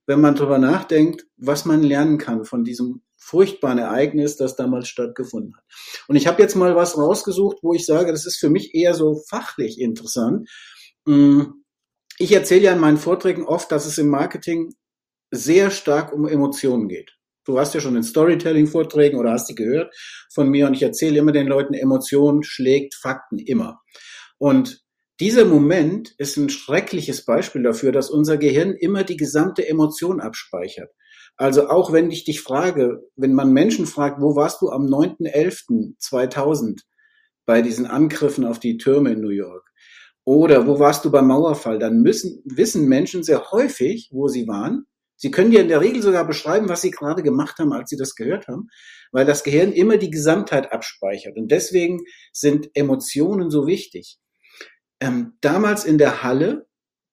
wenn 0.06 0.20
man 0.20 0.36
drüber 0.36 0.58
nachdenkt, 0.58 1.26
was 1.36 1.64
man 1.64 1.82
lernen 1.82 2.18
kann 2.18 2.44
von 2.44 2.62
diesem 2.62 3.02
furchtbaren 3.16 3.78
Ereignis, 3.78 4.36
das 4.36 4.54
damals 4.54 4.86
stattgefunden 4.86 5.56
hat. 5.56 5.64
Und 6.06 6.14
ich 6.14 6.28
habe 6.28 6.40
jetzt 6.40 6.54
mal 6.54 6.76
was 6.76 6.96
rausgesucht, 6.96 7.58
wo 7.62 7.74
ich 7.74 7.84
sage, 7.84 8.12
das 8.12 8.24
ist 8.24 8.36
für 8.36 8.50
mich 8.50 8.74
eher 8.74 8.94
so 8.94 9.20
fachlich 9.28 9.80
interessant. 9.80 10.48
Hm, 11.06 11.64
ich 12.18 12.32
erzähle 12.32 12.62
ja 12.62 12.72
in 12.72 12.78
meinen 12.78 12.98
Vorträgen 12.98 13.44
oft, 13.44 13.72
dass 13.72 13.84
es 13.84 13.98
im 13.98 14.08
Marketing 14.08 14.74
sehr 15.36 15.70
stark 15.70 16.12
um 16.12 16.26
Emotionen 16.26 16.88
geht. 16.88 17.12
Du 17.44 17.58
hast 17.60 17.74
ja 17.74 17.80
schon 17.80 17.96
in 17.96 18.02
Storytelling-Vorträgen 18.02 19.18
oder 19.18 19.32
hast 19.32 19.48
die 19.48 19.54
gehört 19.54 19.94
von 20.34 20.48
mir 20.48 20.66
und 20.66 20.74
ich 20.74 20.82
erzähle 20.82 21.18
immer 21.18 21.32
den 21.32 21.46
Leuten, 21.46 21.74
Emotionen 21.74 22.42
schlägt 22.42 22.94
Fakten 22.94 23.38
immer. 23.38 23.80
Und 24.38 24.82
dieser 25.20 25.44
Moment 25.44 26.14
ist 26.18 26.36
ein 26.36 26.50
schreckliches 26.50 27.24
Beispiel 27.24 27.62
dafür, 27.62 27.92
dass 27.92 28.10
unser 28.10 28.36
Gehirn 28.36 28.72
immer 28.72 29.04
die 29.04 29.16
gesamte 29.16 29.66
Emotion 29.66 30.20
abspeichert. 30.20 30.90
Also 31.36 31.68
auch 31.68 31.92
wenn 31.92 32.10
ich 32.10 32.24
dich 32.24 32.40
frage, 32.40 33.02
wenn 33.14 33.34
man 33.34 33.52
Menschen 33.52 33.86
fragt, 33.86 34.20
wo 34.20 34.34
warst 34.36 34.60
du 34.60 34.70
am 34.70 34.86
9.11.2000 34.86 36.80
bei 37.46 37.62
diesen 37.62 37.86
Angriffen 37.86 38.44
auf 38.44 38.58
die 38.58 38.76
Türme 38.76 39.12
in 39.12 39.20
New 39.20 39.28
York? 39.28 39.70
Oder 40.24 40.66
wo 40.66 40.80
warst 40.80 41.04
du 41.04 41.10
beim 41.10 41.28
Mauerfall? 41.28 41.78
Dann 41.78 42.02
müssen, 42.02 42.42
wissen 42.44 42.88
Menschen 42.88 43.22
sehr 43.22 43.52
häufig, 43.52 44.08
wo 44.10 44.26
sie 44.28 44.48
waren, 44.48 44.86
Sie 45.16 45.30
können 45.30 45.50
dir 45.50 45.60
in 45.60 45.68
der 45.68 45.80
Regel 45.80 46.02
sogar 46.02 46.26
beschreiben, 46.26 46.68
was 46.68 46.82
Sie 46.82 46.90
gerade 46.90 47.22
gemacht 47.22 47.58
haben, 47.58 47.72
als 47.72 47.90
Sie 47.90 47.96
das 47.96 48.14
gehört 48.14 48.48
haben, 48.48 48.68
weil 49.12 49.24
das 49.24 49.44
Gehirn 49.44 49.72
immer 49.72 49.96
die 49.96 50.10
Gesamtheit 50.10 50.72
abspeichert. 50.72 51.36
Und 51.36 51.50
deswegen 51.50 52.00
sind 52.32 52.70
Emotionen 52.74 53.50
so 53.50 53.66
wichtig. 53.66 54.18
Ähm, 55.00 55.34
damals 55.40 55.84
in 55.84 55.98
der 55.98 56.22
Halle 56.22 56.66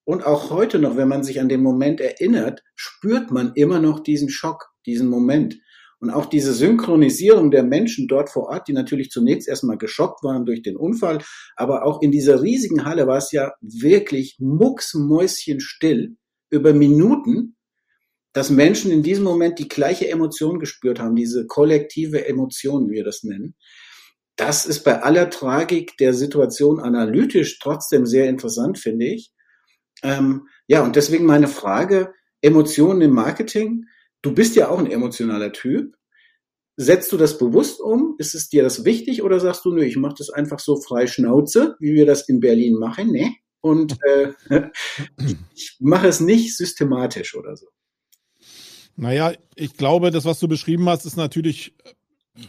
und 0.06 0.26
auch 0.26 0.50
heute 0.50 0.80
noch, 0.80 0.98
wenn 0.98 1.08
man 1.08 1.24
sich 1.24 1.40
an 1.40 1.50
den 1.50 1.62
Moment 1.62 2.02
erinnert, 2.02 2.62
spürt 2.76 3.32
man 3.32 3.54
immer 3.56 3.80
noch 3.80 4.02
diesen 4.02 4.30
Schock, 4.30 4.70
diesen 4.86 5.08
Moment. 5.08 5.56
Und 6.00 6.10
auch 6.10 6.26
diese 6.26 6.54
Synchronisierung 6.54 7.50
der 7.50 7.64
Menschen 7.64 8.10
dort 8.10 8.30
vor 8.30 8.50
Ort, 8.50 8.68
die 8.68 8.74
natürlich 8.74 9.10
zunächst 9.10 9.48
erstmal 9.48 9.78
geschockt 9.78 10.22
waren 10.22 10.46
durch 10.46 10.62
den 10.62 10.76
Unfall, 10.76 11.20
aber 11.56 11.86
auch 11.86 12.02
in 12.02 12.12
dieser 12.12 12.42
riesigen 12.44 12.84
Halle 12.84 13.08
war 13.08 13.18
es 13.18 13.32
ja 13.32 13.54
wirklich 13.62 14.36
mucksmäuschenstill 14.40 16.18
über 16.50 16.74
Minuten 16.74 17.56
dass 18.34 18.50
Menschen 18.50 18.92
in 18.92 19.04
diesem 19.04 19.24
Moment 19.24 19.60
die 19.60 19.68
gleiche 19.68 20.10
Emotion 20.10 20.60
gespürt 20.60 21.00
haben, 21.00 21.16
diese 21.16 21.46
kollektive 21.48 22.28
Emotion, 22.28 22.90
wie 22.90 22.96
wir 22.96 23.04
das 23.04 23.24
nennen. 23.24 23.56
Das 24.36 24.66
ist 24.66 24.84
bei 24.84 25.04
aller 25.04 25.30
Tragik 25.30 25.96
der 25.98 26.14
Situation 26.14 26.80
analytisch 26.80 27.60
trotzdem 27.60 28.06
sehr 28.08 28.28
interessant, 28.28 28.80
finde 28.80 29.06
ich. 29.06 29.32
Ähm, 30.02 30.48
ja, 30.68 30.84
und 30.84 30.96
deswegen 30.96 31.26
meine 31.26 31.48
Frage, 31.48 32.14
Emotionen 32.42 33.02
im 33.02 33.12
Marketing. 33.12 33.86
Du 34.22 34.34
bist 34.34 34.56
ja 34.56 34.70
auch 34.70 34.80
ein 34.80 34.92
emotionaler 34.92 35.54
Typ. 35.54 35.96
Setzt 36.76 37.12
du 37.12 37.18
das 37.18 37.38
bewusst 37.38 37.80
um? 37.80 38.16
Ist 38.18 38.36
es 38.36 38.50
dir 38.50 38.64
das 38.64 38.84
wichtig 38.84 39.22
oder 39.22 39.40
sagst 39.40 39.64
du, 39.64 39.72
nö, 39.72 39.84
ich 39.84 39.96
mache 39.96 40.16
das 40.18 40.30
einfach 40.30 40.60
so 40.60 40.82
frei 40.82 41.08
Schnauze, 41.08 41.76
wie 41.80 41.94
wir 41.94 42.06
das 42.06 42.28
in 42.28 42.40
Berlin 42.40 42.78
machen, 42.78 43.12
ne? 43.12 43.36
Und 43.62 43.98
äh, 44.06 44.34
ich 45.56 45.78
mache 45.80 46.08
es 46.08 46.20
nicht 46.20 46.58
systematisch 46.58 47.36
oder 47.36 47.56
so. 47.56 47.68
Naja, 48.96 49.34
ich 49.56 49.76
glaube, 49.76 50.12
das, 50.12 50.26
was 50.26 50.40
du 50.40 50.48
beschrieben 50.48 50.88
hast, 50.88 51.06
ist 51.06 51.18
natürlich, 51.18 51.74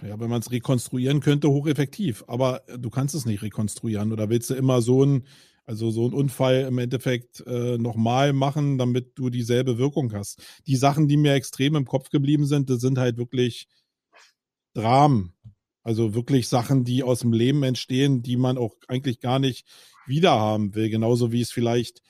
äh, 0.02 0.08
ja, 0.08 0.20
wenn 0.20 0.30
man 0.30 0.40
es 0.40 0.50
rekonstruieren 0.50 1.20
könnte, 1.20 1.48
hocheffektiv. 1.48 2.24
Aber 2.26 2.62
du 2.78 2.90
kannst 2.90 3.14
es 3.14 3.26
nicht 3.26 3.42
rekonstruieren. 3.42 4.12
Oder 4.12 4.28
willst 4.28 4.50
du 4.50 4.54
immer 4.54 4.82
so 4.82 5.04
ein, 5.04 5.26
also 5.64 5.90
so 5.90 6.06
ein 6.06 6.12
Unfall 6.12 6.62
im 6.62 6.78
Endeffekt 6.78 7.42
äh, 7.46 7.78
nochmal 7.78 8.32
machen, 8.32 8.76
damit 8.76 9.18
du 9.18 9.30
dieselbe 9.30 9.78
Wirkung 9.78 10.12
hast? 10.12 10.42
Die 10.66 10.76
Sachen, 10.76 11.08
die 11.08 11.16
mir 11.16 11.32
extrem 11.34 11.76
im 11.76 11.86
Kopf 11.86 12.10
geblieben 12.10 12.46
sind, 12.46 12.68
das 12.68 12.80
sind 12.80 12.98
halt 12.98 13.16
wirklich 13.16 13.66
Dramen. 14.74 15.34
Also 15.82 16.14
wirklich 16.14 16.48
Sachen, 16.48 16.84
die 16.84 17.02
aus 17.02 17.20
dem 17.20 17.32
Leben 17.32 17.62
entstehen, 17.62 18.22
die 18.22 18.36
man 18.36 18.58
auch 18.58 18.74
eigentlich 18.88 19.20
gar 19.20 19.38
nicht 19.38 19.66
wiederhaben 20.06 20.74
will. 20.74 20.88
Genauso 20.90 21.30
wie 21.30 21.42
es 21.42 21.52
vielleicht 21.52 22.00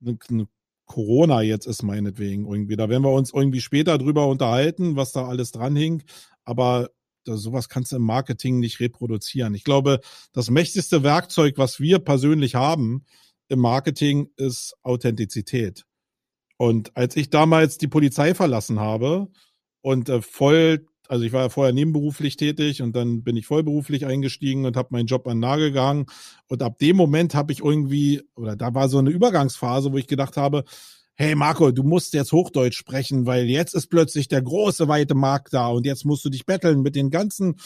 eine, 0.00 0.16
eine 0.28 0.48
Corona 0.86 1.42
jetzt 1.42 1.66
ist, 1.66 1.82
meinetwegen 1.82 2.46
irgendwie. 2.46 2.76
Da 2.76 2.88
werden 2.88 3.02
wir 3.02 3.12
uns 3.12 3.32
irgendwie 3.32 3.60
später 3.60 3.98
drüber 3.98 4.26
unterhalten, 4.28 4.96
was 4.96 5.12
da 5.12 5.26
alles 5.26 5.52
dran 5.52 5.76
hing. 5.76 6.02
Aber 6.44 6.90
das, 7.24 7.40
sowas 7.40 7.68
kannst 7.68 7.92
du 7.92 7.96
im 7.96 8.02
Marketing 8.02 8.60
nicht 8.60 8.80
reproduzieren. 8.80 9.54
Ich 9.54 9.64
glaube, 9.64 10.00
das 10.32 10.50
mächtigste 10.50 11.02
Werkzeug, 11.02 11.58
was 11.58 11.80
wir 11.80 11.98
persönlich 11.98 12.54
haben 12.54 13.04
im 13.48 13.58
Marketing, 13.58 14.30
ist 14.36 14.74
Authentizität. 14.82 15.84
Und 16.56 16.96
als 16.96 17.16
ich 17.16 17.30
damals 17.30 17.78
die 17.78 17.88
Polizei 17.88 18.34
verlassen 18.34 18.80
habe 18.80 19.28
und 19.82 20.08
äh, 20.08 20.22
voll 20.22 20.86
also 21.08 21.24
ich 21.24 21.32
war 21.32 21.42
ja 21.42 21.48
vorher 21.48 21.72
nebenberuflich 21.72 22.36
tätig 22.36 22.82
und 22.82 22.94
dann 22.94 23.22
bin 23.22 23.36
ich 23.36 23.46
vollberuflich 23.46 24.06
eingestiegen 24.06 24.64
und 24.66 24.76
habe 24.76 24.88
meinen 24.90 25.06
Job 25.06 25.26
an 25.26 25.36
den 25.36 25.40
Nagel 25.40 25.68
gegangen. 25.70 26.06
Und 26.48 26.62
ab 26.62 26.78
dem 26.78 26.96
Moment 26.96 27.34
habe 27.34 27.52
ich 27.52 27.60
irgendwie, 27.60 28.22
oder 28.34 28.56
da 28.56 28.74
war 28.74 28.88
so 28.88 28.98
eine 28.98 29.10
Übergangsphase, 29.10 29.92
wo 29.92 29.96
ich 29.96 30.06
gedacht 30.06 30.36
habe, 30.36 30.64
hey 31.14 31.34
Marco, 31.34 31.70
du 31.70 31.82
musst 31.82 32.12
jetzt 32.12 32.32
Hochdeutsch 32.32 32.76
sprechen, 32.76 33.26
weil 33.26 33.46
jetzt 33.46 33.74
ist 33.74 33.88
plötzlich 33.88 34.28
der 34.28 34.42
große, 34.42 34.86
weite 34.88 35.14
Markt 35.14 35.54
da 35.54 35.68
und 35.68 35.86
jetzt 35.86 36.04
musst 36.04 36.24
du 36.24 36.28
dich 36.28 36.44
betteln 36.44 36.82
mit 36.82 36.94
den 36.94 37.10
ganzen 37.10 37.56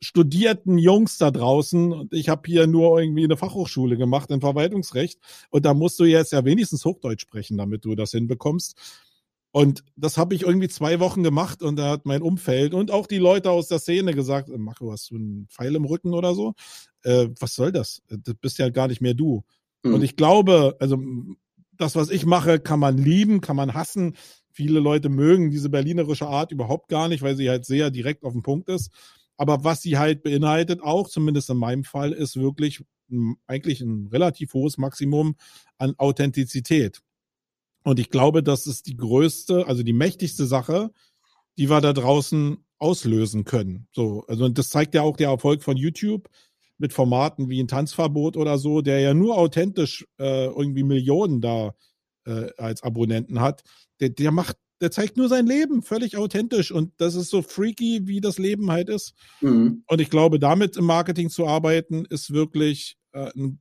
studierten 0.00 0.78
Jungs 0.78 1.18
da 1.18 1.30
draußen 1.30 1.92
und 1.92 2.12
ich 2.12 2.28
habe 2.28 2.42
hier 2.46 2.66
nur 2.66 3.00
irgendwie 3.00 3.24
eine 3.24 3.36
Fachhochschule 3.36 3.96
gemacht 3.96 4.30
in 4.30 4.40
Verwaltungsrecht 4.40 5.18
und 5.50 5.64
da 5.64 5.74
musst 5.74 5.98
du 5.98 6.04
jetzt 6.04 6.32
ja 6.32 6.44
wenigstens 6.44 6.84
Hochdeutsch 6.84 7.22
sprechen, 7.22 7.56
damit 7.56 7.84
du 7.84 7.94
das 7.94 8.12
hinbekommst. 8.12 8.76
Und 9.56 9.84
das 9.96 10.18
habe 10.18 10.34
ich 10.34 10.42
irgendwie 10.42 10.68
zwei 10.68 11.00
Wochen 11.00 11.22
gemacht 11.22 11.62
und 11.62 11.76
da 11.76 11.88
hat 11.88 12.04
mein 12.04 12.20
Umfeld 12.20 12.74
und 12.74 12.90
auch 12.90 13.06
die 13.06 13.16
Leute 13.16 13.50
aus 13.50 13.68
der 13.68 13.78
Szene 13.78 14.12
gesagt, 14.12 14.50
äh, 14.50 14.58
Marco, 14.58 14.92
hast 14.92 15.10
du 15.10 15.14
einen 15.14 15.46
Pfeil 15.48 15.74
im 15.76 15.86
Rücken 15.86 16.12
oder 16.12 16.34
so? 16.34 16.52
Äh, 17.04 17.28
was 17.40 17.54
soll 17.54 17.72
das? 17.72 18.02
Das 18.06 18.34
bist 18.38 18.58
ja 18.58 18.68
gar 18.68 18.86
nicht 18.86 19.00
mehr 19.00 19.14
du. 19.14 19.44
Mhm. 19.82 19.94
Und 19.94 20.02
ich 20.02 20.14
glaube, 20.14 20.76
also 20.78 21.02
das, 21.72 21.96
was 21.96 22.10
ich 22.10 22.26
mache, 22.26 22.60
kann 22.60 22.78
man 22.78 22.98
lieben, 22.98 23.40
kann 23.40 23.56
man 23.56 23.72
hassen. 23.72 24.16
Viele 24.50 24.78
Leute 24.78 25.08
mögen 25.08 25.50
diese 25.50 25.70
berlinerische 25.70 26.26
Art 26.26 26.52
überhaupt 26.52 26.90
gar 26.90 27.08
nicht, 27.08 27.22
weil 27.22 27.34
sie 27.34 27.48
halt 27.48 27.64
sehr 27.64 27.90
direkt 27.90 28.24
auf 28.24 28.34
den 28.34 28.42
Punkt 28.42 28.68
ist. 28.68 28.90
Aber 29.38 29.64
was 29.64 29.80
sie 29.80 29.96
halt 29.96 30.22
beinhaltet, 30.22 30.82
auch 30.82 31.08
zumindest 31.08 31.48
in 31.48 31.56
meinem 31.56 31.84
Fall, 31.84 32.12
ist 32.12 32.38
wirklich 32.38 32.84
eigentlich 33.46 33.80
ein 33.80 34.08
relativ 34.08 34.52
hohes 34.52 34.76
Maximum 34.76 35.34
an 35.78 35.94
Authentizität. 35.96 37.00
Und 37.86 38.00
ich 38.00 38.10
glaube, 38.10 38.42
das 38.42 38.66
ist 38.66 38.88
die 38.88 38.96
größte, 38.96 39.68
also 39.68 39.84
die 39.84 39.92
mächtigste 39.92 40.44
Sache, 40.44 40.90
die 41.56 41.70
wir 41.70 41.80
da 41.80 41.92
draußen 41.92 42.56
auslösen 42.78 43.44
können. 43.44 43.86
So, 43.92 44.24
also 44.26 44.48
das 44.48 44.70
zeigt 44.70 44.96
ja 44.96 45.02
auch 45.02 45.16
der 45.16 45.28
Erfolg 45.28 45.62
von 45.62 45.76
YouTube 45.76 46.28
mit 46.78 46.92
Formaten 46.92 47.48
wie 47.48 47.62
ein 47.62 47.68
Tanzverbot 47.68 48.36
oder 48.36 48.58
so, 48.58 48.80
der 48.80 48.98
ja 48.98 49.14
nur 49.14 49.38
authentisch 49.38 50.04
äh, 50.18 50.46
irgendwie 50.46 50.82
Millionen 50.82 51.40
da 51.40 51.76
äh, 52.24 52.48
als 52.56 52.82
Abonnenten 52.82 53.40
hat. 53.40 53.62
Der, 54.00 54.08
der 54.08 54.32
macht, 54.32 54.56
der 54.80 54.90
zeigt 54.90 55.16
nur 55.16 55.28
sein 55.28 55.46
Leben 55.46 55.80
völlig 55.80 56.16
authentisch 56.16 56.72
und 56.72 56.92
das 56.96 57.14
ist 57.14 57.30
so 57.30 57.40
freaky, 57.40 58.08
wie 58.08 58.20
das 58.20 58.36
Leben 58.36 58.72
halt 58.72 58.88
ist. 58.88 59.14
Mhm. 59.40 59.84
Und 59.86 60.00
ich 60.00 60.10
glaube, 60.10 60.40
damit 60.40 60.76
im 60.76 60.86
Marketing 60.86 61.30
zu 61.30 61.46
arbeiten, 61.46 62.04
ist 62.04 62.32
wirklich 62.32 62.96
äh, 63.12 63.30
ein 63.36 63.60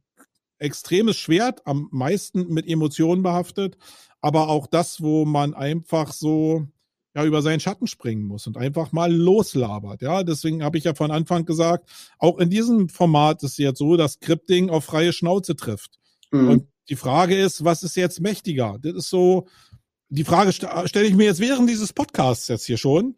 extremes 0.59 1.17
Schwert, 1.17 1.65
am 1.65 1.89
meisten 1.91 2.47
mit 2.53 2.67
Emotionen 2.67 3.23
behaftet, 3.23 3.77
aber 4.21 4.49
auch 4.49 4.67
das, 4.67 5.01
wo 5.01 5.25
man 5.25 5.53
einfach 5.53 6.13
so 6.13 6.67
ja 7.15 7.23
über 7.23 7.41
seinen 7.41 7.59
Schatten 7.59 7.87
springen 7.87 8.25
muss 8.25 8.45
und 8.45 8.57
einfach 8.57 8.91
mal 8.91 9.11
loslabert. 9.11 10.01
Ja, 10.01 10.23
deswegen 10.23 10.63
habe 10.63 10.77
ich 10.77 10.83
ja 10.83 10.93
von 10.93 11.11
Anfang 11.11 11.45
gesagt, 11.45 11.89
auch 12.19 12.37
in 12.39 12.49
diesem 12.49 12.89
Format 12.89 13.41
ist 13.43 13.51
es 13.51 13.57
jetzt 13.57 13.79
so, 13.79 13.95
dass 13.95 14.13
Scripting 14.13 14.69
auf 14.69 14.85
freie 14.85 15.13
Schnauze 15.13 15.55
trifft. 15.55 15.99
Mhm. 16.31 16.49
Und 16.49 16.67
die 16.89 16.97
Frage 16.97 17.35
ist, 17.35 17.63
was 17.63 17.83
ist 17.83 17.95
jetzt 17.95 18.19
mächtiger? 18.19 18.77
Das 18.81 18.93
ist 18.93 19.09
so 19.09 19.47
die 20.15 20.23
Frage 20.23 20.51
st 20.51 20.65
stelle 20.85 21.07
ich 21.07 21.15
mir 21.15 21.25
jetzt 21.25 21.39
während 21.39 21.69
dieses 21.69 21.93
Podcasts 21.93 22.47
jetzt 22.47 22.65
hier 22.65 22.77
schon. 22.77 23.15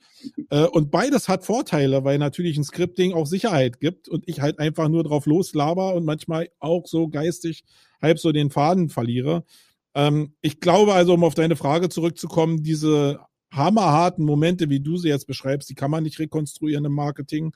Äh, 0.49 0.65
und 0.65 0.91
beides 0.91 1.29
hat 1.29 1.45
Vorteile, 1.45 2.03
weil 2.03 2.17
natürlich 2.17 2.57
ein 2.57 2.63
Scripting 2.63 3.13
auch 3.13 3.27
Sicherheit 3.27 3.79
gibt 3.79 4.09
und 4.09 4.27
ich 4.27 4.41
halt 4.41 4.59
einfach 4.59 4.89
nur 4.89 5.03
drauf 5.03 5.25
loslaber 5.25 5.93
und 5.93 6.05
manchmal 6.05 6.49
auch 6.59 6.87
so 6.87 7.07
geistig 7.07 7.63
halb 8.01 8.19
so 8.19 8.31
den 8.31 8.49
Faden 8.49 8.89
verliere. 8.89 9.45
Ähm, 9.93 10.33
ich 10.41 10.59
glaube 10.59 10.93
also, 10.93 11.13
um 11.13 11.23
auf 11.23 11.35
deine 11.35 11.55
Frage 11.55 11.89
zurückzukommen, 11.89 12.63
diese 12.63 13.19
hammerharten 13.51 14.25
Momente, 14.25 14.69
wie 14.69 14.79
du 14.79 14.97
sie 14.97 15.09
jetzt 15.09 15.27
beschreibst, 15.27 15.69
die 15.69 15.75
kann 15.75 15.91
man 15.91 16.03
nicht 16.03 16.19
rekonstruieren 16.19 16.85
im 16.85 16.93
Marketing. 16.93 17.53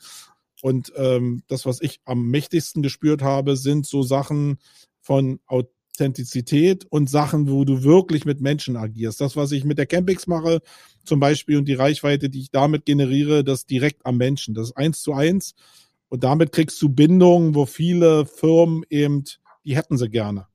Und 0.62 0.94
ähm, 0.96 1.44
das, 1.48 1.66
was 1.66 1.82
ich 1.82 2.00
am 2.06 2.30
mächtigsten 2.30 2.84
gespürt 2.84 3.22
habe, 3.22 3.58
sind 3.58 3.86
so 3.88 4.04
Sachen 4.04 4.60
von 5.00 5.40
Authentizität 5.96 6.86
und 6.90 7.10
Sachen, 7.10 7.50
wo 7.50 7.66
du 7.66 7.84
wirklich 7.84 8.26
mit 8.26 8.42
Menschen 8.42 8.78
agierst. 8.78 9.22
Das, 9.22 9.36
was 9.36 9.52
ich 9.52 9.66
mit 9.66 9.78
der 9.78 9.86
Campix 9.86 10.28
mache, 10.28 10.62
zum 11.04 11.20
Beispiel, 11.20 11.58
und 11.58 11.66
die 11.66 11.74
Reichweite, 11.74 12.30
die 12.30 12.42
ich 12.42 12.52
damit 12.52 12.86
generiere, 12.86 13.44
das 13.44 13.66
direkt 13.66 14.06
am 14.06 14.18
Menschen. 14.18 14.54
Das 14.54 14.70
ist 14.70 14.78
eins 14.78 15.02
zu 15.02 15.14
eins. 15.14 15.54
Und 16.10 16.24
damit 16.24 16.52
kriegst 16.52 16.82
du 16.82 16.90
Bindungen, 16.90 17.56
wo 17.56 17.66
viele 17.66 18.26
Firmen 18.26 18.84
eben, 18.90 19.24
die 19.66 19.76
hätten 19.76 19.98
sie 19.98 20.10
gerne. 20.10 20.48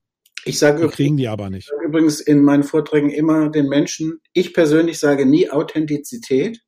Ich 0.45 0.59
sage 0.59 0.87
die 0.87 0.89
kriegen 0.89 1.17
die 1.17 1.29
aber 1.29 1.51
nicht. 1.51 1.71
übrigens 1.85 2.21
in 2.21 2.43
meinen 2.43 2.63
Vorträgen 2.63 3.11
immer 3.11 3.49
den 3.49 3.69
Menschen, 3.69 4.21
ich 4.33 4.55
persönlich 4.55 4.99
sage 4.99 5.27
nie 5.27 5.51
Authentizität, 5.51 6.61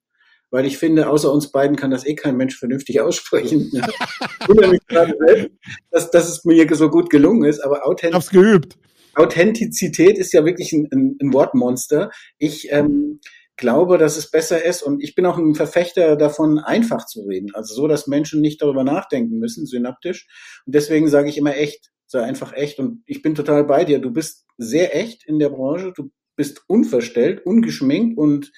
weil 0.51 0.67
ich 0.67 0.79
finde, 0.79 1.09
außer 1.09 1.33
uns 1.33 1.53
beiden 1.53 1.77
kann 1.77 1.91
das 1.91 2.07
eh 2.07 2.15
kein 2.15 2.37
Mensch 2.37 2.59
vernünftig 2.59 3.01
aussprechen. 3.01 3.71
dass, 5.91 6.11
dass 6.11 6.29
es 6.29 6.45
mir 6.45 6.75
so 6.75 6.91
gut 6.91 7.11
gelungen 7.11 7.45
ist, 7.45 7.61
aber 7.61 7.87
Authentizität. 7.87 8.43
geübt. 8.43 8.79
Authentizität 9.15 10.19
ist 10.19 10.33
ja 10.33 10.45
wirklich 10.45 10.73
ein, 10.73 10.89
ein, 10.93 11.17
ein 11.21 11.33
Wortmonster. 11.33 12.11
Ich 12.39 12.69
ähm, 12.71 13.21
glaube, 13.57 13.99
dass 13.99 14.17
es 14.17 14.31
besser 14.31 14.65
ist 14.65 14.83
und 14.83 15.03
ich 15.03 15.15
bin 15.15 15.27
auch 15.27 15.39
ein 15.39 15.55
Verfechter 15.55 16.17
davon, 16.17 16.59
einfach 16.59 17.07
zu 17.07 17.23
reden. 17.23 17.55
Also 17.55 17.75
so, 17.75 17.89
dass 17.89 18.07
Menschen 18.07 18.41
nicht 18.41 18.63
darüber 18.63 18.85
nachdenken 18.85 19.39
müssen, 19.39 19.67
synaptisch. 19.67 20.29
Und 20.67 20.75
deswegen 20.75 21.09
sage 21.09 21.29
ich 21.29 21.37
immer 21.37 21.57
echt 21.57 21.91
sei 22.09 22.23
einfach 22.23 22.53
echt. 22.55 22.79
Und 22.79 23.03
ich 23.07 23.23
bin 23.23 23.35
total 23.35 23.65
bei 23.65 23.85
dir. 23.85 24.01
Du 24.01 24.11
bist 24.11 24.47
sehr 24.57 24.97
echt 24.97 25.25
in 25.27 25.39
der 25.39 25.51
Branche. 25.51 25.93
Du 25.95 26.11
bist 26.39 26.63
unverstellt, 26.69 27.45
ungeschminkt 27.45 28.17
und 28.17 28.51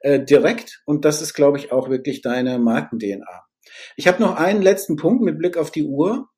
äh, 0.00 0.22
direkt. 0.22 0.82
Und 0.84 1.06
das 1.06 1.22
ist, 1.22 1.32
glaube 1.32 1.56
ich, 1.56 1.72
auch 1.72 1.88
wirklich 1.88 2.20
deine 2.20 2.58
Marken-DNA. 2.58 3.44
Ich 3.96 4.06
habe 4.06 4.20
noch 4.20 4.36
einen 4.36 4.60
letzten 4.60 4.96
Punkt 4.96 5.22
mit 5.22 5.38
Blick 5.38 5.56
auf 5.56 5.70
die 5.70 5.84
Uhr, 5.84 6.28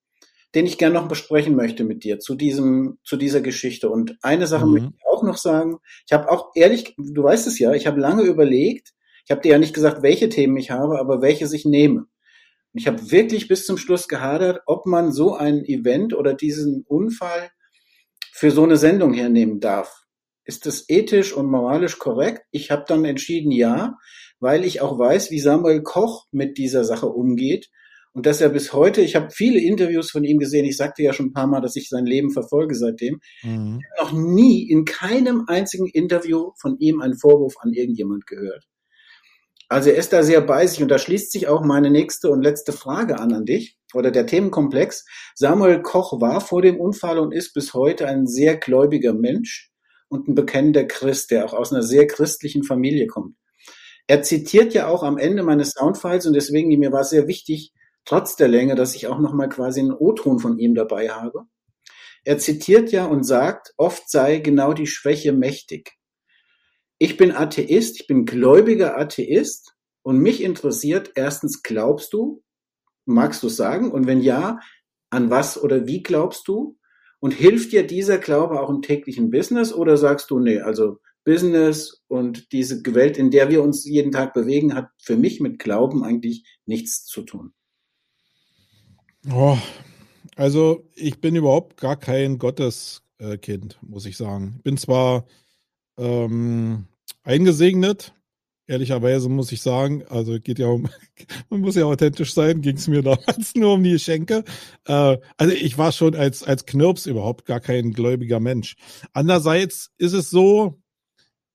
den 0.54 0.66
ich 0.66 0.78
gerne 0.78 0.94
noch 0.94 1.08
besprechen 1.08 1.56
möchte 1.56 1.82
mit 1.82 2.04
dir 2.04 2.18
zu 2.18 2.34
diesem, 2.34 2.98
zu 3.04 3.16
dieser 3.16 3.40
Geschichte. 3.40 3.88
Und 3.88 4.16
eine 4.22 4.46
Sache 4.46 4.66
mhm. 4.66 4.72
möchte 4.72 4.92
ich 4.96 5.06
auch 5.10 5.22
noch 5.22 5.38
sagen. 5.38 5.78
Ich 6.06 6.12
habe 6.12 6.30
auch 6.30 6.50
ehrlich, 6.54 6.94
du 6.98 7.22
weißt 7.22 7.46
es 7.46 7.58
ja, 7.58 7.72
ich 7.72 7.86
habe 7.86 8.00
lange 8.00 8.22
überlegt. 8.22 8.92
Ich 9.24 9.30
habe 9.30 9.40
dir 9.40 9.52
ja 9.52 9.58
nicht 9.58 9.74
gesagt, 9.74 10.02
welche 10.02 10.28
Themen 10.28 10.56
ich 10.56 10.70
habe, 10.70 10.98
aber 10.98 11.22
welche 11.22 11.44
ich 11.44 11.64
nehme. 11.64 12.06
Ich 12.74 12.86
habe 12.86 13.10
wirklich 13.10 13.48
bis 13.48 13.66
zum 13.66 13.76
Schluss 13.76 14.08
gehadert, 14.08 14.60
ob 14.66 14.86
man 14.86 15.12
so 15.12 15.34
ein 15.34 15.64
Event 15.64 16.14
oder 16.14 16.34
diesen 16.34 16.84
Unfall 16.86 17.50
für 18.32 18.50
so 18.50 18.64
eine 18.64 18.76
Sendung 18.76 19.12
hernehmen 19.12 19.60
darf. 19.60 20.01
Ist 20.44 20.66
das 20.66 20.88
ethisch 20.88 21.32
und 21.32 21.50
moralisch 21.50 21.98
korrekt? 21.98 22.42
Ich 22.50 22.70
habe 22.70 22.84
dann 22.86 23.04
entschieden, 23.04 23.52
ja, 23.52 23.96
weil 24.40 24.64
ich 24.64 24.80
auch 24.80 24.98
weiß, 24.98 25.30
wie 25.30 25.38
Samuel 25.38 25.82
Koch 25.82 26.26
mit 26.32 26.58
dieser 26.58 26.84
Sache 26.84 27.06
umgeht 27.06 27.68
und 28.14 28.26
dass 28.26 28.40
er 28.40 28.50
bis 28.50 28.72
heute, 28.72 29.00
ich 29.00 29.16
habe 29.16 29.30
viele 29.30 29.60
Interviews 29.60 30.10
von 30.10 30.24
ihm 30.24 30.38
gesehen, 30.38 30.66
ich 30.66 30.76
sagte 30.76 31.02
ja 31.02 31.12
schon 31.12 31.26
ein 31.26 31.32
paar 31.32 31.46
Mal, 31.46 31.60
dass 31.60 31.76
ich 31.76 31.88
sein 31.88 32.04
Leben 32.04 32.30
verfolge 32.30 32.74
seitdem, 32.74 33.20
mhm. 33.42 33.78
ich 33.80 34.00
habe 34.00 34.10
noch 34.10 34.34
nie 34.34 34.68
in 34.68 34.84
keinem 34.84 35.44
einzigen 35.46 35.86
Interview 35.86 36.50
von 36.60 36.76
ihm 36.78 37.00
einen 37.00 37.16
Vorwurf 37.16 37.54
an 37.60 37.72
irgendjemand 37.72 38.26
gehört. 38.26 38.64
Also 39.68 39.88
er 39.88 39.96
ist 39.96 40.12
da 40.12 40.22
sehr 40.22 40.42
bei 40.42 40.66
sich 40.66 40.82
und 40.82 40.90
da 40.90 40.98
schließt 40.98 41.32
sich 41.32 41.48
auch 41.48 41.64
meine 41.64 41.90
nächste 41.90 42.28
und 42.28 42.42
letzte 42.42 42.72
Frage 42.72 43.18
an 43.18 43.32
an 43.32 43.46
dich 43.46 43.78
oder 43.94 44.10
der 44.10 44.26
Themenkomplex. 44.26 45.06
Samuel 45.34 45.80
Koch 45.80 46.20
war 46.20 46.42
vor 46.42 46.60
dem 46.60 46.78
Unfall 46.78 47.18
und 47.18 47.32
ist 47.32 47.54
bis 47.54 47.72
heute 47.72 48.06
ein 48.06 48.26
sehr 48.26 48.58
gläubiger 48.58 49.14
Mensch 49.14 49.71
und 50.12 50.28
ein 50.28 50.34
bekennender 50.34 50.84
Christ, 50.84 51.30
der 51.30 51.46
auch 51.46 51.54
aus 51.54 51.72
einer 51.72 51.82
sehr 51.82 52.06
christlichen 52.06 52.64
Familie 52.64 53.06
kommt. 53.06 53.34
Er 54.06 54.22
zitiert 54.22 54.74
ja 54.74 54.88
auch 54.88 55.02
am 55.02 55.16
Ende 55.16 55.42
meines 55.42 55.70
Soundfiles 55.70 56.26
und 56.26 56.34
deswegen 56.34 56.68
mir 56.78 56.92
war 56.92 57.00
es 57.00 57.10
sehr 57.10 57.28
wichtig, 57.28 57.72
trotz 58.04 58.36
der 58.36 58.48
Länge, 58.48 58.74
dass 58.74 58.94
ich 58.94 59.06
auch 59.06 59.18
nochmal 59.18 59.48
quasi 59.48 59.80
einen 59.80 59.92
O-Ton 59.92 60.38
von 60.38 60.58
ihm 60.58 60.74
dabei 60.74 61.08
habe. 61.08 61.44
Er 62.24 62.36
zitiert 62.38 62.92
ja 62.92 63.06
und 63.06 63.24
sagt, 63.24 63.72
oft 63.78 64.10
sei 64.10 64.38
genau 64.38 64.74
die 64.74 64.86
Schwäche 64.86 65.32
mächtig. 65.32 65.92
Ich 66.98 67.16
bin 67.16 67.32
Atheist, 67.32 68.00
ich 68.00 68.06
bin 68.06 68.26
gläubiger 68.26 68.98
Atheist 68.98 69.74
und 70.02 70.18
mich 70.18 70.42
interessiert 70.42 71.12
erstens, 71.14 71.62
glaubst 71.62 72.12
du? 72.12 72.44
Magst 73.06 73.42
du 73.42 73.48
sagen? 73.48 73.90
Und 73.90 74.06
wenn 74.06 74.20
ja, 74.20 74.60
an 75.08 75.30
was 75.30 75.60
oder 75.60 75.86
wie 75.86 76.02
glaubst 76.02 76.46
du? 76.48 76.76
Und 77.22 77.30
hilft 77.30 77.70
dir 77.70 77.86
dieser 77.86 78.18
Glaube 78.18 78.60
auch 78.60 78.68
im 78.68 78.82
täglichen 78.82 79.30
Business 79.30 79.72
oder 79.72 79.96
sagst 79.96 80.32
du, 80.32 80.40
nee, 80.40 80.58
also 80.58 80.98
Business 81.22 82.02
und 82.08 82.50
diese 82.50 82.82
Welt, 82.96 83.16
in 83.16 83.30
der 83.30 83.48
wir 83.48 83.62
uns 83.62 83.84
jeden 83.84 84.10
Tag 84.10 84.34
bewegen, 84.34 84.74
hat 84.74 84.88
für 85.00 85.16
mich 85.16 85.38
mit 85.38 85.60
Glauben 85.60 86.02
eigentlich 86.02 86.44
nichts 86.66 87.04
zu 87.04 87.22
tun? 87.22 87.52
Oh, 89.30 89.56
also 90.34 90.84
ich 90.96 91.20
bin 91.20 91.36
überhaupt 91.36 91.76
gar 91.76 91.96
kein 91.96 92.38
Gotteskind, 92.40 93.78
muss 93.82 94.04
ich 94.04 94.16
sagen. 94.16 94.54
Ich 94.56 94.64
bin 94.64 94.76
zwar 94.76 95.24
ähm, 95.98 96.86
eingesegnet. 97.22 98.14
Ehrlicherweise 98.66 99.28
muss 99.28 99.50
ich 99.50 99.60
sagen, 99.60 100.04
also 100.08 100.38
geht 100.38 100.58
ja 100.58 100.68
um, 100.68 100.88
man 101.50 101.60
muss 101.60 101.74
ja 101.74 101.84
authentisch 101.84 102.32
sein, 102.32 102.62
ging 102.62 102.76
es 102.76 102.88
mir 102.88 103.02
damals 103.02 103.54
nur 103.54 103.74
um 103.74 103.82
die 103.82 103.92
Geschenke. 103.92 104.44
Äh, 104.86 105.18
also 105.36 105.54
ich 105.54 105.78
war 105.78 105.92
schon 105.92 106.14
als, 106.14 106.42
als 106.42 106.66
Knirps 106.66 107.06
überhaupt 107.06 107.44
gar 107.44 107.60
kein 107.60 107.92
gläubiger 107.92 108.40
Mensch. 108.40 108.76
Andererseits 109.12 109.90
ist 109.98 110.12
es 110.12 110.30
so, 110.30 110.80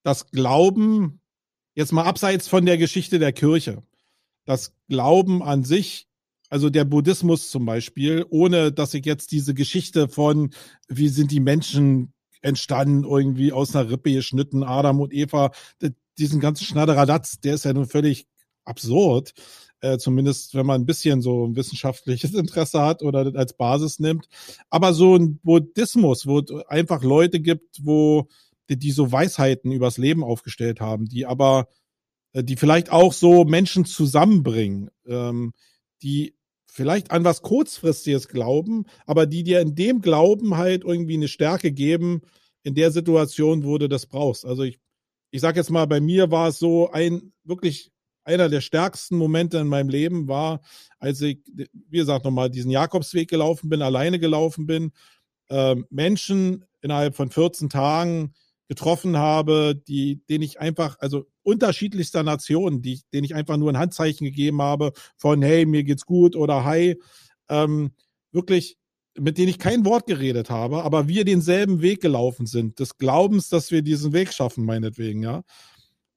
dass 0.04 0.32
Glauben, 0.32 1.22
jetzt 1.76 1.92
mal 1.92 2.04
abseits 2.04 2.48
von 2.48 2.66
der 2.66 2.78
Geschichte 2.78 3.20
der 3.20 3.34
Kirche, 3.34 3.84
das 4.46 4.74
Glauben 4.88 5.44
an 5.44 5.64
sich 5.64 6.08
also 6.50 6.70
der 6.70 6.86
Buddhismus 6.86 7.50
zum 7.50 7.66
Beispiel, 7.66 8.26
ohne 8.30 8.72
dass 8.72 8.94
ich 8.94 9.06
jetzt 9.06 9.32
diese 9.32 9.54
Geschichte 9.54 10.08
von, 10.08 10.52
wie 10.88 11.10
sind 11.10 11.32
die 11.32 11.40
Menschen 11.40 12.14
entstanden, 12.42 13.04
irgendwie 13.04 13.52
aus 13.52 13.76
einer 13.76 13.90
Rippe 13.90 14.14
geschnitten, 14.14 14.64
Adam 14.64 15.02
und 15.02 15.14
Eva, 15.14 15.52
diesen 16.18 16.40
ganzen 16.40 16.66
Schnatteradatz, 16.66 17.40
der 17.40 17.56
ist 17.56 17.66
ja 17.66 17.74
nun 17.74 17.88
völlig 17.88 18.28
absurd. 18.66 19.34
Äh, 19.80 20.00
zumindest 20.00 20.56
wenn 20.56 20.66
man 20.66 20.82
ein 20.82 20.86
bisschen 20.88 21.22
so 21.22 21.46
ein 21.46 21.56
wissenschaftliches 21.56 22.34
Interesse 22.36 22.82
hat 22.82 23.04
oder 23.04 23.32
als 23.36 23.54
Basis 23.54 24.00
nimmt. 24.00 24.28
Aber 24.70 24.94
so 24.94 25.16
ein 25.16 25.40
Buddhismus, 25.40 26.26
wo 26.26 26.40
es 26.40 26.52
einfach 26.68 27.04
Leute 27.04 27.40
gibt, 27.40 27.80
wo 27.84 28.28
die, 28.70 28.78
die 28.78 28.92
so 28.92 29.12
Weisheiten 29.12 29.72
übers 29.72 29.98
Leben 29.98 30.24
aufgestellt 30.24 30.82
haben, 30.82 31.06
die 31.06 31.26
aber, 31.26 31.68
äh, 32.34 32.44
die 32.44 32.56
vielleicht 32.56 32.92
auch 32.92 33.14
so 33.14 33.46
Menschen 33.46 33.86
zusammenbringen, 33.86 34.90
ähm, 35.06 35.54
die 36.02 36.36
vielleicht 36.66 37.12
an 37.12 37.24
was 37.24 37.42
Kurzfristiges 37.42 38.28
glauben, 38.28 38.86
aber 39.06 39.26
die 39.26 39.44
dir 39.44 39.62
in 39.62 39.76
dem 39.76 40.02
Glauben 40.02 40.58
halt 40.58 40.84
irgendwie 40.84 41.16
eine 41.16 41.28
Stärke 41.28 41.72
geben, 41.72 42.22
in 42.64 42.76
der 42.76 42.92
Situation, 42.92 43.64
wo 43.64 43.78
du 43.78 43.88
das 43.88 44.08
brauchst. 44.08 44.46
Also 44.46 44.64
ich, 44.64 44.80
ich 45.32 45.42
sag 45.42 45.56
jetzt 45.56 45.70
mal, 45.70 45.86
bei 45.86 46.00
mir 46.00 46.32
war 46.32 46.50
es 46.50 46.60
so 46.60 46.92
ein 46.92 47.34
wirklich 47.44 47.92
einer 48.24 48.50
der 48.50 48.62
stärksten 48.62 49.18
Momente 49.18 49.58
in 49.58 49.68
meinem 49.68 49.90
Leben 49.90 50.28
war, 50.28 50.60
als 51.00 51.22
ich, 51.22 51.40
wie 51.46 51.98
gesagt, 51.98 52.26
nochmal 52.26 52.50
diesen 52.50 52.72
Jakobsweg 52.72 53.30
gelaufen 53.30 53.70
bin, 53.70 53.82
alleine 53.82 54.20
gelaufen 54.20 54.66
bin, 54.68 54.92
äh, 55.50 55.76
Menschen 55.90 56.66
innerhalb 56.82 57.16
von 57.16 57.30
14 57.30 57.70
Tagen 57.70 58.34
getroffen 58.68 59.18
habe, 59.18 59.82
die, 59.88 60.26
denen 60.28 60.44
ich 60.44 60.60
einfach, 60.60 61.00
also 61.00 61.26
unterschiedlichster 61.44 62.24
Nationen, 62.24 62.82
die, 62.82 63.02
denen 63.14 63.24
ich 63.24 63.34
einfach 63.34 63.56
nur 63.56 63.72
ein 63.72 63.78
Handzeichen 63.78 64.26
gegeben 64.26 64.62
habe 64.62 64.92
von 65.16 65.42
hey, 65.42 65.66
mir 65.66 65.86
geht's 65.86 66.06
gut 66.06 66.36
oder 66.36 66.66
hi, 66.66 67.00
ähm, 67.48 67.92
wirklich, 68.34 68.78
mit 69.20 69.38
denen 69.38 69.50
ich 69.50 69.60
kein 69.60 69.86
Wort 69.86 70.08
geredet 70.08 70.50
habe, 70.50 70.84
aber 70.84 71.08
wir 71.08 71.26
denselben 71.26 71.82
Weg 71.82 72.02
gelaufen 72.02 72.46
sind, 72.46 72.80
des 72.80 72.98
Glaubens, 72.98 73.50
dass 73.50 73.72
wir 73.72 73.82
diesen 73.82 74.14
Weg 74.14 74.34
schaffen, 74.34 74.66
meinetwegen, 74.66 75.24
ja. 75.24 75.44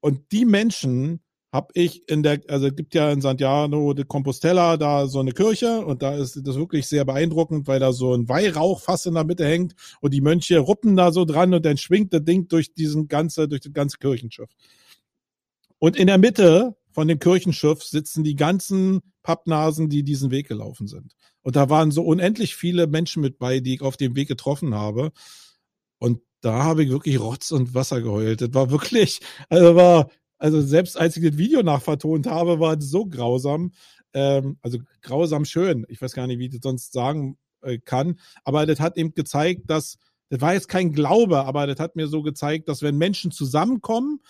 Und 0.00 0.32
die 0.32 0.44
Menschen, 0.44 1.20
habe 1.52 1.68
ich 1.74 2.08
in 2.08 2.22
der, 2.22 2.40
also 2.48 2.68
es 2.68 2.76
gibt 2.76 2.94
ja 2.94 3.10
in 3.10 3.20
Santiago 3.20 3.92
de 3.92 4.04
Compostela 4.04 4.76
da 4.76 5.08
so 5.08 5.18
eine 5.18 5.32
Kirche 5.32 5.84
und 5.84 6.02
da 6.02 6.14
ist 6.14 6.40
das 6.44 6.56
wirklich 6.56 6.86
sehr 6.86 7.04
beeindruckend, 7.04 7.66
weil 7.66 7.80
da 7.80 7.92
so 7.92 8.14
ein 8.14 8.28
Weihrauchfass 8.28 9.06
in 9.06 9.14
der 9.14 9.24
Mitte 9.24 9.44
hängt 9.44 9.74
und 10.00 10.14
die 10.14 10.20
Mönche 10.20 10.58
ruppen 10.58 10.96
da 10.96 11.10
so 11.10 11.24
dran 11.24 11.52
und 11.52 11.64
dann 11.64 11.76
schwingt 11.76 12.14
das 12.14 12.22
Ding 12.24 12.46
durch 12.46 12.72
diesen 12.74 13.08
ganze, 13.08 13.48
durch 13.48 13.62
das 13.62 13.72
ganze 13.72 13.98
Kirchenschiff. 13.98 14.50
Und 15.78 15.96
in 15.96 16.06
der 16.06 16.18
Mitte 16.18 16.76
von 17.00 17.08
dem 17.08 17.18
Kirchenschiff 17.18 17.82
sitzen 17.82 18.24
die 18.24 18.36
ganzen 18.36 19.00
Pappnasen, 19.22 19.88
die 19.88 20.02
diesen 20.02 20.30
Weg 20.30 20.48
gelaufen 20.48 20.86
sind. 20.86 21.14
Und 21.40 21.56
da 21.56 21.70
waren 21.70 21.92
so 21.92 22.02
unendlich 22.02 22.54
viele 22.56 22.86
Menschen 22.86 23.22
mit 23.22 23.38
bei, 23.38 23.60
die 23.60 23.76
ich 23.76 23.80
auf 23.80 23.96
dem 23.96 24.16
Weg 24.16 24.28
getroffen 24.28 24.74
habe. 24.74 25.10
Und 25.98 26.20
da 26.42 26.62
habe 26.62 26.84
ich 26.84 26.90
wirklich 26.90 27.18
Rotz 27.18 27.52
und 27.52 27.72
Wasser 27.72 28.02
geheult. 28.02 28.42
Das 28.42 28.52
war 28.52 28.70
wirklich, 28.70 29.20
also 29.48 29.76
war, 29.76 30.10
also 30.36 30.60
selbst 30.60 30.98
als 30.98 31.16
ich 31.16 31.26
das 31.26 31.38
Video 31.38 31.62
nachvertont 31.62 32.26
habe, 32.26 32.60
war 32.60 32.76
es 32.76 32.90
so 32.90 33.06
grausam. 33.06 33.72
Ähm, 34.12 34.58
also 34.60 34.76
grausam 35.00 35.46
schön. 35.46 35.86
Ich 35.88 36.02
weiß 36.02 36.12
gar 36.12 36.26
nicht, 36.26 36.38
wie 36.38 36.48
ich 36.48 36.52
das 36.52 36.60
sonst 36.62 36.92
sagen 36.92 37.38
äh, 37.62 37.78
kann. 37.78 38.18
Aber 38.44 38.66
das 38.66 38.78
hat 38.78 38.98
eben 38.98 39.14
gezeigt, 39.14 39.70
dass, 39.70 39.96
das 40.28 40.42
war 40.42 40.52
jetzt 40.52 40.68
kein 40.68 40.92
Glaube, 40.92 41.46
aber 41.46 41.66
das 41.66 41.80
hat 41.80 41.96
mir 41.96 42.08
so 42.08 42.20
gezeigt, 42.20 42.68
dass 42.68 42.82
wenn 42.82 42.98
Menschen 42.98 43.30
zusammenkommen, 43.30 44.20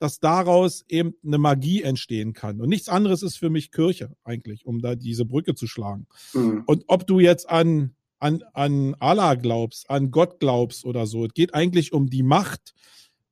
dass 0.00 0.18
daraus 0.18 0.84
eben 0.88 1.14
eine 1.24 1.38
Magie 1.38 1.82
entstehen 1.82 2.32
kann. 2.32 2.60
Und 2.60 2.70
nichts 2.70 2.88
anderes 2.88 3.22
ist 3.22 3.36
für 3.36 3.50
mich 3.50 3.70
Kirche 3.70 4.16
eigentlich, 4.24 4.64
um 4.64 4.80
da 4.80 4.96
diese 4.96 5.26
Brücke 5.26 5.54
zu 5.54 5.66
schlagen. 5.66 6.06
Mhm. 6.32 6.64
Und 6.66 6.84
ob 6.88 7.06
du 7.06 7.20
jetzt 7.20 7.48
an, 7.48 7.94
an, 8.18 8.42
an 8.54 8.96
Allah 8.98 9.34
glaubst, 9.34 9.90
an 9.90 10.10
Gott 10.10 10.40
glaubst 10.40 10.86
oder 10.86 11.06
so, 11.06 11.26
es 11.26 11.34
geht 11.34 11.54
eigentlich 11.54 11.92
um 11.92 12.08
die 12.08 12.22
Macht, 12.22 12.74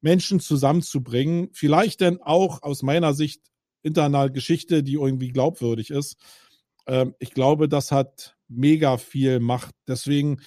Menschen 0.03 0.41
zusammenzubringen. 0.41 1.49
Vielleicht 1.53 2.03
denn 2.03 2.21
auch 2.21 2.63
aus 2.63 2.83
meiner 2.83 3.15
Sicht 3.15 3.41
hinter 3.83 4.05
einer 4.05 4.29
Geschichte, 4.29 4.83
die 4.83 4.95
irgendwie 4.95 5.29
glaubwürdig 5.31 5.89
ist. 5.89 6.19
Ähm, 6.87 7.15
ich 7.19 7.31
glaube, 7.31 7.71
das 7.71 7.93
hat 7.93 8.37
mega 8.47 8.99
viel 8.99 9.41
Macht. 9.41 9.75
Deswegen 9.87 10.43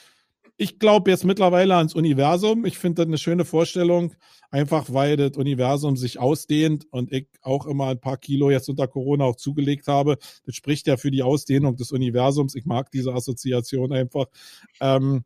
ich 0.58 0.80
glaube 0.80 1.12
jetzt 1.12 1.26
mittlerweile 1.26 1.76
ans 1.76 1.96
Universum. 1.96 2.66
Ich 2.66 2.78
finde 2.78 3.04
das 3.04 3.08
eine 3.08 3.18
schöne 3.18 3.46
Vorstellung, 3.46 4.14
einfach 4.50 4.94
weil 4.94 5.18
das 5.18 5.38
Universum 5.38 5.98
sich 5.98 6.20
ausdehnt 6.20 6.86
und 6.92 7.12
ich 7.12 7.28
auch 7.42 7.66
immer 7.66 7.88
ein 7.88 8.00
paar 8.00 8.18
Kilo 8.18 8.52
jetzt 8.52 8.70
unter 8.70 8.88
Corona 8.88 9.26
auch 9.26 9.36
zugelegt 9.36 9.88
habe. 9.88 10.18
Das 10.46 10.56
spricht 10.56 10.88
ja 10.88 10.98
für 10.98 11.12
die 11.12 11.24
Ausdehnung 11.24 11.76
des 11.76 11.92
Universums. 11.92 12.56
Ich 12.56 12.66
mag 12.66 12.92
diese 12.92 13.14
Assoziation 13.14 13.92
einfach. 13.94 14.26
Ähm, 14.80 15.24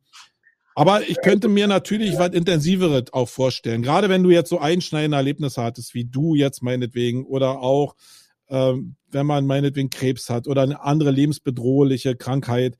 aber 0.74 1.08
ich 1.08 1.20
könnte 1.22 1.48
mir 1.48 1.66
natürlich 1.66 2.18
was 2.18 2.34
Intensiveres 2.34 3.12
auch 3.12 3.28
vorstellen. 3.28 3.82
Gerade 3.82 4.10
wenn 4.10 4.22
du 4.22 4.30
jetzt 4.30 4.50
so 4.50 4.58
einschneidende 4.58 5.16
Erlebnisse 5.16 5.62
hattest, 5.62 5.94
wie 5.94 6.04
du 6.04 6.34
jetzt 6.34 6.62
meinetwegen, 6.62 7.24
oder 7.24 7.60
auch 7.60 7.96
ähm, 8.48 8.96
wenn 9.08 9.26
man 9.26 9.46
meinetwegen 9.46 9.90
Krebs 9.90 10.30
hat 10.30 10.46
oder 10.46 10.62
eine 10.62 10.82
andere 10.82 11.10
lebensbedrohliche 11.10 12.16
Krankheit 12.16 12.76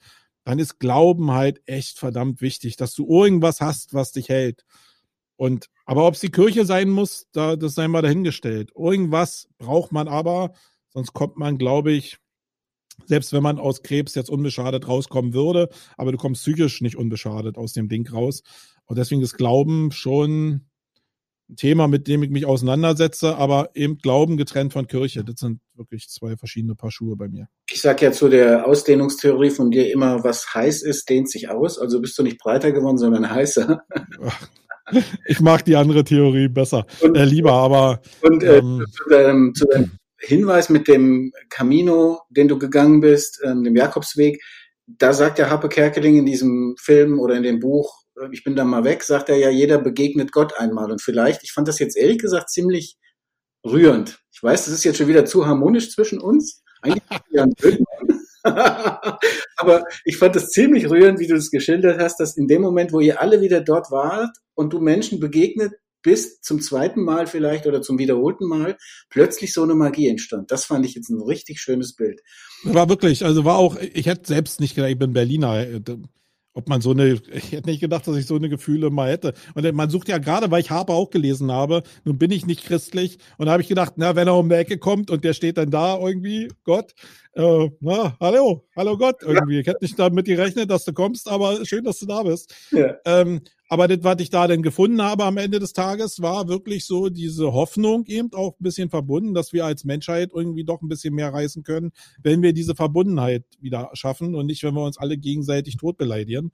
dann 0.47 0.61
ist 0.61 0.78
Glauben 0.78 1.32
halt 1.32 1.61
echt 1.66 1.99
verdammt 1.99 2.40
wichtig, 2.40 2.76
dass 2.76 2.94
du 2.94 3.05
irgendwas 3.05 3.61
hast, 3.61 3.94
was 3.94 4.12
dich 4.12 4.28
hält. 4.28 4.64
Und, 5.34 5.66
aber 5.84 6.07
ob 6.07 6.14
es 6.14 6.20
die 6.20 6.30
Kirche 6.30 6.64
sein 6.64 6.88
muss, 6.88 7.26
da, 7.32 7.57
das 7.57 7.74
sei 7.74 7.88
mal 7.88 8.01
dahingestellt. 8.01 8.70
Irgendwas 8.76 9.49
braucht 9.59 9.90
man 9.90 10.07
aber, 10.07 10.53
sonst 10.88 11.12
kommt 11.14 11.36
man, 11.36 11.59
glaube 11.59 11.90
ich, 11.90 12.18
selbst 13.07 13.32
wenn 13.32 13.42
man 13.42 13.59
aus 13.59 13.82
Krebs 13.82 14.14
jetzt 14.14 14.30
unbeschadet 14.30 14.86
rauskommen 14.86 15.34
würde, 15.34 15.68
aber 15.97 16.12
du 16.12 16.16
kommst 16.16 16.42
psychisch 16.42 16.80
nicht 16.80 16.97
unbeschadet 16.97 17.59
aus 17.59 17.72
dem 17.72 17.88
Ding 17.88 18.09
raus. 18.09 18.44
Und 18.84 18.99
deswegen 18.99 19.22
ist 19.22 19.36
Glauben 19.36 19.90
schon 19.90 20.68
Thema, 21.55 21.86
mit 21.86 22.09
dem 22.09 22.22
ich 22.22 22.30
mich 22.30 22.47
auseinandersetze, 22.47 23.36
aber 23.36 23.70
eben 23.74 23.99
Glauben 23.99 24.36
getrennt 24.36 24.72
von 24.72 24.86
Kirche. 24.86 25.22
Das 25.24 25.36
sind 25.38 25.61
wirklich 25.74 26.09
zwei 26.09 26.36
verschiedene 26.36 26.74
Paar 26.74 26.90
Schuhe 26.90 27.16
bei 27.16 27.28
mir. 27.28 27.49
Ich 27.70 27.80
sage 27.80 28.07
ja 28.07 28.12
zu 28.12 28.28
der 28.28 28.66
Ausdehnungstheorie 28.66 29.51
von 29.51 29.70
dir 29.70 29.92
immer, 29.92 30.24
was 30.24 30.55
heiß 30.55 30.82
ist, 30.82 31.09
dehnt 31.09 31.30
sich 31.30 31.49
aus. 31.49 31.78
Also 31.78 32.01
bist 32.01 32.18
du 32.18 32.22
nicht 32.22 32.38
breiter 32.38 32.72
geworden, 32.72 32.99
sondern 32.99 33.30
heißer. 33.30 33.82
Ich 35.26 35.40
mag 35.40 35.64
die 35.64 35.74
andere 35.74 36.05
Theorie 36.05 36.47
besser, 36.47 36.86
und, 37.01 37.16
äh, 37.16 37.24
lieber, 37.24 37.53
aber. 37.53 38.01
Und 38.22 38.44
äh, 38.44 38.59
ähm, 38.59 38.84
zu, 38.92 39.11
deinem, 39.11 39.53
zu 39.53 39.66
deinem 39.66 39.90
Hinweis 40.18 40.68
mit 40.68 40.86
dem 40.86 41.32
Camino, 41.49 42.20
den 42.30 42.47
du 42.47 42.57
gegangen 42.57 43.01
bist, 43.01 43.40
ähm, 43.44 43.64
dem 43.64 43.74
Jakobsweg, 43.74 44.40
da 44.86 45.12
sagt 45.12 45.38
der 45.38 45.51
Happe 45.51 45.68
Kerkeling 45.68 46.18
in 46.18 46.26
diesem 46.26 46.76
Film 46.78 47.18
oder 47.18 47.36
in 47.36 47.42
dem 47.42 47.59
Buch, 47.59 48.05
ich 48.30 48.44
bin 48.44 48.56
da 48.56 48.64
mal 48.64 48.84
weg, 48.84 49.02
sagt 49.02 49.28
er 49.28 49.36
ja, 49.36 49.50
jeder 49.50 49.78
begegnet 49.78 50.32
Gott 50.32 50.54
einmal. 50.58 50.90
Und 50.90 51.02
vielleicht, 51.02 51.42
ich 51.42 51.52
fand 51.52 51.68
das 51.68 51.78
jetzt 51.78 51.96
ehrlich 51.96 52.18
gesagt 52.18 52.50
ziemlich 52.50 52.96
rührend. 53.64 54.20
Ich 54.32 54.42
weiß, 54.42 54.64
das 54.64 54.74
ist 54.74 54.84
jetzt 54.84 54.98
schon 54.98 55.08
wieder 55.08 55.24
zu 55.24 55.46
harmonisch 55.46 55.90
zwischen 55.90 56.20
uns. 56.20 56.62
Eigentlich 56.82 57.02
ja 57.30 57.44
ein 57.44 57.54
Aber 59.56 59.84
ich 60.04 60.18
fand 60.18 60.36
das 60.36 60.50
ziemlich 60.50 60.88
rührend, 60.88 61.18
wie 61.18 61.26
du 61.26 61.34
das 61.34 61.50
geschildert 61.50 62.00
hast, 62.00 62.20
dass 62.20 62.36
in 62.36 62.46
dem 62.46 62.62
Moment, 62.62 62.92
wo 62.92 63.00
ihr 63.00 63.20
alle 63.20 63.40
wieder 63.40 63.60
dort 63.60 63.90
wart 63.90 64.36
und 64.54 64.72
du 64.72 64.78
Menschen 64.78 65.18
begegnet 65.18 65.72
bist, 66.02 66.44
zum 66.44 66.60
zweiten 66.60 67.02
Mal 67.02 67.26
vielleicht 67.26 67.66
oder 67.66 67.82
zum 67.82 67.98
wiederholten 67.98 68.46
Mal, 68.46 68.76
plötzlich 69.10 69.52
so 69.52 69.64
eine 69.64 69.74
Magie 69.74 70.08
entstand. 70.08 70.52
Das 70.52 70.64
fand 70.64 70.86
ich 70.86 70.94
jetzt 70.94 71.10
ein 71.10 71.20
richtig 71.20 71.60
schönes 71.60 71.96
Bild. 71.96 72.20
War 72.62 72.88
wirklich, 72.88 73.24
also 73.24 73.44
war 73.44 73.56
auch, 73.56 73.76
ich 73.76 74.06
hätte 74.06 74.28
selbst 74.28 74.60
nicht 74.60 74.76
gedacht, 74.76 74.92
ich 74.92 74.98
bin 74.98 75.12
Berliner 75.12 75.66
ob 76.57 76.70
man 76.70 76.80
so 76.80 76.92
eine, 76.92 77.20
ich 77.32 77.52
hätte 77.52 77.68
nicht 77.68 77.80
gedacht, 77.80 78.09
dass 78.09 78.16
ich 78.16 78.26
so 78.26 78.34
eine 78.34 78.48
Gefühle 78.48 78.88
mal 78.88 79.11
hätte. 79.11 79.34
Und 79.54 79.70
man 79.74 79.90
sucht 79.90 80.09
ja 80.09 80.16
gerade, 80.16 80.50
weil 80.50 80.61
ich 80.61 80.70
Harper 80.70 80.94
auch 80.94 81.11
gelesen 81.11 81.52
habe, 81.52 81.82
nun 82.04 82.16
bin 82.16 82.30
ich 82.30 82.46
nicht 82.46 82.64
christlich. 82.64 83.18
Und 83.36 83.46
da 83.46 83.52
habe 83.52 83.62
ich 83.62 83.68
gedacht, 83.68 83.92
na, 83.96 84.16
wenn 84.16 84.26
er 84.26 84.36
um 84.36 84.48
die 84.48 84.54
Ecke 84.54 84.78
kommt 84.78 85.11
und 85.11 85.22
der 85.22 85.34
steht 85.34 85.59
dann 85.59 85.70
da 85.70 85.98
irgendwie, 85.98 86.48
Gott, 86.64 86.94
äh, 87.34 87.68
na, 87.80 88.16
hallo, 88.18 88.64
hallo 88.74 88.96
Gott, 88.96 89.16
irgendwie. 89.20 89.61
Ich 89.61 89.66
hätte 89.66 89.84
nicht 89.84 89.98
damit 89.98 90.24
gerechnet, 90.24 90.70
dass 90.70 90.86
du 90.86 90.94
kommst, 90.94 91.28
aber 91.28 91.64
schön, 91.66 91.84
dass 91.84 91.98
du 91.98 92.07
da 92.07 92.22
bist. 92.22 92.54
Ja. 92.70 92.96
Ähm, 93.04 93.42
aber 93.68 93.88
das, 93.88 93.98
was 94.02 94.20
ich 94.20 94.30
da 94.30 94.46
denn 94.46 94.62
gefunden 94.62 95.02
habe 95.02 95.24
am 95.24 95.36
Ende 95.36 95.58
des 95.58 95.72
Tages, 95.72 96.22
war 96.22 96.48
wirklich 96.48 96.84
so 96.84 97.08
diese 97.08 97.52
Hoffnung 97.52 98.06
eben 98.06 98.32
auch 98.32 98.52
ein 98.52 98.62
bisschen 98.62 98.90
verbunden, 98.90 99.34
dass 99.34 99.52
wir 99.52 99.64
als 99.64 99.84
Menschheit 99.84 100.30
irgendwie 100.32 100.64
doch 100.64 100.82
ein 100.82 100.88
bisschen 100.88 101.14
mehr 101.14 101.32
reißen 101.32 101.64
können, 101.64 101.92
wenn 102.22 102.42
wir 102.42 102.52
diese 102.52 102.74
Verbundenheit 102.74 103.44
wieder 103.60 103.90
schaffen 103.94 104.34
und 104.34 104.46
nicht, 104.46 104.62
wenn 104.62 104.74
wir 104.74 104.84
uns 104.84 104.98
alle 104.98 105.18
gegenseitig 105.18 105.76
tot 105.76 105.96
beleidigen. 105.96 106.52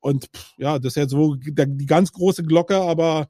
Und 0.00 0.28
ja, 0.56 0.78
das 0.78 0.92
ist 0.92 0.96
jetzt 0.96 1.10
so 1.10 1.34
die 1.34 1.86
ganz 1.86 2.12
große 2.12 2.42
Glocke, 2.42 2.76
aber 2.76 3.28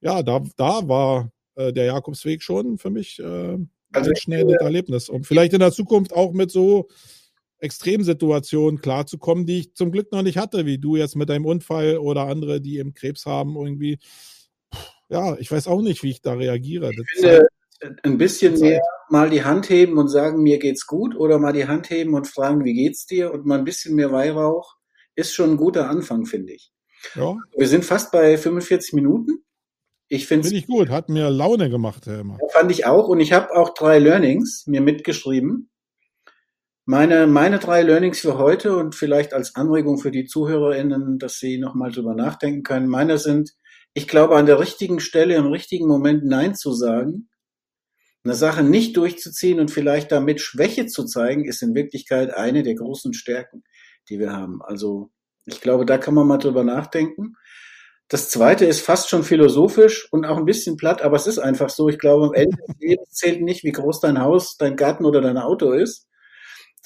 ja, 0.00 0.22
da, 0.22 0.42
da 0.56 0.86
war 0.88 1.30
äh, 1.54 1.72
der 1.72 1.86
Jakobsweg 1.86 2.42
schon 2.42 2.78
für 2.78 2.90
mich 2.90 3.18
äh, 3.20 3.58
also 3.92 4.10
ein 4.10 4.16
schnelles 4.16 4.60
Erlebnis. 4.60 5.08
Und 5.08 5.26
vielleicht 5.26 5.52
in 5.52 5.60
der 5.60 5.72
Zukunft 5.72 6.12
auch 6.12 6.32
mit 6.32 6.50
so 6.50 6.88
Extremsituationen 7.58 8.80
klarzukommen, 8.80 9.46
die 9.46 9.60
ich 9.60 9.74
zum 9.74 9.90
Glück 9.90 10.12
noch 10.12 10.22
nicht 10.22 10.38
hatte, 10.38 10.66
wie 10.66 10.78
du 10.78 10.96
jetzt 10.96 11.16
mit 11.16 11.28
deinem 11.28 11.46
Unfall 11.46 11.98
oder 11.98 12.26
andere, 12.26 12.60
die 12.60 12.78
eben 12.78 12.94
Krebs 12.94 13.26
haben, 13.26 13.56
irgendwie. 13.56 13.98
Ja, 15.08 15.36
ich 15.38 15.50
weiß 15.50 15.68
auch 15.68 15.82
nicht, 15.82 16.02
wie 16.02 16.10
ich 16.10 16.20
da 16.20 16.34
reagiere. 16.34 16.90
Ich 16.90 17.20
finde, 17.20 17.46
ein 18.02 18.18
bisschen 18.18 18.58
mehr 18.58 18.82
mal 19.08 19.30
die 19.30 19.44
Hand 19.44 19.70
heben 19.70 19.98
und 19.98 20.08
sagen, 20.08 20.42
mir 20.42 20.58
geht's 20.58 20.86
gut, 20.86 21.14
oder 21.16 21.38
mal 21.38 21.52
die 21.52 21.68
Hand 21.68 21.90
heben 21.90 22.14
und 22.14 22.26
fragen, 22.26 22.64
wie 22.64 22.74
geht's 22.74 23.06
dir, 23.06 23.32
und 23.32 23.46
mal 23.46 23.58
ein 23.58 23.64
bisschen 23.64 23.94
mehr 23.94 24.12
Weihrauch, 24.12 24.76
ist 25.14 25.34
schon 25.34 25.52
ein 25.52 25.56
guter 25.56 25.88
Anfang, 25.88 26.26
finde 26.26 26.54
ich. 26.54 26.72
Ja. 27.14 27.36
Wir 27.56 27.68
sind 27.68 27.84
fast 27.84 28.10
bei 28.10 28.36
45 28.36 28.94
Minuten. 28.94 29.44
Ich 30.08 30.26
finde 30.26 30.48
ich 30.48 30.66
gut, 30.66 30.88
hat 30.88 31.08
mir 31.08 31.30
Laune 31.30 31.70
gemacht, 31.70 32.06
Herr. 32.06 32.24
Fand 32.50 32.70
ich 32.70 32.86
auch, 32.86 33.08
und 33.08 33.20
ich 33.20 33.32
habe 33.32 33.54
auch 33.54 33.74
drei 33.74 33.98
Learnings 33.98 34.66
mir 34.66 34.80
mitgeschrieben. 34.80 35.70
Meine, 36.88 37.26
meine 37.26 37.58
drei 37.58 37.82
Learnings 37.82 38.20
für 38.20 38.38
heute 38.38 38.76
und 38.76 38.94
vielleicht 38.94 39.34
als 39.34 39.56
Anregung 39.56 39.98
für 39.98 40.12
die 40.12 40.24
ZuhörerInnen, 40.24 41.18
dass 41.18 41.40
sie 41.40 41.58
nochmal 41.58 41.90
drüber 41.90 42.14
nachdenken 42.14 42.62
können. 42.62 42.86
Meine 42.86 43.18
sind, 43.18 43.50
ich 43.92 44.06
glaube, 44.06 44.36
an 44.36 44.46
der 44.46 44.60
richtigen 44.60 45.00
Stelle 45.00 45.34
im 45.34 45.48
richtigen 45.48 45.88
Moment 45.88 46.24
Nein 46.24 46.54
zu 46.54 46.72
sagen, 46.72 47.28
eine 48.22 48.34
Sache 48.34 48.62
nicht 48.62 48.96
durchzuziehen 48.96 49.58
und 49.58 49.72
vielleicht 49.72 50.12
damit 50.12 50.40
Schwäche 50.40 50.86
zu 50.86 51.04
zeigen, 51.04 51.44
ist 51.44 51.60
in 51.60 51.74
Wirklichkeit 51.74 52.32
eine 52.32 52.62
der 52.62 52.76
großen 52.76 53.14
Stärken, 53.14 53.64
die 54.08 54.20
wir 54.20 54.32
haben. 54.32 54.62
Also, 54.62 55.10
ich 55.44 55.60
glaube, 55.60 55.86
da 55.86 55.98
kann 55.98 56.14
man 56.14 56.28
mal 56.28 56.38
drüber 56.38 56.62
nachdenken. 56.62 57.34
Das 58.06 58.30
zweite 58.30 58.64
ist 58.64 58.80
fast 58.80 59.08
schon 59.10 59.24
philosophisch 59.24 60.06
und 60.12 60.24
auch 60.24 60.36
ein 60.36 60.44
bisschen 60.44 60.76
platt, 60.76 61.02
aber 61.02 61.16
es 61.16 61.26
ist 61.26 61.40
einfach 61.40 61.68
so. 61.68 61.88
Ich 61.88 61.98
glaube, 61.98 62.26
am 62.26 62.34
Ende 62.34 62.56
des 62.56 62.76
Lebens 62.78 63.10
zählt 63.10 63.42
nicht, 63.42 63.64
wie 63.64 63.72
groß 63.72 63.98
dein 63.98 64.20
Haus, 64.20 64.56
dein 64.56 64.76
Garten 64.76 65.04
oder 65.04 65.20
dein 65.20 65.38
Auto 65.38 65.72
ist, 65.72 66.06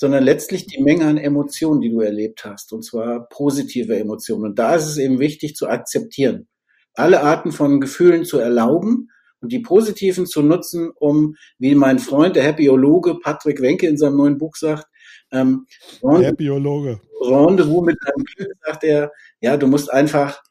sondern 0.01 0.25
letztlich 0.25 0.67
die 0.67 0.83
Menge 0.83 1.05
an 1.05 1.19
Emotionen, 1.19 1.83
die 1.83 1.91
du 1.91 2.01
erlebt 2.01 2.47
hast, 2.47 2.73
und 2.73 2.83
zwar 2.83 3.29
positive 3.29 3.99
Emotionen. 3.99 4.45
Und 4.45 4.59
da 4.59 4.75
ist 4.75 4.87
es 4.87 4.97
eben 4.97 5.19
wichtig 5.19 5.57
zu 5.57 5.69
akzeptieren, 5.69 6.49
alle 6.95 7.23
Arten 7.23 7.53
von 7.53 7.83
Gefühlen 7.83 8.25
zu 8.25 8.39
erlauben 8.39 9.11
und 9.43 9.53
die 9.53 9.59
positiven 9.59 10.25
zu 10.25 10.41
nutzen, 10.41 10.91
um, 10.95 11.37
wie 11.59 11.75
mein 11.75 11.99
Freund, 11.99 12.35
der 12.35 12.45
Happyologe 12.45 13.19
Patrick 13.23 13.61
Wenke 13.61 13.89
in 13.89 13.99
seinem 13.99 14.17
neuen 14.17 14.39
Buch 14.39 14.57
sagt, 14.57 14.87
ähm, 15.33 15.67
Happyologe. 16.03 17.03
Rendezvous 17.21 17.85
mit 17.85 17.99
deinem 18.03 18.25
Glück, 18.25 18.53
sagt 18.65 18.85
er, 18.85 19.13
ja, 19.43 19.59
du 19.59 19.67
musst 19.67 19.93
einfach 19.93 20.43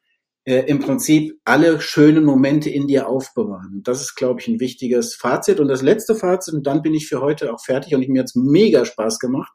äh, 0.50 0.66
im 0.66 0.80
Prinzip 0.80 1.40
alle 1.46 1.80
schönen 1.80 2.26
Momente 2.26 2.72
in 2.72 2.88
dir 2.88 3.08
aufbewahren. 3.08 3.72
Und 3.76 3.88
das 3.88 4.02
ist, 4.02 4.16
glaube 4.16 4.42
ich, 4.42 4.48
ein 4.48 4.60
wichtiges 4.60 5.14
Fazit. 5.14 5.60
Und 5.60 5.68
das 5.68 5.84
letzte 5.84 6.16
Fazit, 6.16 6.56
und 6.56 6.66
dann 6.66 6.82
bin 6.82 6.96
ich 6.96 7.08
für 7.08 7.22
heute 7.22 7.54
auch 7.54 7.64
fertig 7.64 7.94
und 7.94 8.02
ich, 8.02 8.10
mir 8.10 8.22
jetzt 8.22 8.36
mega 8.36 8.84
Spaß 8.84 9.20
gemacht. 9.20 9.52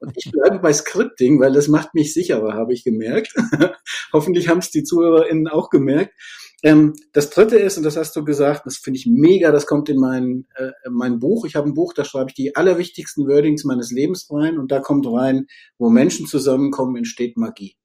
Und 0.00 0.12
ich 0.16 0.32
bleibe 0.32 0.58
bei 0.58 0.72
Scripting, 0.72 1.38
weil 1.38 1.52
das 1.52 1.68
macht 1.68 1.94
mich 1.94 2.12
sicherer, 2.12 2.54
habe 2.54 2.72
ich 2.72 2.82
gemerkt. 2.82 3.32
Hoffentlich 4.12 4.48
haben 4.48 4.58
es 4.58 4.72
die 4.72 4.82
ZuhörerInnen 4.82 5.46
auch 5.46 5.70
gemerkt. 5.70 6.12
Ähm, 6.64 6.94
das 7.12 7.30
dritte 7.30 7.56
ist, 7.56 7.76
und 7.76 7.84
das 7.84 7.96
hast 7.96 8.16
du 8.16 8.24
gesagt, 8.24 8.66
das 8.66 8.78
finde 8.78 8.98
ich 8.98 9.06
mega, 9.06 9.52
das 9.52 9.66
kommt 9.66 9.88
in 9.88 10.00
mein, 10.00 10.48
äh, 10.56 10.72
mein 10.90 11.20
Buch. 11.20 11.44
Ich 11.44 11.54
habe 11.54 11.68
ein 11.68 11.74
Buch, 11.74 11.92
da 11.92 12.04
schreibe 12.04 12.30
ich 12.30 12.34
die 12.34 12.56
allerwichtigsten 12.56 13.28
Wordings 13.28 13.62
meines 13.62 13.92
Lebens 13.92 14.26
rein 14.32 14.58
und 14.58 14.72
da 14.72 14.80
kommt 14.80 15.06
rein, 15.06 15.46
wo 15.78 15.90
Menschen 15.90 16.26
zusammenkommen, 16.26 16.96
entsteht 16.96 17.36
Magie. 17.36 17.76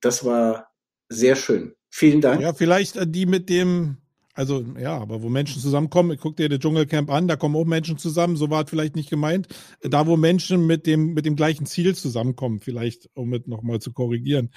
Das 0.00 0.24
war 0.24 0.67
sehr 1.08 1.36
schön. 1.36 1.72
Vielen 1.90 2.20
Dank. 2.20 2.40
Ja, 2.40 2.52
vielleicht 2.52 2.96
äh, 2.96 3.06
die 3.06 3.26
mit 3.26 3.48
dem, 3.48 3.96
also 4.34 4.64
ja, 4.78 4.96
aber 4.96 5.22
wo 5.22 5.28
Menschen 5.28 5.60
zusammenkommen, 5.60 6.16
guck 6.20 6.36
dir 6.36 6.48
das 6.48 6.60
Dschungelcamp 6.60 7.10
an, 7.10 7.28
da 7.28 7.36
kommen 7.36 7.56
auch 7.56 7.64
Menschen 7.64 7.98
zusammen, 7.98 8.36
so 8.36 8.50
war 8.50 8.64
es 8.64 8.70
vielleicht 8.70 8.94
nicht 8.94 9.10
gemeint. 9.10 9.48
Da, 9.80 10.06
wo 10.06 10.16
Menschen 10.16 10.66
mit 10.66 10.86
dem, 10.86 11.14
mit 11.14 11.24
dem 11.26 11.36
gleichen 11.36 11.66
Ziel 11.66 11.94
zusammenkommen, 11.94 12.60
vielleicht, 12.60 13.08
um 13.14 13.32
es 13.32 13.46
nochmal 13.46 13.80
zu 13.80 13.92
korrigieren. 13.92 14.50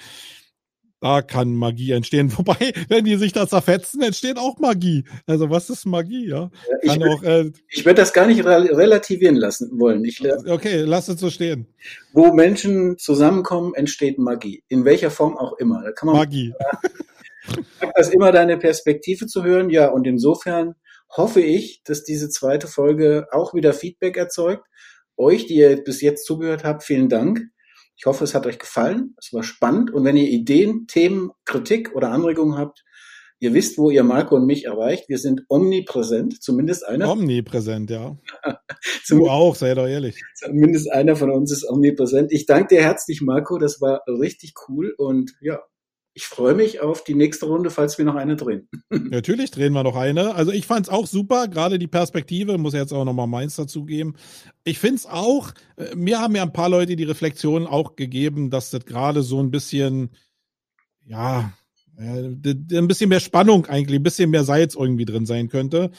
Da 1.02 1.20
kann 1.20 1.54
Magie 1.56 1.90
entstehen. 1.90 2.32
Wobei, 2.38 2.72
wenn 2.88 3.04
die 3.04 3.16
sich 3.16 3.32
da 3.32 3.48
zerfetzen, 3.48 4.02
entsteht 4.02 4.38
auch 4.38 4.58
Magie. 4.60 5.02
Also 5.26 5.50
was 5.50 5.68
ist 5.68 5.84
Magie, 5.84 6.28
ja? 6.28 6.48
Ich 6.80 6.90
Kann 6.90 7.02
würd- 7.02 7.24
äh, 7.24 7.50
Ich 7.70 7.84
würde 7.84 8.00
das 8.00 8.12
gar 8.12 8.26
nicht 8.26 8.44
re- 8.44 8.76
relativieren 8.78 9.34
lassen 9.34 9.80
wollen. 9.80 10.04
Ich, 10.04 10.20
okay, 10.48 10.82
lass 10.82 11.08
es 11.08 11.18
so 11.18 11.28
stehen. 11.28 11.66
wo 12.12 12.32
Menschen 12.32 12.98
zusammenkommen, 12.98 13.74
entsteht 13.74 14.18
Magie. 14.18 14.62
In 14.68 14.84
welcher 14.84 15.10
Form 15.10 15.36
auch 15.36 15.58
immer. 15.58 15.82
Da 15.82 15.90
kann 15.90 16.06
man 16.06 16.16
Magie. 16.16 16.54
das 17.96 18.06
ist 18.08 18.14
immer 18.14 18.30
deine 18.30 18.56
Perspektive 18.56 19.26
zu 19.26 19.42
hören. 19.42 19.70
Ja, 19.70 19.88
und 19.88 20.06
insofern 20.06 20.74
hoffe 21.10 21.40
ich, 21.40 21.82
dass 21.84 22.04
diese 22.04 22.28
zweite 22.28 22.68
Folge 22.68 23.26
auch 23.32 23.54
wieder 23.54 23.72
Feedback 23.72 24.16
erzeugt. 24.16 24.64
Euch, 25.16 25.46
die 25.46 25.56
ihr 25.56 25.82
bis 25.82 26.00
jetzt 26.00 26.26
zugehört 26.26 26.62
habt, 26.62 26.84
vielen 26.84 27.08
Dank. 27.08 27.40
Ich 27.96 28.06
hoffe, 28.06 28.24
es 28.24 28.34
hat 28.34 28.46
euch 28.46 28.58
gefallen. 28.58 29.14
Es 29.18 29.32
war 29.32 29.42
spannend. 29.42 29.92
Und 29.92 30.04
wenn 30.04 30.16
ihr 30.16 30.28
Ideen, 30.28 30.86
Themen, 30.86 31.30
Kritik 31.44 31.94
oder 31.94 32.10
Anregungen 32.10 32.58
habt, 32.58 32.84
ihr 33.42 33.54
wisst, 33.54 33.76
wo 33.76 33.90
ihr 33.90 34.04
Marco 34.04 34.36
und 34.36 34.46
mich 34.46 34.66
erreicht. 34.66 35.08
Wir 35.08 35.18
sind 35.18 35.42
omnipräsent, 35.48 36.40
zumindest 36.40 36.86
einer. 36.86 37.10
Omnipräsent, 37.10 37.90
ja. 37.90 38.16
Du 39.08 39.28
auch, 39.28 39.56
sei 39.56 39.74
doch 39.74 39.86
ehrlich. 39.86 40.22
zumindest 40.36 40.90
einer 40.90 41.16
von 41.16 41.30
uns 41.30 41.52
ist 41.52 41.68
omnipräsent. 41.68 42.32
Ich 42.32 42.46
danke 42.46 42.76
dir 42.76 42.82
herzlich, 42.82 43.20
Marco. 43.20 43.58
Das 43.58 43.80
war 43.80 44.02
richtig 44.06 44.54
cool. 44.68 44.94
Und 44.96 45.32
ja, 45.40 45.60
ich 46.14 46.26
freue 46.26 46.54
mich 46.54 46.80
auf 46.80 47.04
die 47.04 47.14
nächste 47.14 47.46
Runde, 47.46 47.70
falls 47.70 47.96
wir 47.96 48.04
noch 48.04 48.16
eine 48.16 48.36
drehen. 48.36 48.68
Natürlich 48.90 49.50
drehen 49.50 49.72
wir 49.72 49.82
noch 49.82 49.96
eine. 49.96 50.34
Also 50.34 50.52
ich 50.52 50.66
fand's 50.66 50.88
auch 50.88 51.06
super, 51.06 51.48
gerade 51.48 51.78
die 51.78 51.86
Perspektive, 51.86 52.58
muss 52.58 52.74
jetzt 52.74 52.92
auch 52.92 53.04
nochmal 53.04 53.26
meins 53.26 53.56
dazugeben. 53.56 54.16
Ich 54.64 54.78
find's 54.78 55.06
auch, 55.06 55.52
äh, 55.76 55.94
mir 55.94 56.20
haben 56.20 56.36
ja 56.36 56.42
ein 56.42 56.52
paar 56.52 56.68
Leute 56.68 56.96
die 56.96 57.04
Reflexion 57.04 57.66
auch 57.66 57.96
gegeben, 57.96 58.50
dass 58.50 58.70
das 58.70 58.84
gerade 58.84 59.22
so 59.22 59.40
ein 59.40 59.50
bisschen, 59.50 60.10
ja, 61.06 61.52
äh, 61.96 62.02
ein 62.02 62.88
bisschen 62.88 63.08
mehr 63.08 63.20
Spannung 63.20 63.66
eigentlich, 63.66 63.98
ein 63.98 64.02
bisschen 64.04 64.30
mehr 64.30 64.44
Salz 64.44 64.74
irgendwie 64.74 65.06
drin 65.06 65.24
sein 65.26 65.48
könnte. 65.48 65.90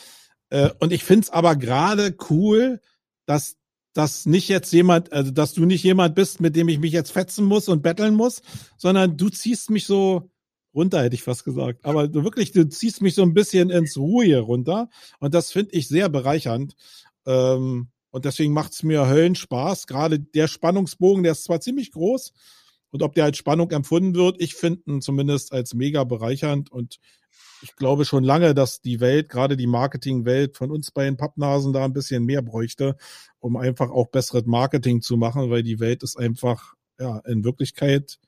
Äh, 0.49 0.69
Und 0.79 0.93
ich 0.93 1.03
find's 1.03 1.31
aber 1.31 1.55
gerade 1.55 2.15
cool, 2.29 2.81
dass 3.25 3.55
dass 3.93 4.25
nicht 4.25 4.49
jetzt 4.49 4.73
jemand, 4.73 5.13
also 5.13 5.31
dass 5.31 5.53
du 5.53 5.65
nicht 5.65 5.83
jemand 5.83 6.15
bist, 6.15 6.41
mit 6.41 6.55
dem 6.55 6.67
ich 6.67 6.79
mich 6.79 6.91
jetzt 6.91 7.11
fetzen 7.11 7.45
muss 7.45 7.69
und 7.69 7.83
betteln 7.83 8.15
muss, 8.15 8.41
sondern 8.77 9.17
du 9.17 9.29
ziehst 9.29 9.69
mich 9.69 9.85
so 9.85 10.31
runter, 10.73 11.03
hätte 11.03 11.15
ich 11.15 11.23
fast 11.23 11.45
gesagt. 11.45 11.85
Aber 11.85 12.07
du 12.07 12.23
wirklich, 12.23 12.51
du 12.51 12.67
ziehst 12.67 13.01
mich 13.01 13.15
so 13.15 13.21
ein 13.21 13.33
bisschen 13.33 13.69
ins 13.69 13.97
Ruhe 13.97 14.39
runter. 14.39 14.89
Und 15.19 15.33
das 15.33 15.51
finde 15.51 15.73
ich 15.73 15.87
sehr 15.87 16.09
bereichernd. 16.09 16.75
Ähm, 17.25 17.89
und 18.09 18.25
deswegen 18.25 18.53
macht's 18.53 18.83
mir 18.83 19.07
Höllenspaß. 19.07 19.87
Gerade 19.87 20.19
der 20.19 20.47
Spannungsbogen, 20.47 21.23
der 21.23 21.33
ist 21.33 21.43
zwar 21.43 21.61
ziemlich 21.61 21.91
groß. 21.91 22.33
Und 22.91 23.01
ob 23.01 23.13
der 23.13 23.25
als 23.25 23.37
Spannung 23.37 23.71
empfunden 23.71 24.15
wird, 24.15 24.39
ich 24.39 24.55
finde 24.55 24.81
ihn 24.87 25.01
zumindest 25.01 25.51
als 25.51 25.73
mega 25.73 26.03
bereichernd. 26.03 26.71
Und 26.71 26.99
ich 27.63 27.75
glaube 27.75 28.05
schon 28.05 28.23
lange, 28.23 28.53
dass 28.53 28.81
die 28.81 28.99
Welt, 28.99 29.29
gerade 29.29 29.57
die 29.57 29.67
Marketingwelt 29.67 30.57
von 30.57 30.71
uns 30.71 30.91
bei 30.91 31.05
den 31.05 31.17
Pappnasen 31.17 31.73
da 31.73 31.85
ein 31.85 31.93
bisschen 31.93 32.25
mehr 32.25 32.41
bräuchte, 32.41 32.95
um 33.39 33.55
einfach 33.57 33.89
auch 33.89 34.07
besseres 34.07 34.45
Marketing 34.45 35.01
zu 35.01 35.17
machen, 35.17 35.49
weil 35.49 35.63
die 35.63 35.79
Welt 35.79 36.03
ist 36.03 36.17
einfach, 36.17 36.73
ja, 36.99 37.19
in 37.25 37.43
Wirklichkeit 37.43 38.19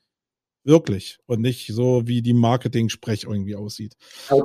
wirklich 0.63 1.19
und 1.27 1.41
nicht 1.41 1.67
so, 1.67 2.07
wie 2.07 2.23
die 2.23 2.33
Marketing-Sprech 2.33 3.25
irgendwie 3.25 3.55
aussieht. 3.55 3.95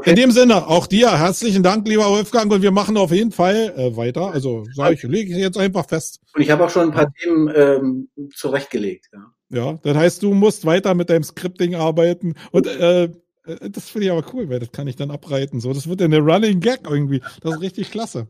In 0.04 0.16
dem 0.16 0.32
Sinne, 0.32 0.66
auch 0.66 0.86
dir 0.86 1.18
herzlichen 1.18 1.62
Dank, 1.62 1.88
lieber 1.88 2.10
Wolfgang, 2.10 2.52
und 2.52 2.60
wir 2.60 2.72
machen 2.72 2.98
auf 2.98 3.10
jeden 3.10 3.32
Fall 3.32 3.72
äh, 3.76 3.96
weiter. 3.96 4.30
Also 4.30 4.66
sage 4.74 4.94
ich, 4.94 5.02
lege 5.04 5.32
ich 5.32 5.38
jetzt 5.38 5.56
einfach 5.56 5.88
fest. 5.88 6.20
Und 6.34 6.42
ich 6.42 6.50
habe 6.50 6.64
auch 6.64 6.70
schon 6.70 6.88
ein 6.88 6.94
paar 6.94 7.10
Themen 7.14 7.50
ähm, 7.54 8.08
zurechtgelegt. 8.34 9.08
Ja. 9.12 9.32
Ja, 9.52 9.78
das 9.82 9.96
heißt, 9.96 10.22
du 10.22 10.32
musst 10.32 10.64
weiter 10.64 10.94
mit 10.94 11.10
deinem 11.10 11.24
Scripting 11.24 11.74
arbeiten 11.74 12.34
und 12.52 12.68
äh, 12.68 13.10
das 13.44 13.88
finde 13.88 14.06
ich 14.06 14.12
aber 14.12 14.24
cool, 14.34 14.48
weil 14.48 14.60
das 14.60 14.72
kann 14.72 14.86
ich 14.86 14.96
dann 14.96 15.10
abreiten. 15.10 15.60
So, 15.60 15.72
das 15.72 15.88
wird 15.88 16.00
ja 16.00 16.06
eine 16.06 16.18
Running 16.18 16.60
Gag 16.60 16.80
irgendwie. 16.84 17.22
Das 17.42 17.54
ist 17.54 17.60
richtig 17.60 17.90
klasse. 17.90 18.28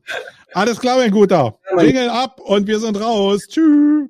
Alles 0.52 0.80
klar, 0.80 0.98
mein 0.98 1.10
Guter. 1.10 1.58
Jingle 1.78 2.10
ab 2.10 2.40
und 2.40 2.66
wir 2.66 2.78
sind 2.78 3.00
raus. 3.00 3.46
Tschüss. 3.48 4.08